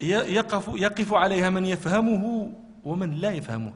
يقف, 0.00 0.70
يقف 0.74 1.14
عليها 1.14 1.50
من 1.50 1.66
يفهمه 1.66 2.52
ومن 2.84 3.14
لا 3.14 3.30
يفهمه. 3.30 3.72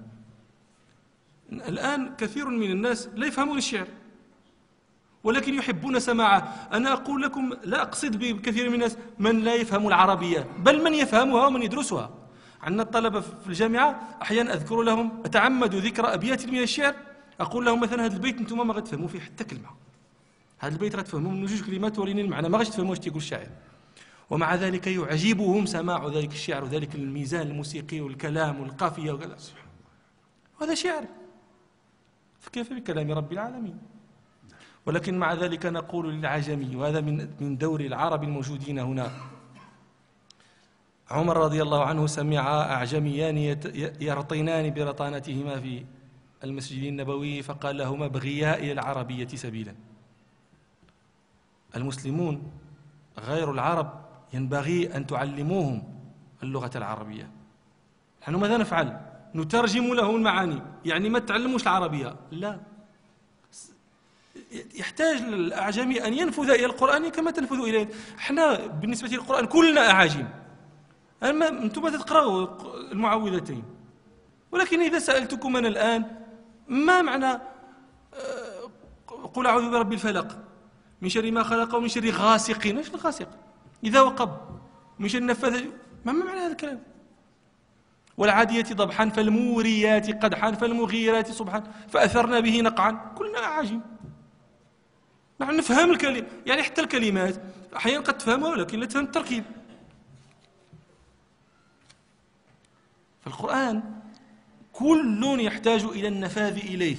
الآن 1.52 2.16
كثير 2.16 2.48
من 2.48 2.70
الناس 2.70 3.08
لا 3.14 3.26
يفهمون 3.26 3.58
الشعر 3.58 3.86
ولكن 5.24 5.54
يحبون 5.54 6.00
سماعه. 6.00 6.68
أنا 6.72 6.92
أقول 6.92 7.22
لكم 7.22 7.52
لا 7.64 7.82
أقصد 7.82 8.16
بكثير 8.16 8.68
من 8.68 8.74
الناس 8.74 8.96
من 9.18 9.40
لا 9.40 9.54
يفهم 9.54 9.88
العربية 9.88 10.46
بل 10.58 10.84
من 10.84 10.94
يفهمها 10.94 11.46
ومن 11.46 11.62
يدرسها. 11.62 12.10
عندنا 12.62 12.82
الطلبة 12.82 13.20
في 13.20 13.46
الجامعة 13.46 14.18
أحيانا 14.22 14.54
أذكر 14.54 14.82
لهم 14.82 15.22
أتعمد 15.24 15.74
ذكر 15.74 16.14
أبيات 16.14 16.46
من 16.46 16.62
الشعر. 16.62 16.94
أقول 17.40 17.64
لهم 17.64 17.80
مثلا 17.80 18.04
هذا 18.04 18.14
البيت 18.14 18.38
أنتم 18.38 18.66
ما 18.66 18.74
غتفهموا 18.74 19.08
فيه 19.08 19.20
حتى 19.20 19.44
كلمة. 19.44 19.68
هذا 20.58 20.74
البيت 20.74 20.96
غتفهموا 20.96 21.32
من 21.32 21.46
جوج 21.46 21.62
كلمات 21.62 21.98
وريني 21.98 22.20
المعنى 22.20 22.48
ما 22.48 22.58
غاش 22.58 22.68
تفهموا 22.68 22.90
واش 22.90 22.98
تيقول 22.98 23.18
الشاعر. 23.18 23.48
ومع 24.30 24.54
ذلك 24.54 24.86
يعجبهم 24.86 25.66
سماع 25.66 26.06
ذلك 26.06 26.32
الشعر 26.32 26.64
وذلك 26.64 26.94
الميزان 26.94 27.46
الموسيقي 27.46 28.00
والكلام 28.00 28.60
والقافية 28.60 29.12
وكذا 29.12 29.36
هذا 30.60 30.74
شعر. 30.74 31.04
فكيف 32.40 32.72
بكلام 32.72 33.12
رب 33.12 33.32
العالمين؟ 33.32 33.78
ولكن 34.86 35.18
مع 35.18 35.34
ذلك 35.34 35.66
نقول 35.66 36.14
للعجمي 36.14 36.76
وهذا 36.76 37.00
من 37.00 37.28
من 37.40 37.58
دور 37.58 37.80
العرب 37.80 38.22
الموجودين 38.22 38.78
هنا. 38.78 39.10
عمر 41.10 41.36
رضي 41.36 41.62
الله 41.62 41.84
عنه 41.84 42.06
سمع 42.06 42.62
أعجميان 42.62 43.38
يرطنان 44.00 44.74
برطانتهما 44.74 45.60
في 45.60 45.84
المسجد 46.44 46.82
النبوي 46.82 47.42
فقال 47.42 47.76
لهما 47.76 48.04
ابغيا 48.06 48.58
إلى 48.58 48.72
العربية 48.72 49.28
سبيلا. 49.28 49.74
المسلمون 51.76 52.52
غير 53.18 53.50
العرب 53.50 54.03
ينبغي 54.34 54.96
أن 54.96 55.06
تعلموهم 55.06 55.82
اللغة 56.42 56.70
العربية. 56.76 57.30
نحن 58.22 58.34
ماذا 58.34 58.56
نفعل؟ 58.56 59.00
نترجم 59.34 59.94
له 59.94 60.16
المعاني. 60.16 60.62
يعني 60.84 61.08
ما 61.08 61.18
تعلموش 61.18 61.62
العربية. 61.62 62.16
لا. 62.30 62.60
يحتاج 64.74 65.16
الأعجمي 65.16 66.06
أن 66.06 66.14
ينفذ 66.14 66.50
إلى 66.50 66.66
القرآن 66.66 67.08
كما 67.08 67.30
تنفذ 67.30 67.56
إليه 67.56 67.88
إحنا 68.18 68.66
بالنسبة 68.66 69.08
للقرآن 69.08 69.46
كلنا 69.46 69.90
أعاجم. 69.90 70.28
أما 71.22 71.48
أنتم 71.48 71.88
تقرأوا 71.88 72.46
المعوذتين. 72.92 73.64
ولكن 74.52 74.80
إذا 74.80 74.98
سألتكم 74.98 75.56
أنا 75.56 75.68
الآن 75.68 76.04
ما 76.68 77.02
معنى 77.02 77.26
آه، 77.26 78.70
قل 79.34 79.46
أعوذ 79.46 79.70
برب 79.70 79.92
الفلق؟ 79.92 80.38
من 81.02 81.08
شر 81.08 81.30
ما 81.30 81.42
خلق 81.42 81.74
ومن 81.74 81.88
شر 81.88 82.10
غاسق 82.10 82.66
إيش 82.66 82.88
الغاسق؟ 82.90 83.28
إذا 83.84 84.00
وقب 84.00 84.60
من 84.98 85.08
شر 85.08 85.18
النفاث 85.18 85.64
ما 86.04 86.12
معنى 86.12 86.40
هذا 86.40 86.52
الكلام؟ 86.52 86.82
والعادية 88.16 88.62
ضبحا 88.62 89.08
فالموريات 89.08 90.24
قدحا 90.24 90.52
فالمغيرات 90.52 91.30
صبحا 91.30 91.60
فأثرنا 91.88 92.40
به 92.40 92.60
نقعا 92.60 93.14
كلنا 93.18 93.38
أعاجم 93.38 93.80
نحن 95.40 95.56
نفهم 95.56 95.90
الكلمة 95.90 96.26
يعني 96.46 96.62
حتى 96.62 96.80
الكلمات 96.80 97.42
أحيانا 97.76 98.04
قد 98.04 98.18
تفهمها 98.18 98.50
ولكن 98.50 98.80
لا 98.80 98.86
تفهم 98.86 99.04
التركيب. 99.04 99.44
فالقرآن 103.20 103.82
كل 104.72 105.40
يحتاج 105.40 105.84
إلى 105.84 106.08
النفاذ 106.08 106.56
إليه. 106.56 106.96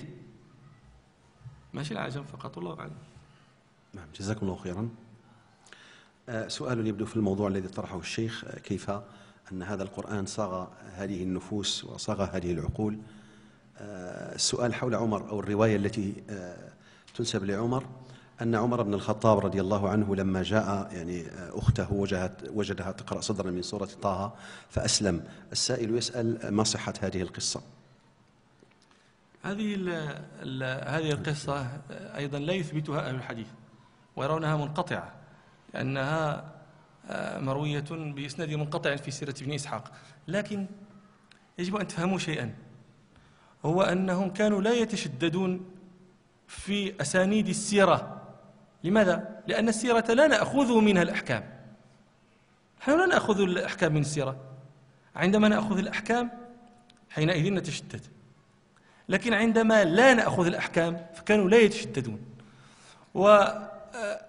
ماشي 1.74 1.94
العجم 1.94 2.24
فقط 2.24 2.58
الله 2.58 2.80
أعلم. 2.80 2.98
نعم 3.94 4.08
جزاكم 4.16 4.46
الله 4.46 4.56
خيرا. 4.56 4.90
سؤال 6.47 6.88
يبدو 6.88 7.05
في 7.05 7.15
الموضوع 7.15 7.47
الذي 7.47 7.67
طرحه 7.67 7.99
الشيخ 7.99 8.45
آه، 8.45 8.59
كيف 8.59 8.91
أن 9.51 9.63
هذا 9.63 9.84
القرآن 9.84 10.26
صاغ 10.26 10.67
هذه 10.95 11.23
النفوس 11.23 11.84
وصاغ 11.84 12.23
هذه 12.23 12.51
العقول. 12.51 12.97
آه، 13.78 14.36
السؤال 14.36 14.73
حول 14.73 14.95
عمر 14.95 15.30
أو 15.30 15.39
الرواية 15.39 15.76
التي 15.76 16.23
تنسب 17.15 17.43
لعمر. 17.43 17.86
أن 18.41 18.55
عمر 18.55 18.82
بن 18.82 18.93
الخطاب 18.93 19.39
رضي 19.39 19.61
الله 19.61 19.89
عنه 19.89 20.15
لما 20.15 20.43
جاء 20.43 20.89
يعني 20.93 21.26
أخته 21.32 21.93
وجدت 21.93 22.51
وجدها 22.53 22.91
تقرأ 22.91 23.21
صدرا 23.21 23.51
من 23.51 23.61
سورة 23.61 23.89
طه 24.01 24.36
فأسلم. 24.69 25.23
السائل 25.51 25.97
يسأل 25.97 26.53
ما 26.53 26.63
صحة 26.63 26.93
هذه 27.01 27.21
القصة؟ 27.21 27.61
هذه 29.43 29.76
هذه 30.88 31.11
القصة 31.11 31.67
أيضا 31.91 32.39
لا 32.39 32.53
يثبتها 32.53 33.09
أهل 33.09 33.15
الحديث 33.15 33.47
ويرونها 34.15 34.57
منقطعة. 34.57 35.24
لأنها 35.76 36.51
آه، 37.09 37.39
مروية 37.39 37.84
بإسناد 37.89 38.49
منقطع 38.49 38.95
في 38.95 39.11
سيرة 39.11 39.36
ابن 39.41 39.53
إسحاق. 39.53 39.91
لكن 40.28 40.65
يجب 41.57 41.76
أن 41.76 41.88
تفهموا 41.88 42.17
شيئا. 42.17 42.53
هو 43.65 43.82
أنهم 43.82 44.30
كانوا 44.30 44.61
لا 44.61 44.73
يتشددون 44.73 45.65
في 46.47 47.01
أسانيد 47.01 47.47
السيرة. 47.47 48.21
لماذا؟ 48.84 49.43
لأن 49.47 49.69
السيرة 49.69 50.13
لا 50.13 50.28
نأخذ 50.28 50.82
منها 50.82 51.01
الأحكام. 51.01 51.43
نحن 52.82 52.99
لا 52.99 53.05
نأخذ 53.05 53.41
الأحكام 53.41 53.93
من 53.93 54.01
السيرة. 54.01 54.38
عندما 55.15 55.47
نأخذ 55.47 55.78
الأحكام 55.78 56.32
حينئذ 57.09 57.53
نتشدد. 57.53 58.01
لكن 59.09 59.34
عندما 59.34 59.84
لا 59.84 60.13
نأخذ 60.13 60.45
الأحكام 60.45 61.05
فكانوا 61.13 61.49
لا 61.49 61.57
يتشددون. 61.57 62.19
و 63.13 63.28
آه، 63.28 64.24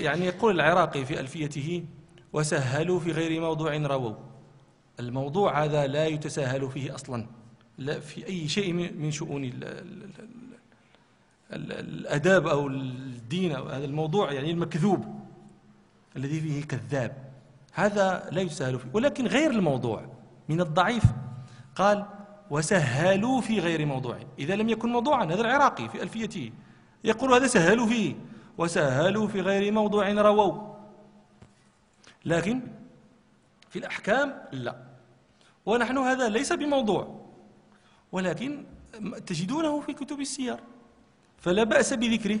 يعني 0.00 0.26
يقول 0.26 0.54
العراقي 0.54 1.04
في 1.04 1.20
ألفيته 1.20 1.84
وسهلوا 2.32 3.00
في 3.00 3.12
غير 3.12 3.40
موضوع 3.40 3.76
رووا. 3.76 4.14
الموضوع 5.00 5.64
هذا 5.64 5.86
لا 5.86 6.06
يتساهل 6.06 6.70
فيه 6.70 6.94
أصلا 6.94 7.26
لا 7.78 8.00
في 8.00 8.26
أي 8.26 8.48
شيء 8.48 8.72
من 8.72 9.10
شؤون 9.10 9.50
الأداب 11.52 12.46
أو 12.46 12.66
الدين 12.66 13.52
أو 13.52 13.68
هذا 13.68 13.84
الموضوع 13.84 14.32
يعني 14.32 14.50
المكذوب 14.50 15.04
الذي 16.16 16.40
فيه 16.40 16.64
كذاب. 16.64 17.16
هذا 17.72 18.28
لا 18.32 18.40
يسهل 18.40 18.78
فيه. 18.78 18.88
ولكن 18.92 19.26
غير 19.26 19.50
الموضوع 19.50 20.06
من 20.48 20.60
الضعيف 20.60 21.04
قال 21.74 22.06
وسهلوا 22.50 23.40
في 23.40 23.60
غير 23.60 23.86
موضوع. 23.86 24.18
إذا 24.38 24.56
لم 24.56 24.68
يكن 24.68 24.88
موضوعا 24.88 25.24
هذا 25.24 25.40
العراقي 25.40 25.88
في 25.88 26.02
ألفيته 26.02 26.52
يقول 27.04 27.32
هذا 27.32 27.46
سهلوا 27.46 27.86
فيه. 27.86 28.14
وسهلوا 28.58 29.28
في 29.28 29.40
غير 29.40 29.72
موضوع 29.72 30.12
رووا. 30.12 30.76
لكن 32.24 32.60
في 33.70 33.78
الأحكام 33.78 34.42
لا. 34.52 34.76
ونحن 35.66 35.98
هذا 35.98 36.28
ليس 36.28 36.52
بموضوع. 36.52 37.26
ولكن 38.12 38.64
تجدونه 39.26 39.80
في 39.80 39.92
كتب 39.92 40.20
السير. 40.20 40.56
فلا 41.38 41.64
بأس 41.64 41.92
بذكره. 41.92 42.40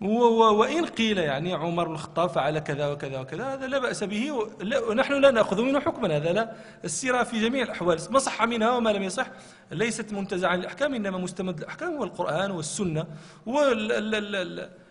وإن 0.00 0.86
قيل 0.86 1.18
يعني 1.18 1.54
عمر 1.54 1.88
بن 1.88 1.94
الخطاب 1.94 2.28
فعل 2.28 2.58
كذا 2.58 2.88
وكذا 2.88 3.20
وكذا 3.20 3.54
هذا 3.54 3.66
لا 3.66 3.78
بأس 3.78 4.04
به. 4.04 4.32
ونحن 4.88 5.12
لا 5.12 5.30
نأخذ 5.30 5.62
منه 5.62 5.80
حكما. 5.80 6.16
هذا 6.16 6.32
لا. 6.32 6.52
السيرة 6.84 7.22
في 7.22 7.40
جميع 7.40 7.62
الأحوال. 7.62 7.98
ما 8.10 8.18
صح 8.18 8.42
منها 8.42 8.76
وما 8.76 8.90
لم 8.90 9.02
يصح 9.02 9.26
ليست 9.72 10.12
منتزعا 10.12 10.56
للأحكام 10.56 10.94
إنما 10.94 11.18
مستمد 11.18 11.58
الأحكام 11.58 11.96
هو 11.96 12.04
القرآن 12.04 12.50
والسنة 12.50 13.06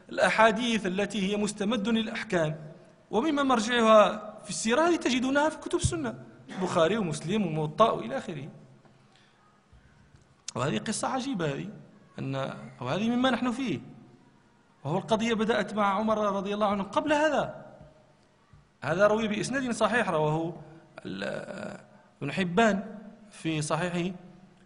والأحاديث 0.10 0.86
التي 0.86 1.32
هي 1.32 1.38
مستمد 1.38 1.88
للأحكام. 1.88 2.56
ومما 3.12 3.44
مرجعها 3.44 4.34
في 4.44 4.50
السيرة 4.50 4.82
هذه 4.82 4.96
تجدونها 4.96 5.50
في 5.50 5.58
كتب 5.58 5.80
السنة 5.80 6.16
البخاري 6.50 6.98
ومسلم 6.98 7.46
وموطأ 7.46 7.92
وإلى 7.92 8.18
آخره. 8.18 8.50
وهذه 10.56 10.78
قصة 10.78 11.08
عجيبة 11.08 11.54
هذه 11.54 11.70
أن 12.20 12.54
وهذه 12.82 13.10
مما 13.10 13.30
نحن 13.30 13.52
فيه. 13.52 13.80
وهو 14.84 14.98
القضية 14.98 15.34
بدأت 15.34 15.74
مع 15.74 15.94
عمر 15.94 16.18
رضي 16.18 16.54
الله 16.54 16.68
عنه 16.68 16.84
قبل 16.84 17.14
هذا. 17.14 17.66
هذا 18.82 19.08
روي 19.08 19.28
بإسناد 19.28 19.72
صحيح 19.72 20.10
رواه 20.10 20.54
ابن 22.22 22.32
حبان 22.32 22.98
في 23.30 23.62
صحيحه. 23.62 24.16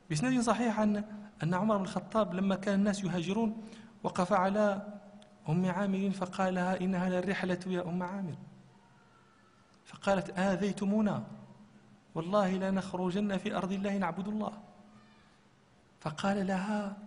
بإسناد 0.10 0.40
صحيح 0.40 0.80
أن 0.80 1.04
أن 1.44 1.54
عمر 1.54 1.78
بن 1.78 1.84
الخطاب 1.84 2.34
لما 2.34 2.56
كان 2.56 2.74
الناس 2.74 3.04
يهاجرون 3.04 3.64
وقف 4.04 4.34
على 4.34 4.99
أم 5.50 5.66
عامر 5.66 6.12
فقال 6.12 6.56
لها 6.56 6.82
إنها 6.82 7.10
للرحلة 7.10 7.60
يا 7.68 7.82
أم 7.82 8.04
عامر. 8.04 8.36
فقالت 9.86 10.40
آذيتمونا؟ 10.40 11.24
والله 12.16 12.52
لا 12.52 12.72
نخرجن 12.72 13.38
في 13.38 13.56
أرض 13.56 13.72
الله 13.72 13.98
نعبد 13.98 14.28
الله. 14.28 14.54
فقال 16.00 16.48
لها 16.48 16.98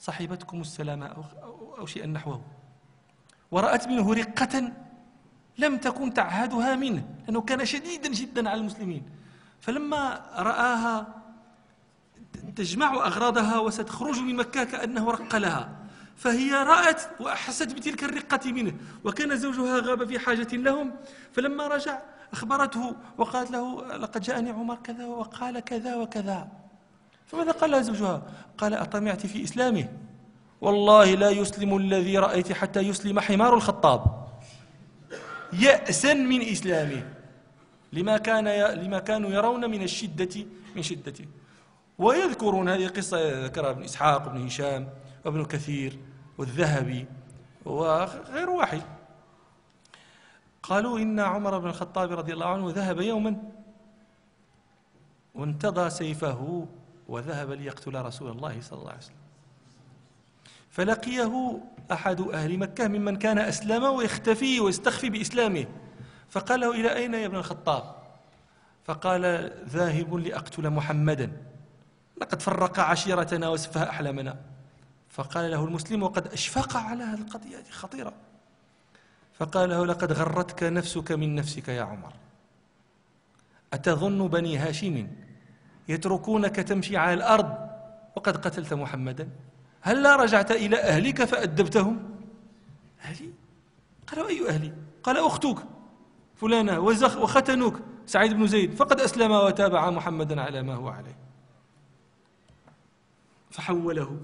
صحبتكم 0.00 0.60
السلامة 0.60 1.24
أو 1.78 1.86
شيئا 1.86 2.06
نحوه. 2.06 2.42
ورأت 3.50 3.88
منه 3.88 4.14
رقة 4.14 4.72
لم 5.58 5.76
تكن 5.76 6.14
تعهدها 6.14 6.76
منه 6.76 7.08
لأنه 7.24 7.40
كان 7.40 7.64
شديدا 7.64 8.08
جدا 8.08 8.50
على 8.50 8.60
المسلمين. 8.60 9.02
فلما 9.60 10.26
رآها 10.36 11.06
تجمع 12.56 12.94
أغراضها 12.94 13.58
وستخرج 13.58 14.18
من 14.18 14.36
مكة 14.36 14.64
كأنه 14.64 15.10
رق 15.10 15.36
لها. 15.36 15.85
فهي 16.16 16.52
رأت 16.52 17.02
وأحست 17.20 17.72
بتلك 17.72 18.04
الرقة 18.04 18.52
منه. 18.52 18.74
وكان 19.04 19.36
زوجها 19.36 19.80
غاب 19.80 20.08
في 20.08 20.18
حاجة 20.18 20.48
لهم 20.52 20.94
فلما 21.32 21.66
رجع 21.66 21.98
أخبرته 22.32 22.96
وقالت 23.18 23.50
له 23.50 23.96
لقد 23.96 24.20
جاءني 24.20 24.50
عمر 24.50 24.76
كذا 24.84 25.06
وقال 25.06 25.60
كذا 25.60 25.96
وكذا. 25.96 26.48
فماذا 27.26 27.52
قال 27.52 27.70
لها 27.70 27.80
زوجها؟ 27.80 28.22
قال 28.58 28.74
أطمعت 28.74 29.26
في 29.26 29.44
إسلامه. 29.44 29.88
والله 30.60 31.14
لا 31.14 31.30
يسلم 31.30 31.76
الذي 31.76 32.18
رأيت 32.18 32.52
حتى 32.52 32.80
يسلم 32.80 33.20
حمار 33.20 33.54
الخطاب. 33.54 34.26
يأسا 35.52 36.14
من 36.14 36.42
إسلامه. 36.42 37.02
لما 37.92 38.18
كان 38.18 38.48
لما 38.84 38.98
كانوا 38.98 39.30
يرون 39.30 39.70
من 39.70 39.82
الشدة 39.82 40.46
من 40.76 40.82
شدته. 40.82 41.24
ويذكرون 41.98 42.68
هذه 42.68 42.84
القصة 42.86 43.44
ذكرها 43.44 43.70
ابن 43.70 43.82
إسحاق 43.82 44.26
وابن 44.26 44.46
هشام. 44.46 44.88
وابن 45.26 45.44
كثير 45.44 45.98
والذهبي 46.38 47.06
وغير 47.64 48.50
واحد. 48.50 48.82
قالوا 50.62 50.98
إن 50.98 51.20
عمر 51.20 51.58
بن 51.58 51.68
الخطاب 51.68 52.12
رضي 52.12 52.32
الله 52.32 52.46
عنه 52.46 52.70
ذهب 52.70 53.00
يوما 53.00 53.36
وانتضى 55.34 55.90
سيفه 55.90 56.66
وذهب 57.08 57.50
ليقتل 57.50 58.04
رسول 58.04 58.30
الله 58.30 58.60
صلى 58.60 58.78
الله 58.78 58.90
عليه 58.90 59.00
وسلم. 59.00 59.16
فلقيه 60.70 61.60
أحد 61.92 62.20
أهل 62.20 62.58
مكة 62.58 62.88
ممن 62.88 63.16
كان 63.16 63.38
أسلم 63.38 63.84
ويختفي 63.84 64.60
ويستخفي 64.60 65.10
بإسلامه. 65.10 65.66
فقال 66.28 66.60
له 66.60 66.70
إلى 66.70 66.96
أين 66.96 67.14
يا 67.14 67.26
ابن 67.26 67.36
الخطاب؟ 67.36 67.96
فقال 68.84 69.52
ذاهب 69.68 70.14
لأقتل 70.14 70.70
محمدا. 70.70 71.32
لقد 72.20 72.42
فرق 72.42 72.80
عشيرتنا 72.80 73.48
وسفه 73.48 73.82
أحلامنا. 73.82 74.55
فقال 75.08 75.50
له 75.50 75.64
المسلم 75.64 76.02
وقد 76.02 76.26
أشفق 76.26 76.76
على 76.76 77.04
هذه 77.04 77.20
القضية 77.20 77.62
خطيرة. 77.70 78.12
فقال 79.34 79.70
له 79.70 79.86
لقد 79.86 80.12
غرتك 80.12 80.62
نفسك 80.62 81.12
من 81.12 81.34
نفسك 81.34 81.68
يا 81.68 81.82
عمر. 81.82 82.12
أتظن 83.72 84.28
بني 84.28 84.58
هاشم 84.58 85.08
يتركونك 85.88 86.56
تمشي 86.56 86.96
على 86.96 87.14
الأرض 87.14 87.68
وقد 88.16 88.36
قتلت 88.36 88.74
محمدا؟ 88.74 89.30
هل 89.80 90.02
لا 90.02 90.16
رجعت 90.16 90.50
إلى 90.50 90.80
أهلك 90.80 91.24
فأدبتهم؟ 91.24 92.10
أهلي؟ 93.04 93.30
قالوا 94.06 94.28
أي 94.28 94.48
أهلي؟ 94.48 94.72
قال 95.02 95.16
أختك 95.18 95.58
فلانة 96.36 96.78
وختنوك 96.80 97.80
سعيد 98.06 98.32
بن 98.32 98.46
زيد 98.46 98.74
فقد 98.74 99.00
أسلم 99.00 99.32
وتابع 99.32 99.90
محمدا 99.90 100.40
على 100.40 100.62
ما 100.62 100.74
هو 100.74 100.88
عليه. 100.88 101.16
فحوله. 103.50 104.20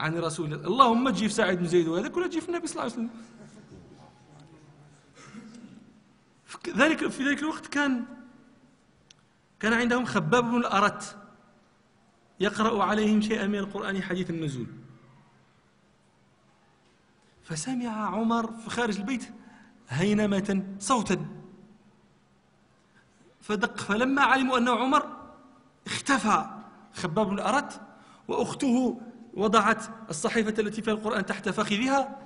عن 0.00 0.18
رسول 0.18 0.54
الله. 0.54 0.66
اللهم 0.66 1.10
تجيب 1.10 1.30
سعيد 1.30 1.58
بن 1.58 1.66
زيد 1.66 1.88
وهذا 1.88 2.08
كله 2.08 2.26
تجيب 2.26 2.42
النبي 2.48 2.66
صلى 2.66 2.72
الله 2.72 2.82
عليه 2.82 2.92
وسلم؟ 2.92 3.10
ذلك 6.76 7.08
في 7.08 7.28
ذلك 7.28 7.38
الوقت 7.38 7.66
كان 7.66 8.04
كان 9.60 9.72
عندهم 9.72 10.04
خباب 10.04 10.44
بن 10.44 10.56
الأرت 10.56 11.16
يقرأ 12.40 12.84
عليهم 12.84 13.20
شيئا 13.20 13.46
من 13.46 13.58
القرآن 13.58 14.02
حديث 14.02 14.30
النزول. 14.30 14.66
فسمع 17.42 18.16
عمر 18.16 18.52
في 18.52 18.70
خارج 18.70 18.98
البيت 18.98 19.28
هينمة 19.88 20.64
صوتا. 20.78 21.26
فدق 23.40 23.76
فلما 23.76 24.22
علموا 24.22 24.58
أنه 24.58 24.72
عمر 24.72 25.16
اختفى 25.86 26.44
خباب 26.94 27.26
بن 27.26 27.34
الأرت 27.34 27.80
وأخته 28.28 29.00
وضعت 29.36 29.84
الصحيفة 30.10 30.54
التي 30.62 30.82
فيها 30.82 30.94
القرآن 30.94 31.26
تحت 31.26 31.48
فخذها. 31.48 32.18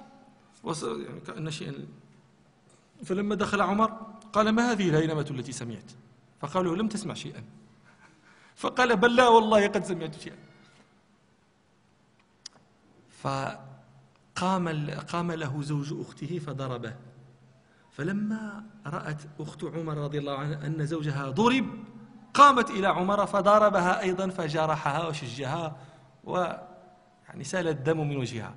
يعني 0.82 1.20
كأن 1.20 1.50
شيئا 1.50 1.86
فلما 3.04 3.34
دخل 3.34 3.60
عمر 3.60 3.86
قال 4.32 4.48
ما 4.48 4.72
هذه 4.72 4.88
الهينمة 4.88 5.26
التي 5.30 5.52
سمعت؟ 5.52 5.90
فقالوا 6.40 6.76
لم 6.76 6.88
تسمع 6.88 7.14
شيئا. 7.14 7.44
فقال 8.56 8.96
بل 8.96 9.16
لا 9.16 9.28
والله 9.28 9.66
قد 9.66 9.84
سمعت 9.84 10.14
شيئا. 10.20 10.36
فقام 13.22 14.90
قام 14.90 15.32
له 15.32 15.62
زوج 15.62 15.94
أخته 16.00 16.38
فضربه. 16.38 16.96
فلما 17.92 18.64
رأت 18.86 19.22
أخت 19.40 19.64
عمر 19.64 19.96
رضي 19.96 20.18
الله 20.18 20.38
عنها 20.38 20.66
أن 20.66 20.86
زوجها 20.86 21.30
ضرب 21.30 21.66
قامت 22.34 22.70
إلى 22.70 22.86
عمر 22.86 23.26
فضربها 23.26 24.00
أيضا 24.00 24.28
فجرحها 24.28 25.08
وشجها 25.08 25.76
و 26.24 26.52
يعني 27.28 27.44
سال 27.44 27.68
الدم 27.68 28.08
من 28.08 28.16
وجهها. 28.16 28.54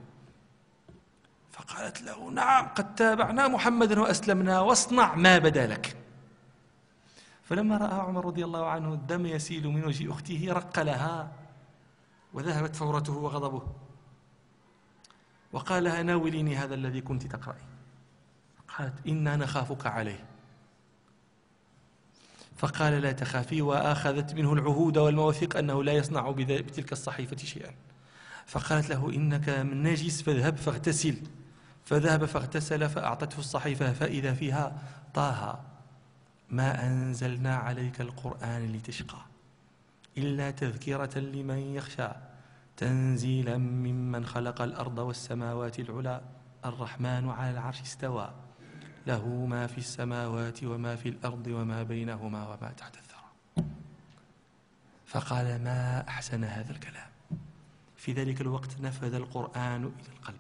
فقالت 1.51 2.01
له 2.01 2.29
نعم 2.29 2.67
قد 2.67 2.95
تابعنا 2.95 3.47
محمدا 3.47 3.99
وأسلمنا 3.99 4.59
واصنع 4.59 5.15
ما 5.15 5.37
بدا 5.37 5.67
لك. 5.67 5.97
فلما 7.43 7.77
رأى 7.77 7.93
عمر 7.93 8.25
رضي 8.25 8.45
الله 8.45 8.65
عنه 8.67 8.93
الدم 8.93 9.25
يسيل 9.25 9.67
من 9.67 9.85
وجه 9.85 10.11
أخته 10.11 10.47
رق 10.49 10.79
لها 10.79 11.31
وذهبت 12.33 12.75
فورته 12.75 13.13
وغضبه. 13.13 13.67
وقال 15.53 15.83
لها 15.83 16.03
ناوليني 16.03 16.55
هذا 16.55 16.75
الذي 16.75 17.01
كنت 17.01 17.27
تقرأي. 17.27 17.61
قالت 18.77 19.07
إنا 19.07 19.35
نخافك 19.35 19.87
عليه. 19.87 20.25
فقال 22.57 22.93
لا 22.93 23.11
تخافي 23.11 23.61
وأخذت 23.61 24.33
منه 24.33 24.53
العهود 24.53 24.97
والمواثيق 24.97 25.57
أنه 25.57 25.83
لا 25.83 25.93
يصنع 25.93 26.31
بتلك 26.31 26.91
الصحيفة 26.91 27.37
شيئا. 27.37 27.73
فقالت 28.45 28.89
له 28.89 29.09
إنك 29.09 29.49
من 29.49 29.83
نجس 29.83 30.21
فاذهب 30.21 30.57
فاغتسل. 30.57 31.15
فذهب 31.85 32.25
فاغتسل 32.25 32.89
فأعطته 32.89 33.39
الصحيفة 33.39 33.93
فإذا 33.93 34.33
فيها 34.33 34.81
طه 35.13 35.59
ما 36.49 36.87
أنزلنا 36.87 37.55
عليك 37.55 38.01
القرآن 38.01 38.71
لتشقى 38.71 39.21
إلا 40.17 40.51
تذكرة 40.51 41.19
لمن 41.19 41.57
يخشى 41.57 42.07
تنزيلا 42.77 43.57
ممن 43.57 44.25
خلق 44.25 44.61
الأرض 44.61 44.97
والسماوات 44.97 45.79
العلى 45.79 46.21
الرحمن 46.65 47.29
على 47.29 47.51
العرش 47.51 47.81
استوى 47.81 48.33
له 49.07 49.45
ما 49.45 49.67
في 49.67 49.77
السماوات 49.77 50.63
وما 50.63 50.95
في 50.95 51.09
الأرض 51.09 51.47
وما 51.47 51.83
بينهما 51.83 52.47
وما 52.47 52.71
تحت 52.77 52.97
الثرى. 52.97 53.65
فقال 55.05 55.63
ما 55.63 56.07
أحسن 56.07 56.43
هذا 56.43 56.71
الكلام؟ 56.71 57.10
في 58.01 58.13
ذلك 58.13 58.41
الوقت 58.41 58.81
نفذ 58.81 59.13
القرآن 59.13 59.83
إلى 59.83 60.15
القلب. 60.17 60.39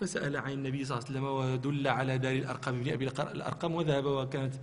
فسأل 0.00 0.36
عن 0.36 0.52
النبي 0.52 0.84
صلى 0.84 0.98
الله 0.98 1.08
عليه 1.08 1.18
وسلم 1.18 1.24
ودل 1.24 1.88
على 1.88 2.18
دار 2.18 2.32
الأرقم 2.32 2.82
بن 2.82 2.92
أبي 2.92 3.08
الأرقم 3.08 3.74
وذهب 3.74 4.04
وكانت 4.04 4.54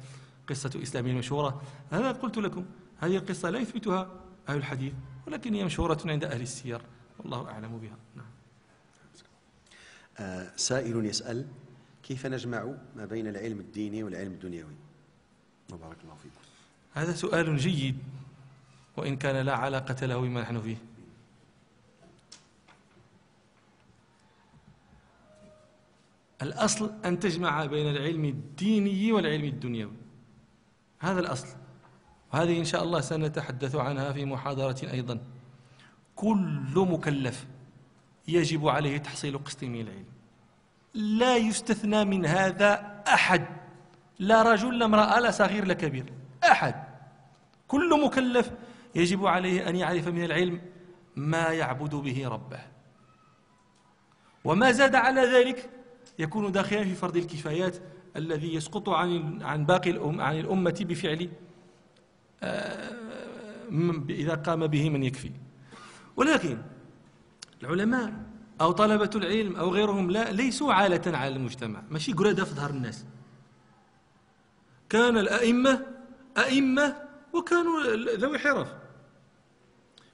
قصة 0.49 0.79
إسلامية 0.83 1.13
مشهورة. 1.13 1.61
هذا 1.91 2.11
قلت 2.11 2.37
لكم 2.37 2.65
هذه 2.99 3.17
القصة 3.17 3.49
لا 3.49 3.59
يثبتها 3.59 4.09
أهل 4.49 4.57
الحديث 4.57 4.93
ولكن 5.27 5.53
هي 5.53 5.63
مشهورة 5.63 5.99
عند 6.05 6.23
أهل 6.23 6.41
السير. 6.41 6.81
والله 7.19 7.49
أعلم 7.49 7.77
بها. 7.77 7.97
نعم. 8.15 8.25
آه 10.17 10.51
سائل 10.55 11.05
يسأل 11.05 11.45
كيف 12.03 12.25
نجمع 12.25 12.73
ما 12.95 13.05
بين 13.05 13.27
العلم 13.27 13.59
الديني 13.59 14.03
والعلم 14.03 14.31
الدنيوي؟ 14.31 14.75
وبارك 15.73 15.97
الله 16.03 16.15
فيكم 16.15 16.41
هذا 16.93 17.13
سؤال 17.13 17.57
جيد 17.57 17.97
وإن 18.97 19.17
كان 19.17 19.45
لا 19.45 19.55
علاقة 19.55 20.05
له 20.05 20.21
بما 20.21 20.41
نحن 20.41 20.61
فيه. 20.61 20.90
الأصل 26.41 26.91
أن 27.05 27.19
تجمع 27.19 27.65
بين 27.65 27.87
العلم 27.87 28.25
الديني 28.25 29.11
والعلم 29.11 29.43
الدنيوي. 29.43 29.93
هذا 30.99 31.19
الأصل. 31.19 31.47
وهذه 32.33 32.59
إن 32.59 32.65
شاء 32.65 32.83
الله 32.83 33.01
سنتحدث 33.01 33.75
عنها 33.75 34.11
في 34.11 34.25
محاضرة 34.25 34.91
أيضا. 34.91 35.19
كل 36.15 36.73
مكلف 36.75 37.47
يجب 38.27 38.67
عليه 38.67 38.97
تحصيل 38.97 39.37
قسط 39.37 39.63
من 39.63 39.81
العلم. 39.81 40.05
لا 40.93 41.37
يستثنى 41.37 42.05
من 42.05 42.25
هذا 42.25 43.01
أحد. 43.07 43.45
لا 44.19 44.41
رجل 44.41 44.79
لا 44.79 44.85
امرأة 44.85 45.19
لا 45.19 45.31
صغير 45.31 45.65
لا 45.65 45.73
كبير. 45.73 46.13
أحد. 46.43 46.75
كل 47.67 48.05
مكلف 48.05 48.51
يجب 48.95 49.25
عليه 49.25 49.69
أن 49.69 49.75
يعرف 49.75 50.07
من 50.07 50.23
العلم 50.23 50.61
ما 51.15 51.47
يعبد 51.49 51.95
به 51.95 52.27
ربه. 52.27 52.59
وما 54.43 54.71
زاد 54.71 54.95
على 54.95 55.21
ذلك 55.21 55.69
يكون 56.21 56.51
داخلا 56.51 56.83
في 56.83 56.95
فرض 56.95 57.17
الكفايات 57.17 57.77
الذي 58.15 58.55
يسقط 58.55 58.89
عن 58.89 59.41
عن 59.41 59.65
باقي 59.65 59.89
الأم 59.89 60.21
عن 60.21 60.39
الأمة 60.39 60.85
بفعل 60.89 61.29
آه، 62.43 62.91
إذا 64.09 64.35
قام 64.35 64.67
به 64.67 64.89
من 64.89 65.03
يكفي. 65.03 65.31
ولكن 66.15 66.57
العلماء 67.63 68.13
أو 68.61 68.71
طلبة 68.71 69.09
العلم 69.15 69.55
أو 69.55 69.69
غيرهم 69.69 70.11
لا 70.11 70.31
ليسوا 70.31 70.73
عالة 70.73 71.17
على 71.17 71.35
المجتمع. 71.35 71.83
ماشي؟ 71.89 72.13
قرادة 72.13 72.45
في 72.45 72.53
ظهر 72.53 72.69
الناس. 72.69 73.05
كان 74.89 75.17
الأئمة 75.17 75.85
أئمة 76.37 76.95
وكانوا 77.33 77.95
ذوي 78.15 78.39
حرف. 78.39 78.73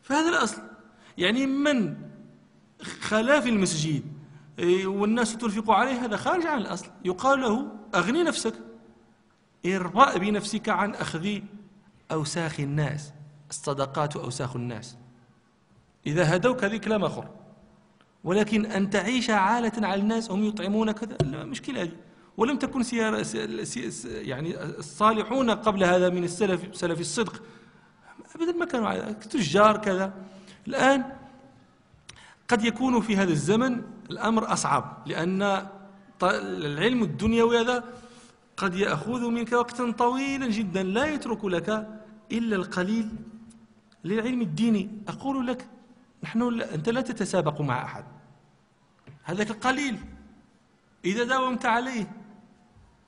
فهذا 0.04 0.30
الأصل. 0.30 0.62
يعني 1.18 1.46
من 1.46 1.96
خلا 3.02 3.40
في 3.40 3.50
المسجد 3.50 4.17
والناس 4.86 5.38
ترفق 5.38 5.72
عليه 5.72 6.06
هذا 6.06 6.18
خارج 6.18 6.46
عن 6.46 6.58
الأصل. 6.58 6.88
يقال 7.06 7.42
له 7.42 7.68
أغني 7.96 8.24
نفسك. 8.24 8.54
اربأ 9.66 10.18
بنفسك 10.18 10.70
عن 10.70 10.96
أخذ 10.96 11.40
أوساخ 12.12 12.60
الناس. 12.60 13.14
الصدقات 13.50 14.16
أوساخ 14.16 14.56
الناس. 14.56 14.98
إذا 16.08 16.36
هدوك 16.36 16.64
هذه 16.64 16.78
كلام 16.78 17.04
آخر. 17.04 17.30
ولكن 18.24 18.66
أن 18.66 18.90
تعيش 18.90 19.30
عالة 19.30 19.88
على 19.88 20.02
الناس 20.02 20.32
هم 20.32 20.44
يطعمون 20.44 20.92
كذا. 20.92 21.18
لا 21.24 21.46
مشكلة 21.46 21.82
هذه. 21.82 21.92
ولم 22.38 22.58
تكن 22.58 22.84
سيار 22.84 23.24
يعني 24.06 24.64
الصالحون 24.64 25.50
قبل 25.50 25.84
هذا 25.84 26.10
من 26.10 26.24
السلف 26.24 26.76
سلف 26.76 27.00
الصدق. 27.00 27.44
أبدا 28.36 28.52
ما 28.52 28.66
كانوا 28.66 29.12
تجار 29.12 29.78
كذا. 29.78 30.14
الآن 30.68 31.04
قد 32.48 32.64
يكون 32.64 33.02
في 33.02 33.18
هذا 33.18 33.32
الزمن 33.32 33.82
الأمر 34.12 34.54
أصعب 34.54 35.04
لأن 35.06 35.68
العلم 36.24 37.04
الدنيوي 37.04 37.62
هذا 37.62 37.84
قد 38.58 38.76
يأخذ 38.76 39.30
منك 39.30 39.52
وقتا 39.52 39.92
طويلا 39.92 40.48
جدا 40.48 40.84
لا 40.84 41.06
يترك 41.06 41.46
لك 41.46 42.00
إلا 42.32 42.56
القليل 42.56 43.10
للعلم 44.04 44.42
الديني. 44.42 44.90
أقول 45.08 45.48
لك 45.48 45.68
نحن 46.24 46.62
أنت 46.62 46.90
لا 46.90 47.02
تتسابق 47.02 47.62
مع 47.62 47.84
أحد. 47.84 48.06
هذاك 49.24 49.52
القليل 49.52 50.00
إذا 51.06 51.24
داومت 51.24 51.66
عليه 51.66 52.12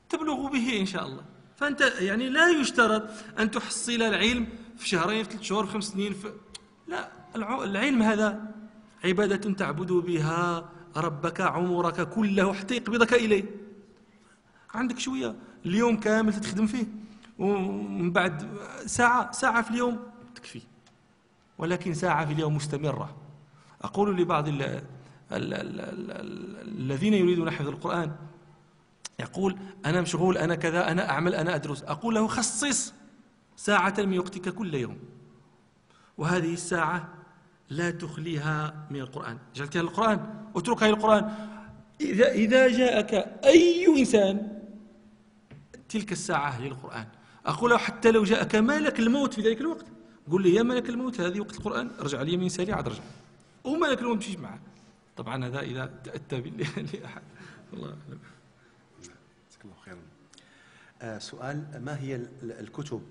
تبلغ 0.10 0.48
به 0.48 0.80
إن 0.80 0.86
شاء 0.86 1.06
الله. 1.06 1.24
فأنت 1.56 1.82
يعني 1.82 2.30
لا 2.30 2.50
يشترط 2.50 3.04
أن 3.40 3.52
تحصل 3.52 3.92
العلم 4.02 4.48
في 4.78 4.88
شهرين 4.88 5.24
في 5.24 5.30
ثلاث 5.30 5.44
شهور 5.44 5.66
في 5.66 5.72
خمس 5.72 5.84
سنين 5.84 6.14
في 6.14 6.34
لا 6.88 7.10
العلم 7.36 8.02
هذا 8.02 8.52
عبادة 9.04 9.54
تعبد 9.54 9.92
بها 9.92 10.70
ربك 11.00 11.42
عمرك 11.42 12.10
كله 12.10 12.54
حتى 12.54 12.76
يقبضك 12.76 13.14
إليه. 13.14 13.44
عندك 14.74 15.00
شوية 15.00 15.36
اليوم 15.66 16.00
كامل 16.00 16.34
تخدم 16.34 16.68
فيه 16.68 16.86
ومن 17.40 18.12
بعد 18.12 18.48
ساعة 18.86 19.32
ساعة 19.32 19.62
في 19.62 19.72
اليوم 19.72 20.00
تكفي. 20.36 20.62
ولكن 21.58 21.94
ساعة 21.94 22.26
في 22.26 22.34
اليوم 22.34 22.56
مستمرة. 22.56 23.16
أقول 23.82 24.18
لبعض 24.18 24.48
ال 24.48 24.62
ال 24.62 24.84
ال 25.32 25.54
ال 25.80 26.82
الذين 26.82 27.14
يريدون 27.14 27.52
حفظ 27.52 27.68
القرآن 27.68 28.16
يقول 29.20 29.58
أنا 29.86 30.02
مشغول 30.02 30.38
أنا 30.38 30.56
كذا 30.56 30.92
أنا 30.92 31.10
أعمل 31.10 31.36
أنا 31.36 31.56
أدرس. 31.56 31.84
أقول 31.84 32.16
له 32.16 32.28
خصص 32.28 32.94
ساعة 33.56 33.94
من 33.98 34.20
وقتك 34.20 34.50
كل 34.50 34.74
يوم. 34.76 34.98
وهذه 36.18 36.54
الساعة 36.54 37.10
لا 37.70 37.92
تخليها 37.92 38.88
من 38.92 39.00
القرآن. 39.00 39.38
جعلتها 39.56 39.82
للقرآن 39.82 40.46
اتركها 40.56 40.88
للقرآن 40.88 41.32
إذا 42.02 42.32
إذا 42.32 42.68
جاءك 42.68 43.14
أي 43.46 43.88
إنسان 44.00 44.60
تلك 45.90 46.12
الساعة 46.12 46.62
للقرآن. 46.62 47.08
أقول 47.46 47.80
حتى 47.80 48.12
لو 48.12 48.24
جاءك 48.24 48.56
ملك 48.56 49.00
الموت 49.00 49.34
في 49.34 49.42
ذلك 49.42 49.62
الوقت 49.62 49.86
قل 50.32 50.42
لي 50.42 50.54
يا 50.56 50.64
ملك 50.64 50.90
الموت 50.90 51.22
هذه 51.22 51.40
وقت 51.40 51.56
القرآن 51.58 51.92
ارجع 52.00 52.22
لي 52.22 52.38
من 52.38 52.50
سريع 52.50 52.80
ارجع. 52.80 53.04
وملك 53.64 54.00
الموت 54.02 54.18
مشيش 54.18 54.36
معه 54.38 54.60
طبعا 55.18 55.46
هذا 55.46 55.60
إذا 55.60 55.94
تأتى 56.04 56.40
لأحد. 56.94 57.22
الله 57.74 57.88
أعلم. 57.88 58.20
جزاك 59.02 59.66
الله 59.66 59.76
خيرا. 59.86 59.98
آه 61.02 61.18
سؤال 61.20 61.82
ما 61.86 62.00
هي 62.00 62.16
الكتب 62.44 63.02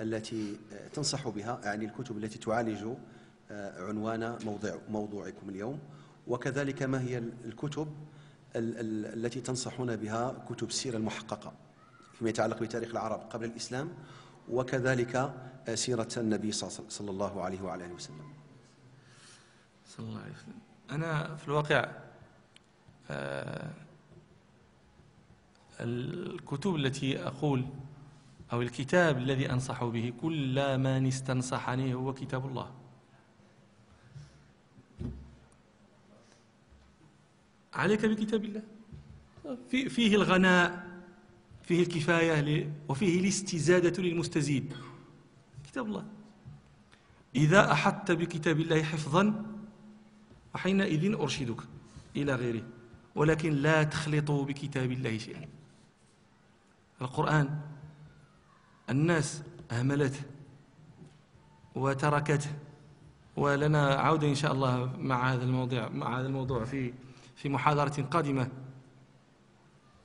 التي 0.00 0.56
تنصح 0.92 1.28
بها؟ 1.28 1.60
يعني 1.64 1.84
الكتب 1.84 2.18
التي 2.18 2.38
تعالج 2.38 2.82
آه، 2.82 2.96
عنوان 3.50 4.38
موضوع 4.44 4.78
موضوعكم 4.88 5.48
اليوم. 5.48 5.78
وكذلك 6.26 6.82
ما 6.82 7.00
هي 7.02 7.18
الكتب 7.18 7.88
التي 8.56 9.40
تنصحون 9.40 9.96
بها 9.96 10.44
كتب 10.48 10.68
السيرة 10.68 10.96
المحققة 10.96 11.52
فيما 12.18 12.30
يتعلق 12.30 12.62
بتاريخ 12.62 12.90
العرب 12.90 13.20
قبل 13.20 13.44
الإسلام 13.44 13.88
وكذلك 14.50 15.16
آه، 15.68 15.74
سيرة 15.74 16.08
النبي 16.16 16.52
صلى 16.52 17.10
الله 17.10 17.42
عليه 17.42 17.62
وعلى 17.62 17.84
آله 17.84 17.94
وسلم. 17.94 18.32
صلى 19.86 20.06
الله 20.06 20.20
عليه 20.20 20.32
وسلم. 20.32 20.58
أنا 20.90 21.36
في 21.36 21.48
الواقع 21.48 21.90
آه، 23.10 23.70
الكتب 25.80 26.76
التي 26.76 27.26
أقول 27.26 27.64
أو 28.52 28.62
الكتاب 28.62 29.18
الذي 29.18 29.52
أنصح 29.52 29.84
به 29.84 30.12
كل 30.22 30.78
من 30.78 31.06
استنصحني 31.06 31.94
هو 31.94 32.14
كتاب 32.14 32.46
الله. 32.46 32.70
عليك 37.74 38.06
بكتاب 38.06 38.44
الله. 38.44 38.62
فيه 39.68 40.14
الغناء 40.14 40.94
فيه 41.62 41.82
الكفاية 41.82 42.72
وفيه 42.88 43.20
الاستزادة 43.20 44.02
للمستزيد. 44.02 44.74
كتاب 45.66 45.86
الله. 45.86 46.04
إذا 47.36 47.72
أحطت 47.72 48.10
بكتاب 48.10 48.60
الله 48.60 48.82
حفظا 48.82 49.44
وحينئذ 50.54 51.12
أرشدك 51.14 51.60
إلى 52.16 52.34
غيره. 52.34 52.62
ولكن 53.14 53.52
لا 53.52 53.82
تخلطوا 53.82 54.44
بكتاب 54.44 54.92
الله 54.92 55.18
شيئا. 55.18 55.48
القرآن 57.02 57.60
الناس 58.90 59.42
أهملته 59.70 60.20
وتركته. 61.74 62.50
ولنا 63.36 63.94
عودة 63.94 64.28
إن 64.28 64.34
شاء 64.34 64.52
الله 64.52 64.96
مع 64.98 65.32
هذا 65.32 65.44
الموضوع 65.44 65.88
مع 65.88 66.20
هذا 66.20 66.26
الموضوع 66.26 66.64
في 66.64 66.92
في 67.44 67.50
محاضرة 67.50 68.02
قادمة. 68.02 68.48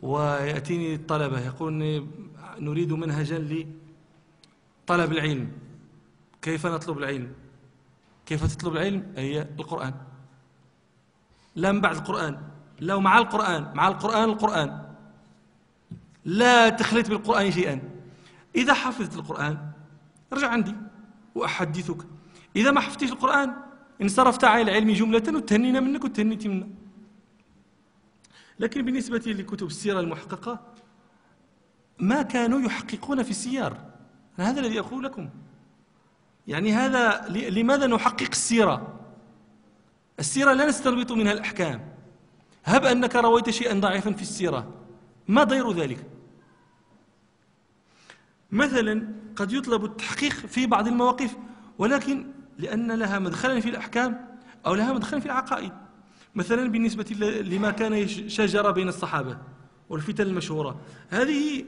ويأتيني 0.02 0.96
الطلبة 0.96 1.40
يقول 1.46 2.04
نريد 2.60 2.94
منهجا 2.94 3.40
لطلب 3.40 5.12
العلم. 5.12 5.52
كيف 6.42 6.66
نطلب 6.68 6.98
العلم؟ 6.98 7.32
كيف 8.26 8.56
تطلب 8.56 8.74
العلم؟ 8.74 9.14
هي 9.16 9.42
القرآن. 9.60 9.94
لا 11.56 11.72
من 11.72 11.82
بعد 11.82 11.96
القرآن 11.96 12.42
لا 12.80 13.00
مع 13.00 13.18
القرآن 13.18 13.72
مع 13.74 13.88
القرآن 13.88 14.30
القرآن. 14.30 14.94
لا 16.26 16.70
تخلط 16.70 17.10
بالقرآن 17.10 17.52
شيئا. 17.52 17.82
إذا 18.56 18.74
حفظت 18.74 19.16
القرآن 19.16 19.72
ارجع 20.34 20.48
عندي 20.48 20.76
وأحدثك. 21.36 22.06
إذا 22.56 22.72
ما 22.72 22.82
حفظتش 22.82 23.12
القرآن 23.12 23.54
انصرفت 24.02 24.44
عن 24.44 24.62
العلم 24.62 24.92
جملة 24.92 25.24
وتهنينا 25.36 25.80
منك 25.80 26.04
وتهنيتي 26.04 26.48
منا. 26.48 26.68
لكن 28.60 28.86
بالنسبة 28.86 29.18
لكتب 29.26 29.68
السيرة 29.68 30.00
المحققة 30.00 30.60
ما 32.00 32.22
كانوا 32.22 32.62
يحققون 32.62 33.24
في 33.24 33.30
السيار. 33.30 33.78
هذا 34.36 34.60
الذي 34.60 34.80
أقول 34.80 35.04
لكم. 35.04 35.30
يعني 36.48 36.74
هذا 36.74 37.28
لماذا 37.30 37.88
نحقق 37.88 38.28
السيرة؟ 38.32 39.00
السيرة 40.20 40.54
لا 40.54 40.66
نستنبط 40.66 41.12
منها 41.12 41.32
الأحكام. 41.32 41.94
هب 42.66 42.86
أنك 42.86 43.16
رويت 43.16 43.50
شيئا 43.50 43.80
ضعيفا 43.80 44.12
في 44.12 44.22
السيرة. 44.22 44.74
ما 45.28 45.44
ضير 45.44 45.72
ذلك؟ 45.72 46.06
مثلا 48.52 49.14
قد 49.36 49.52
يطلب 49.54 49.86
التحقيق 49.86 50.34
في 50.34 50.66
بعض 50.66 50.88
المواقف 50.88 51.38
ولكن 51.78 52.32
لأن 52.58 52.92
لها 52.92 53.20
مدخلا 53.20 53.60
في 53.60 53.70
الأحكام 53.70 54.38
أو 54.66 54.76
لها 54.76 54.94
مدخلا 54.94 55.20
في 55.20 55.26
العقائد. 55.26 55.72
مثلا 56.36 56.72
بالنسبة 56.72 57.06
لما 57.42 57.72
كان 57.72 58.08
شجر 58.08 58.72
بين 58.72 58.88
الصحابة 58.88 59.38
والفتن 59.90 60.24
المشهورة. 60.24 60.80
هذه 61.10 61.66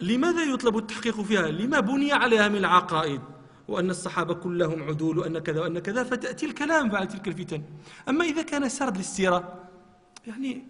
لماذا 0.00 0.42
يطلب 0.42 0.76
التحقيق 0.76 1.20
فيها؟ 1.20 1.48
لما 1.48 1.80
بني 1.80 2.12
عليها 2.12 2.48
من 2.48 2.56
العقائد؟ 2.56 3.20
وأن 3.68 3.90
الصحابة 3.90 4.34
كلهم 4.34 4.82
عدول 4.82 5.18
وأن 5.18 5.38
كذا 5.38 5.60
وأن 5.60 5.78
كذا 5.78 6.04
فتأتي 6.04 6.46
الكلام 6.46 6.88
بعد 6.88 7.08
تلك 7.08 7.28
الفتن. 7.28 7.62
أما 8.08 8.24
إذا 8.24 8.42
كان 8.42 8.68
سرد 8.68 8.96
للسيرة 8.96 9.68
يعني 10.26 10.62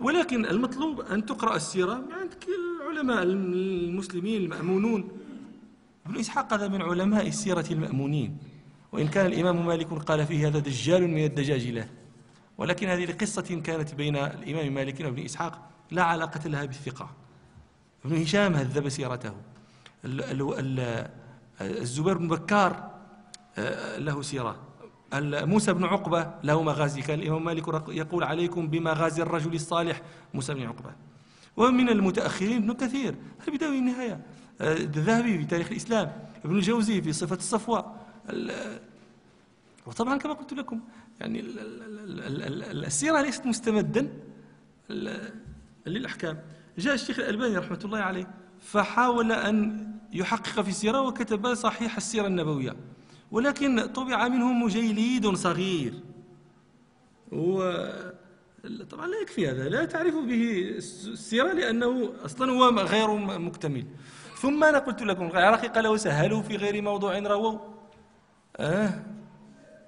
ولكن 0.00 0.46
المطلوب 0.46 1.00
أن 1.00 1.26
تقرأ 1.26 1.56
السيرة 1.56 1.92
عندك 1.92 2.46
العلماء 2.80 3.22
المسلمين 3.22 4.42
المأمونون. 4.42 5.08
ابن 6.06 6.18
إسحاق 6.18 6.52
هذا 6.52 6.68
من 6.68 6.82
علماء 6.82 7.28
السيرة 7.28 7.64
المأمونين. 7.70 8.36
وإن 8.92 9.08
كان 9.08 9.26
الإمام 9.26 9.66
مالك 9.66 9.92
قال 9.92 10.26
فيه 10.26 10.48
هذا 10.48 10.58
دجال 10.58 11.08
من 11.08 11.24
الدجاجلة. 11.24 11.88
ولكن 12.62 12.88
هذه 12.88 13.04
لقصة 13.04 13.60
كانت 13.64 13.94
بين 13.94 14.16
الإمام 14.16 14.74
مالك 14.74 15.00
وابن 15.00 15.24
إسحاق 15.24 15.68
لا 15.90 16.02
علاقة 16.02 16.48
لها 16.48 16.64
بالثقة. 16.64 17.10
ابن 18.04 18.22
هشام 18.22 18.54
هذب 18.54 18.88
سيرته. 18.88 19.32
الزبير 21.60 22.18
بن 22.18 22.28
بكار 22.28 22.90
آه، 23.58 23.98
له 23.98 24.22
سيرة. 24.22 24.56
موسى 25.14 25.72
بن 25.72 25.84
عقبة 25.84 26.34
له 26.44 26.62
مغازي. 26.62 27.02
كان 27.02 27.18
الإمام 27.18 27.44
مالك 27.44 27.68
يقول 27.88 28.24
عليكم 28.24 28.68
بمغازي 28.68 29.22
الرجل 29.22 29.54
الصالح 29.54 30.00
موسى 30.34 30.54
بن 30.54 30.62
عقبة. 30.62 30.90
ومن 31.56 31.88
المتأخرين 31.88 32.56
ابن 32.56 32.72
كثير. 32.72 33.14
البداية 33.48 33.70
والنهاية. 33.70 34.20
آه، 34.60 34.76
الذهبي 34.76 35.38
في 35.38 35.44
تاريخ 35.44 35.70
الإسلام. 35.70 36.12
ابن 36.44 36.56
الجوزي 36.56 37.02
في 37.02 37.12
صفة 37.12 37.36
الصفوة. 37.36 37.94
وطبعا 39.86 40.18
كما 40.18 40.32
قلت 40.32 40.52
لكم 40.52 40.80
يعني 41.22 41.44
السيرة 42.86 43.20
ليست 43.20 43.46
مستمدا. 43.46 44.08
للأحكام 45.86 46.38
جاء 46.78 46.94
الشيخ 46.94 47.18
الألباني 47.18 47.56
رحمة 47.56 47.78
الله 47.84 47.98
عليه 47.98 48.30
فحاول 48.60 49.32
أن 49.32 49.86
يحقق 50.12 50.60
في 50.60 50.68
السيرة 50.68 51.00
وكتب 51.00 51.54
صحيح 51.54 51.96
السيرة 51.96 52.26
النبوية. 52.26 52.76
ولكن 53.30 53.86
طبع 53.86 54.28
منه 54.28 54.52
مجيليد 54.52 55.34
صغير. 55.34 55.94
و 57.32 57.72
طبعا 58.90 59.06
لا 59.06 59.20
يكفي 59.22 59.50
هذا 59.50 59.68
لا 59.68 59.84
تعرف 59.84 60.14
به 60.14 60.74
السيرة 60.76 61.52
لأنه 61.52 62.12
أصلا 62.24 62.52
هو 62.52 62.68
غير 62.68 63.16
مكتمل. 63.38 63.86
ثم 64.40 64.64
أنا 64.64 64.78
قلت 64.78 65.02
لكم 65.02 65.26
العراقي 65.26 65.68
قال 65.68 65.86
وسهلوا 65.86 66.42
في 66.42 66.56
غير 66.56 66.82
موضوع 66.82 67.18
رووا. 67.18 67.58
آه. 68.56 69.02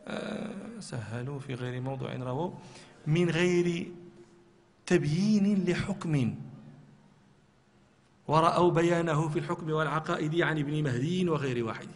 آه. 0.07 0.64
سهلوا 0.81 1.39
في 1.39 1.55
غير 1.55 1.81
موضوع 1.81 2.14
رووا 2.14 2.51
من 3.07 3.31
غير 3.31 3.93
تبيين 4.87 5.64
لحكم. 5.68 6.35
ورأوا 8.29 8.70
بيانه 8.70 9.29
في 9.29 9.39
الحكم 9.39 9.70
والعقائد 9.70 10.41
عن 10.41 10.59
ابن 10.59 10.83
مهدي 10.83 11.29
وغير 11.29 11.64
واحد. 11.64 11.89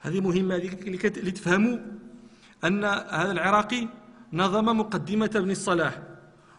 هذه 0.00 0.20
مهمة 0.20 0.56
لتفهموا 0.56 1.78
أن 2.64 2.84
هذا 2.84 3.32
العراقي 3.32 3.88
نظم 4.32 4.64
مقدمة 4.64 5.30
ابن 5.36 5.50
الصلاح. 5.50 6.02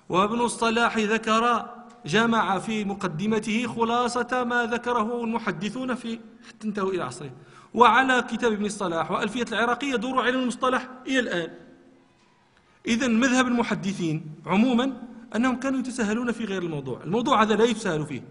وابن 0.10 0.42
الصلاح 0.42 0.98
ذكر 0.98 1.74
جمع 2.06 2.60
في 2.60 2.86
مقدمته 2.86 3.68
خلاصة 3.68 4.44
ما 4.44 4.66
ذكره 4.66 5.24
المحدثون 5.24 5.96
في 5.96 6.20
حتى 6.48 6.68
انتهوا 6.68 6.92
إلى 6.92 7.04
عصره. 7.04 7.32
وعلى 7.74 8.22
كتاب 8.22 8.52
ابن 8.52 8.66
الصلاح 8.66 9.12
وألفية 9.12 9.46
العراقية 9.52 9.94
يدور 9.94 10.22
علم 10.22 10.40
المصطلح 10.40 10.90
إلى 11.08 11.20
الآن. 11.20 11.54
إذا 12.88 13.08
مذهب 13.08 13.48
المحدثين 13.48 14.32
عموما 14.46 14.94
أنهم 15.36 15.56
كانوا 15.60 15.80
يتساهلون 15.80 16.32
في 16.32 16.46
غير 16.46 16.62
الموضوع. 16.62 17.04
الموضوع 17.04 17.42
هذا 17.42 17.56
لا 17.56 17.64
يتساهل 17.64 18.06
فيه. 18.06 18.22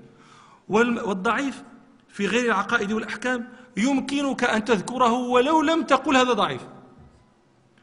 والضعيف 0.69 1.63
في 2.09 2.27
غير 2.27 2.45
العقائد 2.45 2.93
والأحكام 2.93 3.49
يمكنك 3.77 4.45
أن 4.45 4.65
تذكره 4.65 5.13
ولو 5.13 5.63
لم 5.63 5.83
تقل 5.83 6.17
هذا 6.17 6.33
ضعيف. 6.33 6.63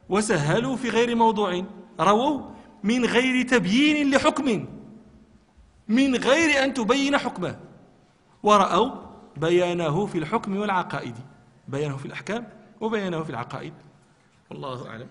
وسهلوا 0.10 0.76
في 0.76 0.90
غير 0.90 1.16
موضوع. 1.16 1.64
رووا 2.00 2.42
من 2.84 3.06
غير 3.06 3.48
تبيين 3.48 4.12
لحكم. 4.12 4.66
من 5.88 6.16
غير 6.16 6.64
أن 6.64 6.74
تبين 6.74 7.18
حكمه. 7.18 7.60
ورأوا 8.44 8.92
بيانه 9.38 10.06
في 10.06 10.18
الحكم 10.18 10.58
والعقائد. 10.58 11.16
بيانه 11.74 11.98
في 11.98 12.06
الأحكام 12.06 12.48
وبيانه 12.82 13.24
في 13.24 13.30
العقائد. 13.30 13.74
والله 14.50 14.90
أعلم. 14.90 15.08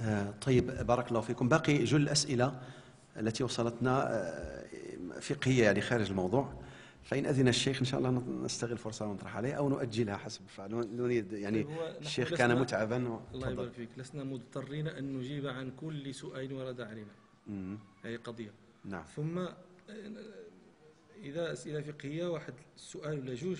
آه، 0.00 0.34
طيب 0.42 0.86
بارك 0.86 1.08
الله 1.08 1.20
فيكم. 1.20 1.48
باقي 1.48 1.84
جل 1.84 2.02
الأسئلة 2.02 2.60
التي 3.16 3.44
وصلتنا 3.44 4.06
آه، 4.10 5.20
فقهية 5.20 5.64
يعني 5.64 5.80
خارج 5.80 6.10
الموضوع. 6.10 6.67
فإن 7.08 7.26
أذن 7.26 7.48
الشيخ 7.48 7.78
إن 7.78 7.84
شاء 7.84 8.00
الله 8.00 8.10
نستغل 8.44 8.72
الفرصة 8.72 9.06
ونطرح 9.06 9.36
عليه 9.36 9.54
أو 9.54 9.68
نؤجلها 9.68 10.16
حسب 10.16 10.42
نريد 10.70 11.32
يعني 11.32 11.62
طيب، 11.62 11.76
الشيخ 12.00 12.34
كان 12.34 12.60
متعبا 12.60 12.96
الله 13.34 13.50
يبارك 13.50 13.72
فيك. 13.72 13.88
لسنا 13.96 14.24
مضطرين 14.24 14.88
أن 14.88 15.18
نجيب 15.18 15.46
عن 15.46 15.70
كل 15.80 16.14
سؤال 16.14 16.52
ورد 16.52 16.80
علينا 16.80 17.12
هذه 18.04 18.16
قضية. 18.24 18.50
نعم. 18.84 19.02
ثم 19.02 19.46
إذا 21.22 21.52
أسئلة 21.52 21.80
فقهية 21.80 22.26
واحد 22.26 22.54
السؤال 22.76 23.18
ولا 23.20 23.34
جوج 23.34 23.58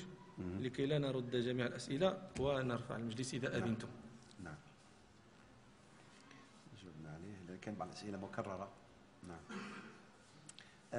لكي 0.60 0.86
لا 0.86 0.98
نرد 0.98 1.36
جميع 1.36 1.66
الأسئلة 1.66 2.28
ونرفع 2.40 2.96
المجلس 2.96 3.34
إذا 3.34 3.48
نعم. 3.48 3.62
أذنتم. 3.62 3.88
نعم. 4.44 4.56
جبنا 6.82 7.10
عليه 7.10 7.60
كان 7.62 7.74
بعض 7.74 7.88
الأسئلة 7.88 8.18
مكررة. 8.18 8.68
نعم. 9.28 9.40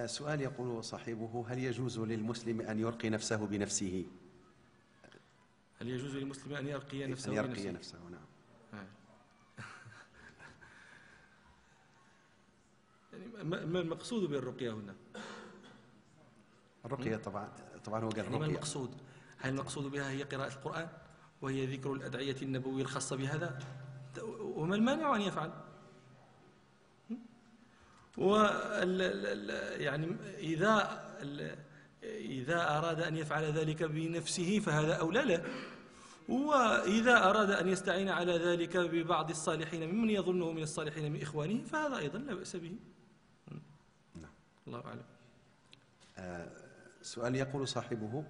سؤال 0.05 0.41
يقول 0.41 0.83
صاحبه 0.83 1.45
هل 1.47 1.59
يجوز 1.59 1.99
للمسلم 1.99 2.61
أن 2.61 2.79
يرقي 2.79 3.09
نفسه 3.09 3.45
بنفسه؟ 3.45 4.05
هل 5.81 5.89
يجوز 5.89 6.15
للمسلم 6.15 6.53
أن 6.53 6.67
يرقي 6.67 7.07
نفسه 7.07 7.31
أن 7.31 7.35
يرقي 7.35 7.47
بنفسه, 7.47 7.71
نفسه 7.71 7.97
نعم. 8.09 8.21
يعني 13.13 13.27
ما 13.65 13.79
المقصود 13.79 14.29
بالرقية 14.29 14.71
هنا؟ 14.71 14.95
الرقية 16.85 17.17
طبعا 17.17 17.49
طبعا 17.85 18.03
هو 18.03 18.09
قال 18.09 18.17
يعني 18.17 18.39
ما 18.39 18.45
المقصود؟ 18.45 18.95
هل 19.37 19.49
المقصود 19.49 19.91
بها 19.91 20.11
هي 20.11 20.23
قراءة 20.23 20.53
القرآن 20.53 20.89
وهي 21.41 21.65
ذكر 21.65 21.93
الأدعية 21.93 22.35
النبوية 22.41 22.83
الخاصة 22.83 23.15
بهذا؟ 23.15 23.59
وما 24.39 24.75
المانع 24.75 25.15
أن 25.15 25.21
يفعل؟ 25.21 25.68
و 28.19 28.35
يعني 29.77 30.15
إذا 30.37 30.99
إذا 32.03 32.77
أراد 32.77 33.01
أن 33.01 33.17
يفعل 33.17 33.43
ذلك 33.43 33.83
بنفسه 33.83 34.59
فهذا 34.59 34.93
أولى 34.93 35.21
له. 35.21 35.43
وإذا 36.29 37.29
أراد 37.29 37.51
أن 37.51 37.67
يستعين 37.67 38.09
على 38.09 38.37
ذلك 38.37 38.77
ببعض 38.77 39.29
الصالحين 39.29 39.89
ممن 39.89 40.09
يظنه 40.09 40.51
من 40.51 40.63
الصالحين 40.63 41.11
من 41.11 41.21
إخوانه 41.21 41.63
فهذا 41.63 41.97
أيضا 41.97 42.19
لا 42.19 42.35
بأس 42.35 42.55
به. 42.55 42.75
نعم. 44.15 44.31
الله 44.67 44.85
أعلم. 44.85 45.03
آه 46.17 46.47
سؤال 47.01 47.35
يقول 47.35 47.67
صاحبه 47.67 48.23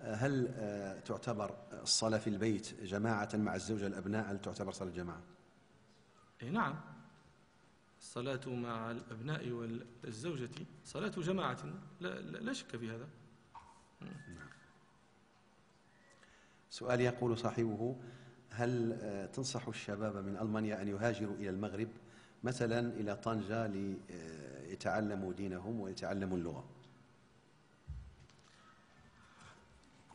آه، 0.00 0.14
هل 0.14 0.48
آه 0.56 1.00
تعتبر 1.00 1.54
الصلاة 1.82 2.18
في 2.18 2.30
البيت 2.30 2.80
جماعة 2.82 3.28
مع 3.34 3.54
الزوجة 3.54 3.86
الأبناء 3.86 4.32
هل 4.32 4.40
تعتبر 4.40 4.72
صلاة 4.72 4.90
جماعة؟ 4.90 5.22
إيه 6.42 6.50
نعم. 6.50 6.93
الصلاة 8.04 8.48
مع 8.48 8.90
الأبناء 8.90 9.48
والزوجة. 9.50 10.50
صلاة 10.84 11.08
جماعة. 11.08 11.58
لا, 12.00 12.20
لا 12.20 12.52
شك 12.52 12.76
في 12.76 12.90
هذا. 12.90 13.08
سؤال 16.70 17.00
يقول 17.00 17.38
صاحبه 17.38 17.96
هل 18.50 18.98
آه، 19.02 19.26
تنصح 19.26 19.68
الشباب 19.68 20.16
من 20.16 20.36
ألمانيا 20.36 20.82
أن 20.82 20.88
يهاجروا 20.88 21.34
إلى 21.34 21.50
المغرب؟ 21.50 21.88
مثلا 22.44 22.78
إلى 22.78 23.16
طنجة 23.16 23.66
ليتعلموا 23.66 25.32
دينهم 25.32 25.80
ويتعلموا 25.80 26.36
اللغة. 26.36 26.64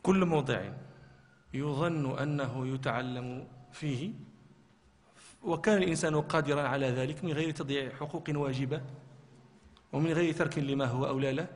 كل 0.02 0.24
موضع 0.24 0.72
يظن 1.54 2.18
أنه 2.18 2.66
يتعلم 2.66 3.48
فيه 3.72 4.12
وكان 5.42 5.82
الإنسان 5.82 6.20
قادرا 6.20 6.62
على 6.68 6.90
ذلك 6.90 7.24
من 7.24 7.32
غير 7.32 7.50
تضييع 7.50 7.90
حقوق 7.90 8.24
واجبة 8.28 8.80
ومن 9.92 10.12
غير 10.12 10.34
ترك 10.34 10.58
لما 10.58 10.84
هو 10.84 11.06
أولى 11.06 11.32
له 11.32 11.46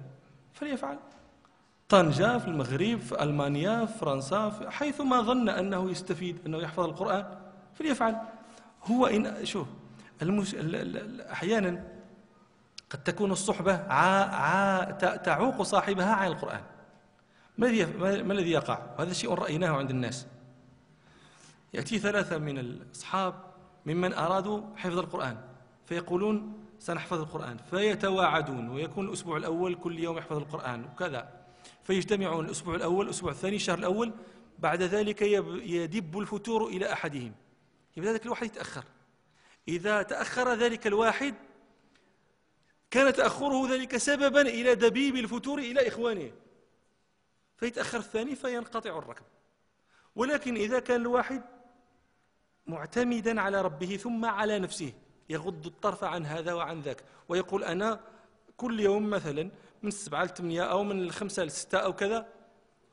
فليفعل. 0.53 0.99
طنجة 1.89 2.39
في 2.39 2.49
المغرب 2.49 3.01
في 3.01 3.23
ألمانيا 3.23 3.87
في 3.87 3.99
فرنسا 3.99 4.71
حيثما 4.71 5.21
ظن 5.21 5.49
أنه 5.49 5.91
يستفيد 5.91 6.39
أنه 6.47 6.59
يحفظ 6.59 6.85
القرآن 6.85 7.39
فليفعل. 7.75 8.17
هو 8.85 9.07
إن 9.07 9.45
شوف 9.45 9.69
المش... 10.23 10.55
أحيانا 11.33 11.85
قد 12.91 13.03
تكون 13.03 13.33
الصحبة 13.33 13.73
ع... 13.73 14.05
ع... 14.23 14.91
تعوق 15.17 15.63
صاحبها 15.63 16.15
عن 16.15 16.27
القرآن. 16.27 16.63
ما 17.59 17.67
الذي 17.67 17.85
ما 18.23 18.33
الذي 18.33 18.51
يقع؟ 18.51 18.79
وهذا 18.99 19.13
شيء 19.13 19.35
رأيناه 19.35 19.71
عند 19.71 19.91
الناس. 19.91 20.27
يأتي 21.75 21.99
ثلاثة 21.99 22.39
من 22.39 22.59
الأصحاب 22.59 23.54
ممن 23.87 24.13
أرادوا 24.13 24.63
حفظ 24.77 24.99
القرآن 24.99 25.39
فيقولون 25.87 26.65
سنحفظ 26.79 27.21
القرآن 27.21 27.57
فيتواعدون 27.71 28.69
ويكون 28.69 29.09
الأسبوع 29.09 29.37
الأول 29.37 29.75
كل 29.75 29.99
يوم 29.99 30.19
يحفظ 30.19 30.37
القرآن 30.37 30.85
وكذا. 30.85 31.45
فيجتمعون 31.83 32.45
الأسبوع 32.45 32.75
الأول 32.75 33.05
الأسبوع 33.05 33.31
الثاني 33.31 33.57
الشهر 33.57 33.79
الأول 33.79 34.13
بعد 34.59 34.83
ذلك 34.83 35.23
يدب 35.23 36.19
الفتور 36.19 36.67
إلى 36.67 36.93
أحدهم. 36.93 37.33
يبدأ 37.97 38.13
ذلك 38.13 38.27
الواحد 38.27 38.47
يتأخر. 38.47 38.85
إذا 39.69 40.03
تأخر 40.03 40.55
ذلك 40.55 40.87
الواحد 40.87 41.35
كان 42.91 43.13
تأخره 43.13 43.69
ذلك 43.69 43.97
سببا 43.97 44.41
إلى 44.41 44.75
دبيب 44.75 45.17
الفتور 45.17 45.59
إلى 45.59 45.89
إخوانه. 45.89 46.33
فيتأخر 47.57 47.99
الثاني 47.99 48.35
فينقطع 48.35 48.99
الركب. 48.99 49.25
ولكن 50.17 50.57
إذا 50.57 50.79
كان 50.79 51.01
الواحد 51.01 51.43
معتمدا 52.67 53.41
على 53.41 53.63
ربه 53.63 53.97
ثم 53.97 54.25
على 54.25 54.59
نفسه. 54.59 54.93
يغض 55.29 55.67
الطرف 55.67 56.05
عن 56.05 56.27
هذا 56.27 56.53
وعن 56.53 56.81
ذاك. 56.81 57.05
ويقول 57.29 57.65
أنا 57.65 58.01
كل 58.57 58.81
يوم 58.81 59.11
مثلا 59.11 59.43
من 59.83 59.89
السبعة 59.89 60.23
للثمانية 60.23 60.63
أو 60.63 60.85
من 60.85 61.03
الخمسة 61.03 61.43
للستة 61.43 61.79
أو 61.79 61.93
كذا 61.93 62.29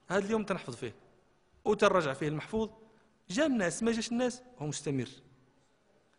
هذا 0.08 0.26
اليوم 0.26 0.44
تنحفظ 0.44 0.76
فيه. 0.76 0.96
وترجع 1.66 2.14
فيه 2.14 2.28
المحفوظ. 2.28 2.70
جاء 3.30 3.48
الناس 3.48 3.84
ما 3.84 3.92
جاش 3.92 4.12
الناس؟ 4.12 4.42
هو 4.60 4.68
مستمر. 4.68 5.10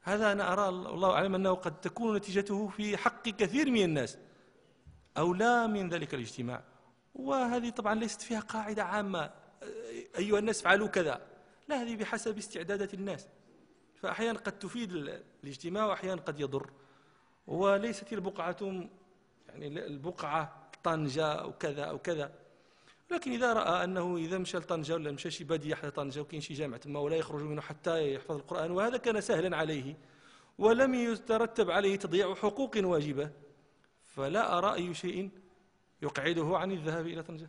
هذا 0.02 0.32
أنا 0.32 0.52
أرى 0.52 0.68
الله 0.68 1.10
أعلم 1.10 1.34
أنه 1.34 1.54
قد 1.54 1.80
تكون 1.80 2.16
نتيجته 2.16 2.68
في 2.68 2.96
حق 2.96 3.22
كثير 3.22 3.70
من 3.70 3.84
الناس. 3.84 4.18
أو 5.16 5.34
لا 5.34 5.66
من 5.66 5.88
ذلك 5.88 6.14
الاجتماع. 6.14 6.62
وهذه 7.14 7.70
طبعا 7.70 7.94
ليست 7.94 8.22
فيها 8.22 8.40
قاعدة 8.40 8.84
عامة. 8.84 9.30
أيها 10.18 10.38
الناس 10.38 10.62
فعلوا 10.62 10.88
كذا. 10.88 11.20
لا 11.68 11.82
هذه 11.82 11.96
بحسب 11.96 12.38
استعدادات 12.38 12.94
الناس. 12.94 13.26
فأحيانا 14.02 14.38
قد 14.38 14.58
تفيد 14.58 14.92
الاجتماع 15.44 15.86
وأحيانا 15.86 16.20
قد 16.20 16.40
يضر. 16.40 16.70
وليست 17.46 18.12
البقعة 18.12 18.56
يعني 19.48 19.86
البقعة 19.86 20.70
طنجة 20.84 21.32
أو 21.32 21.52
كذا 21.52 21.84
أو 21.84 21.98
كذا. 21.98 22.32
لكن 23.10 23.32
إذا 23.32 23.52
رأى 23.52 23.84
أنه 23.84 24.16
إذا 24.16 24.38
مشى 24.38 24.58
لطنجة 24.58 24.94
ولا 24.94 25.12
مشى 25.12 25.30
شي 25.30 25.44
بادية 25.44 25.74
حتى 25.74 25.90
طنجة 25.90 26.20
وكاين 26.20 26.40
شي 26.40 26.54
جامع 26.54 26.76
تما 26.76 27.00
ولا 27.00 27.16
يخرج 27.16 27.42
منه 27.42 27.60
حتى 27.60 28.14
يحفظ 28.14 28.36
القرآن 28.36 28.70
وهذا 28.70 28.96
كان 28.96 29.20
سهلا 29.20 29.56
عليه. 29.56 29.96
ولم 30.58 30.94
يترتب 30.94 31.70
عليه 31.70 31.96
تضييع 31.96 32.34
حقوق 32.34 32.76
واجبة. 32.76 33.30
فلا 34.04 34.58
أرى 34.58 34.74
أي 34.74 34.94
شيء 34.94 35.30
يقعده 36.02 36.58
عن 36.58 36.72
الذهاب 36.72 37.06
إلى 37.06 37.22
طنجة. 37.22 37.48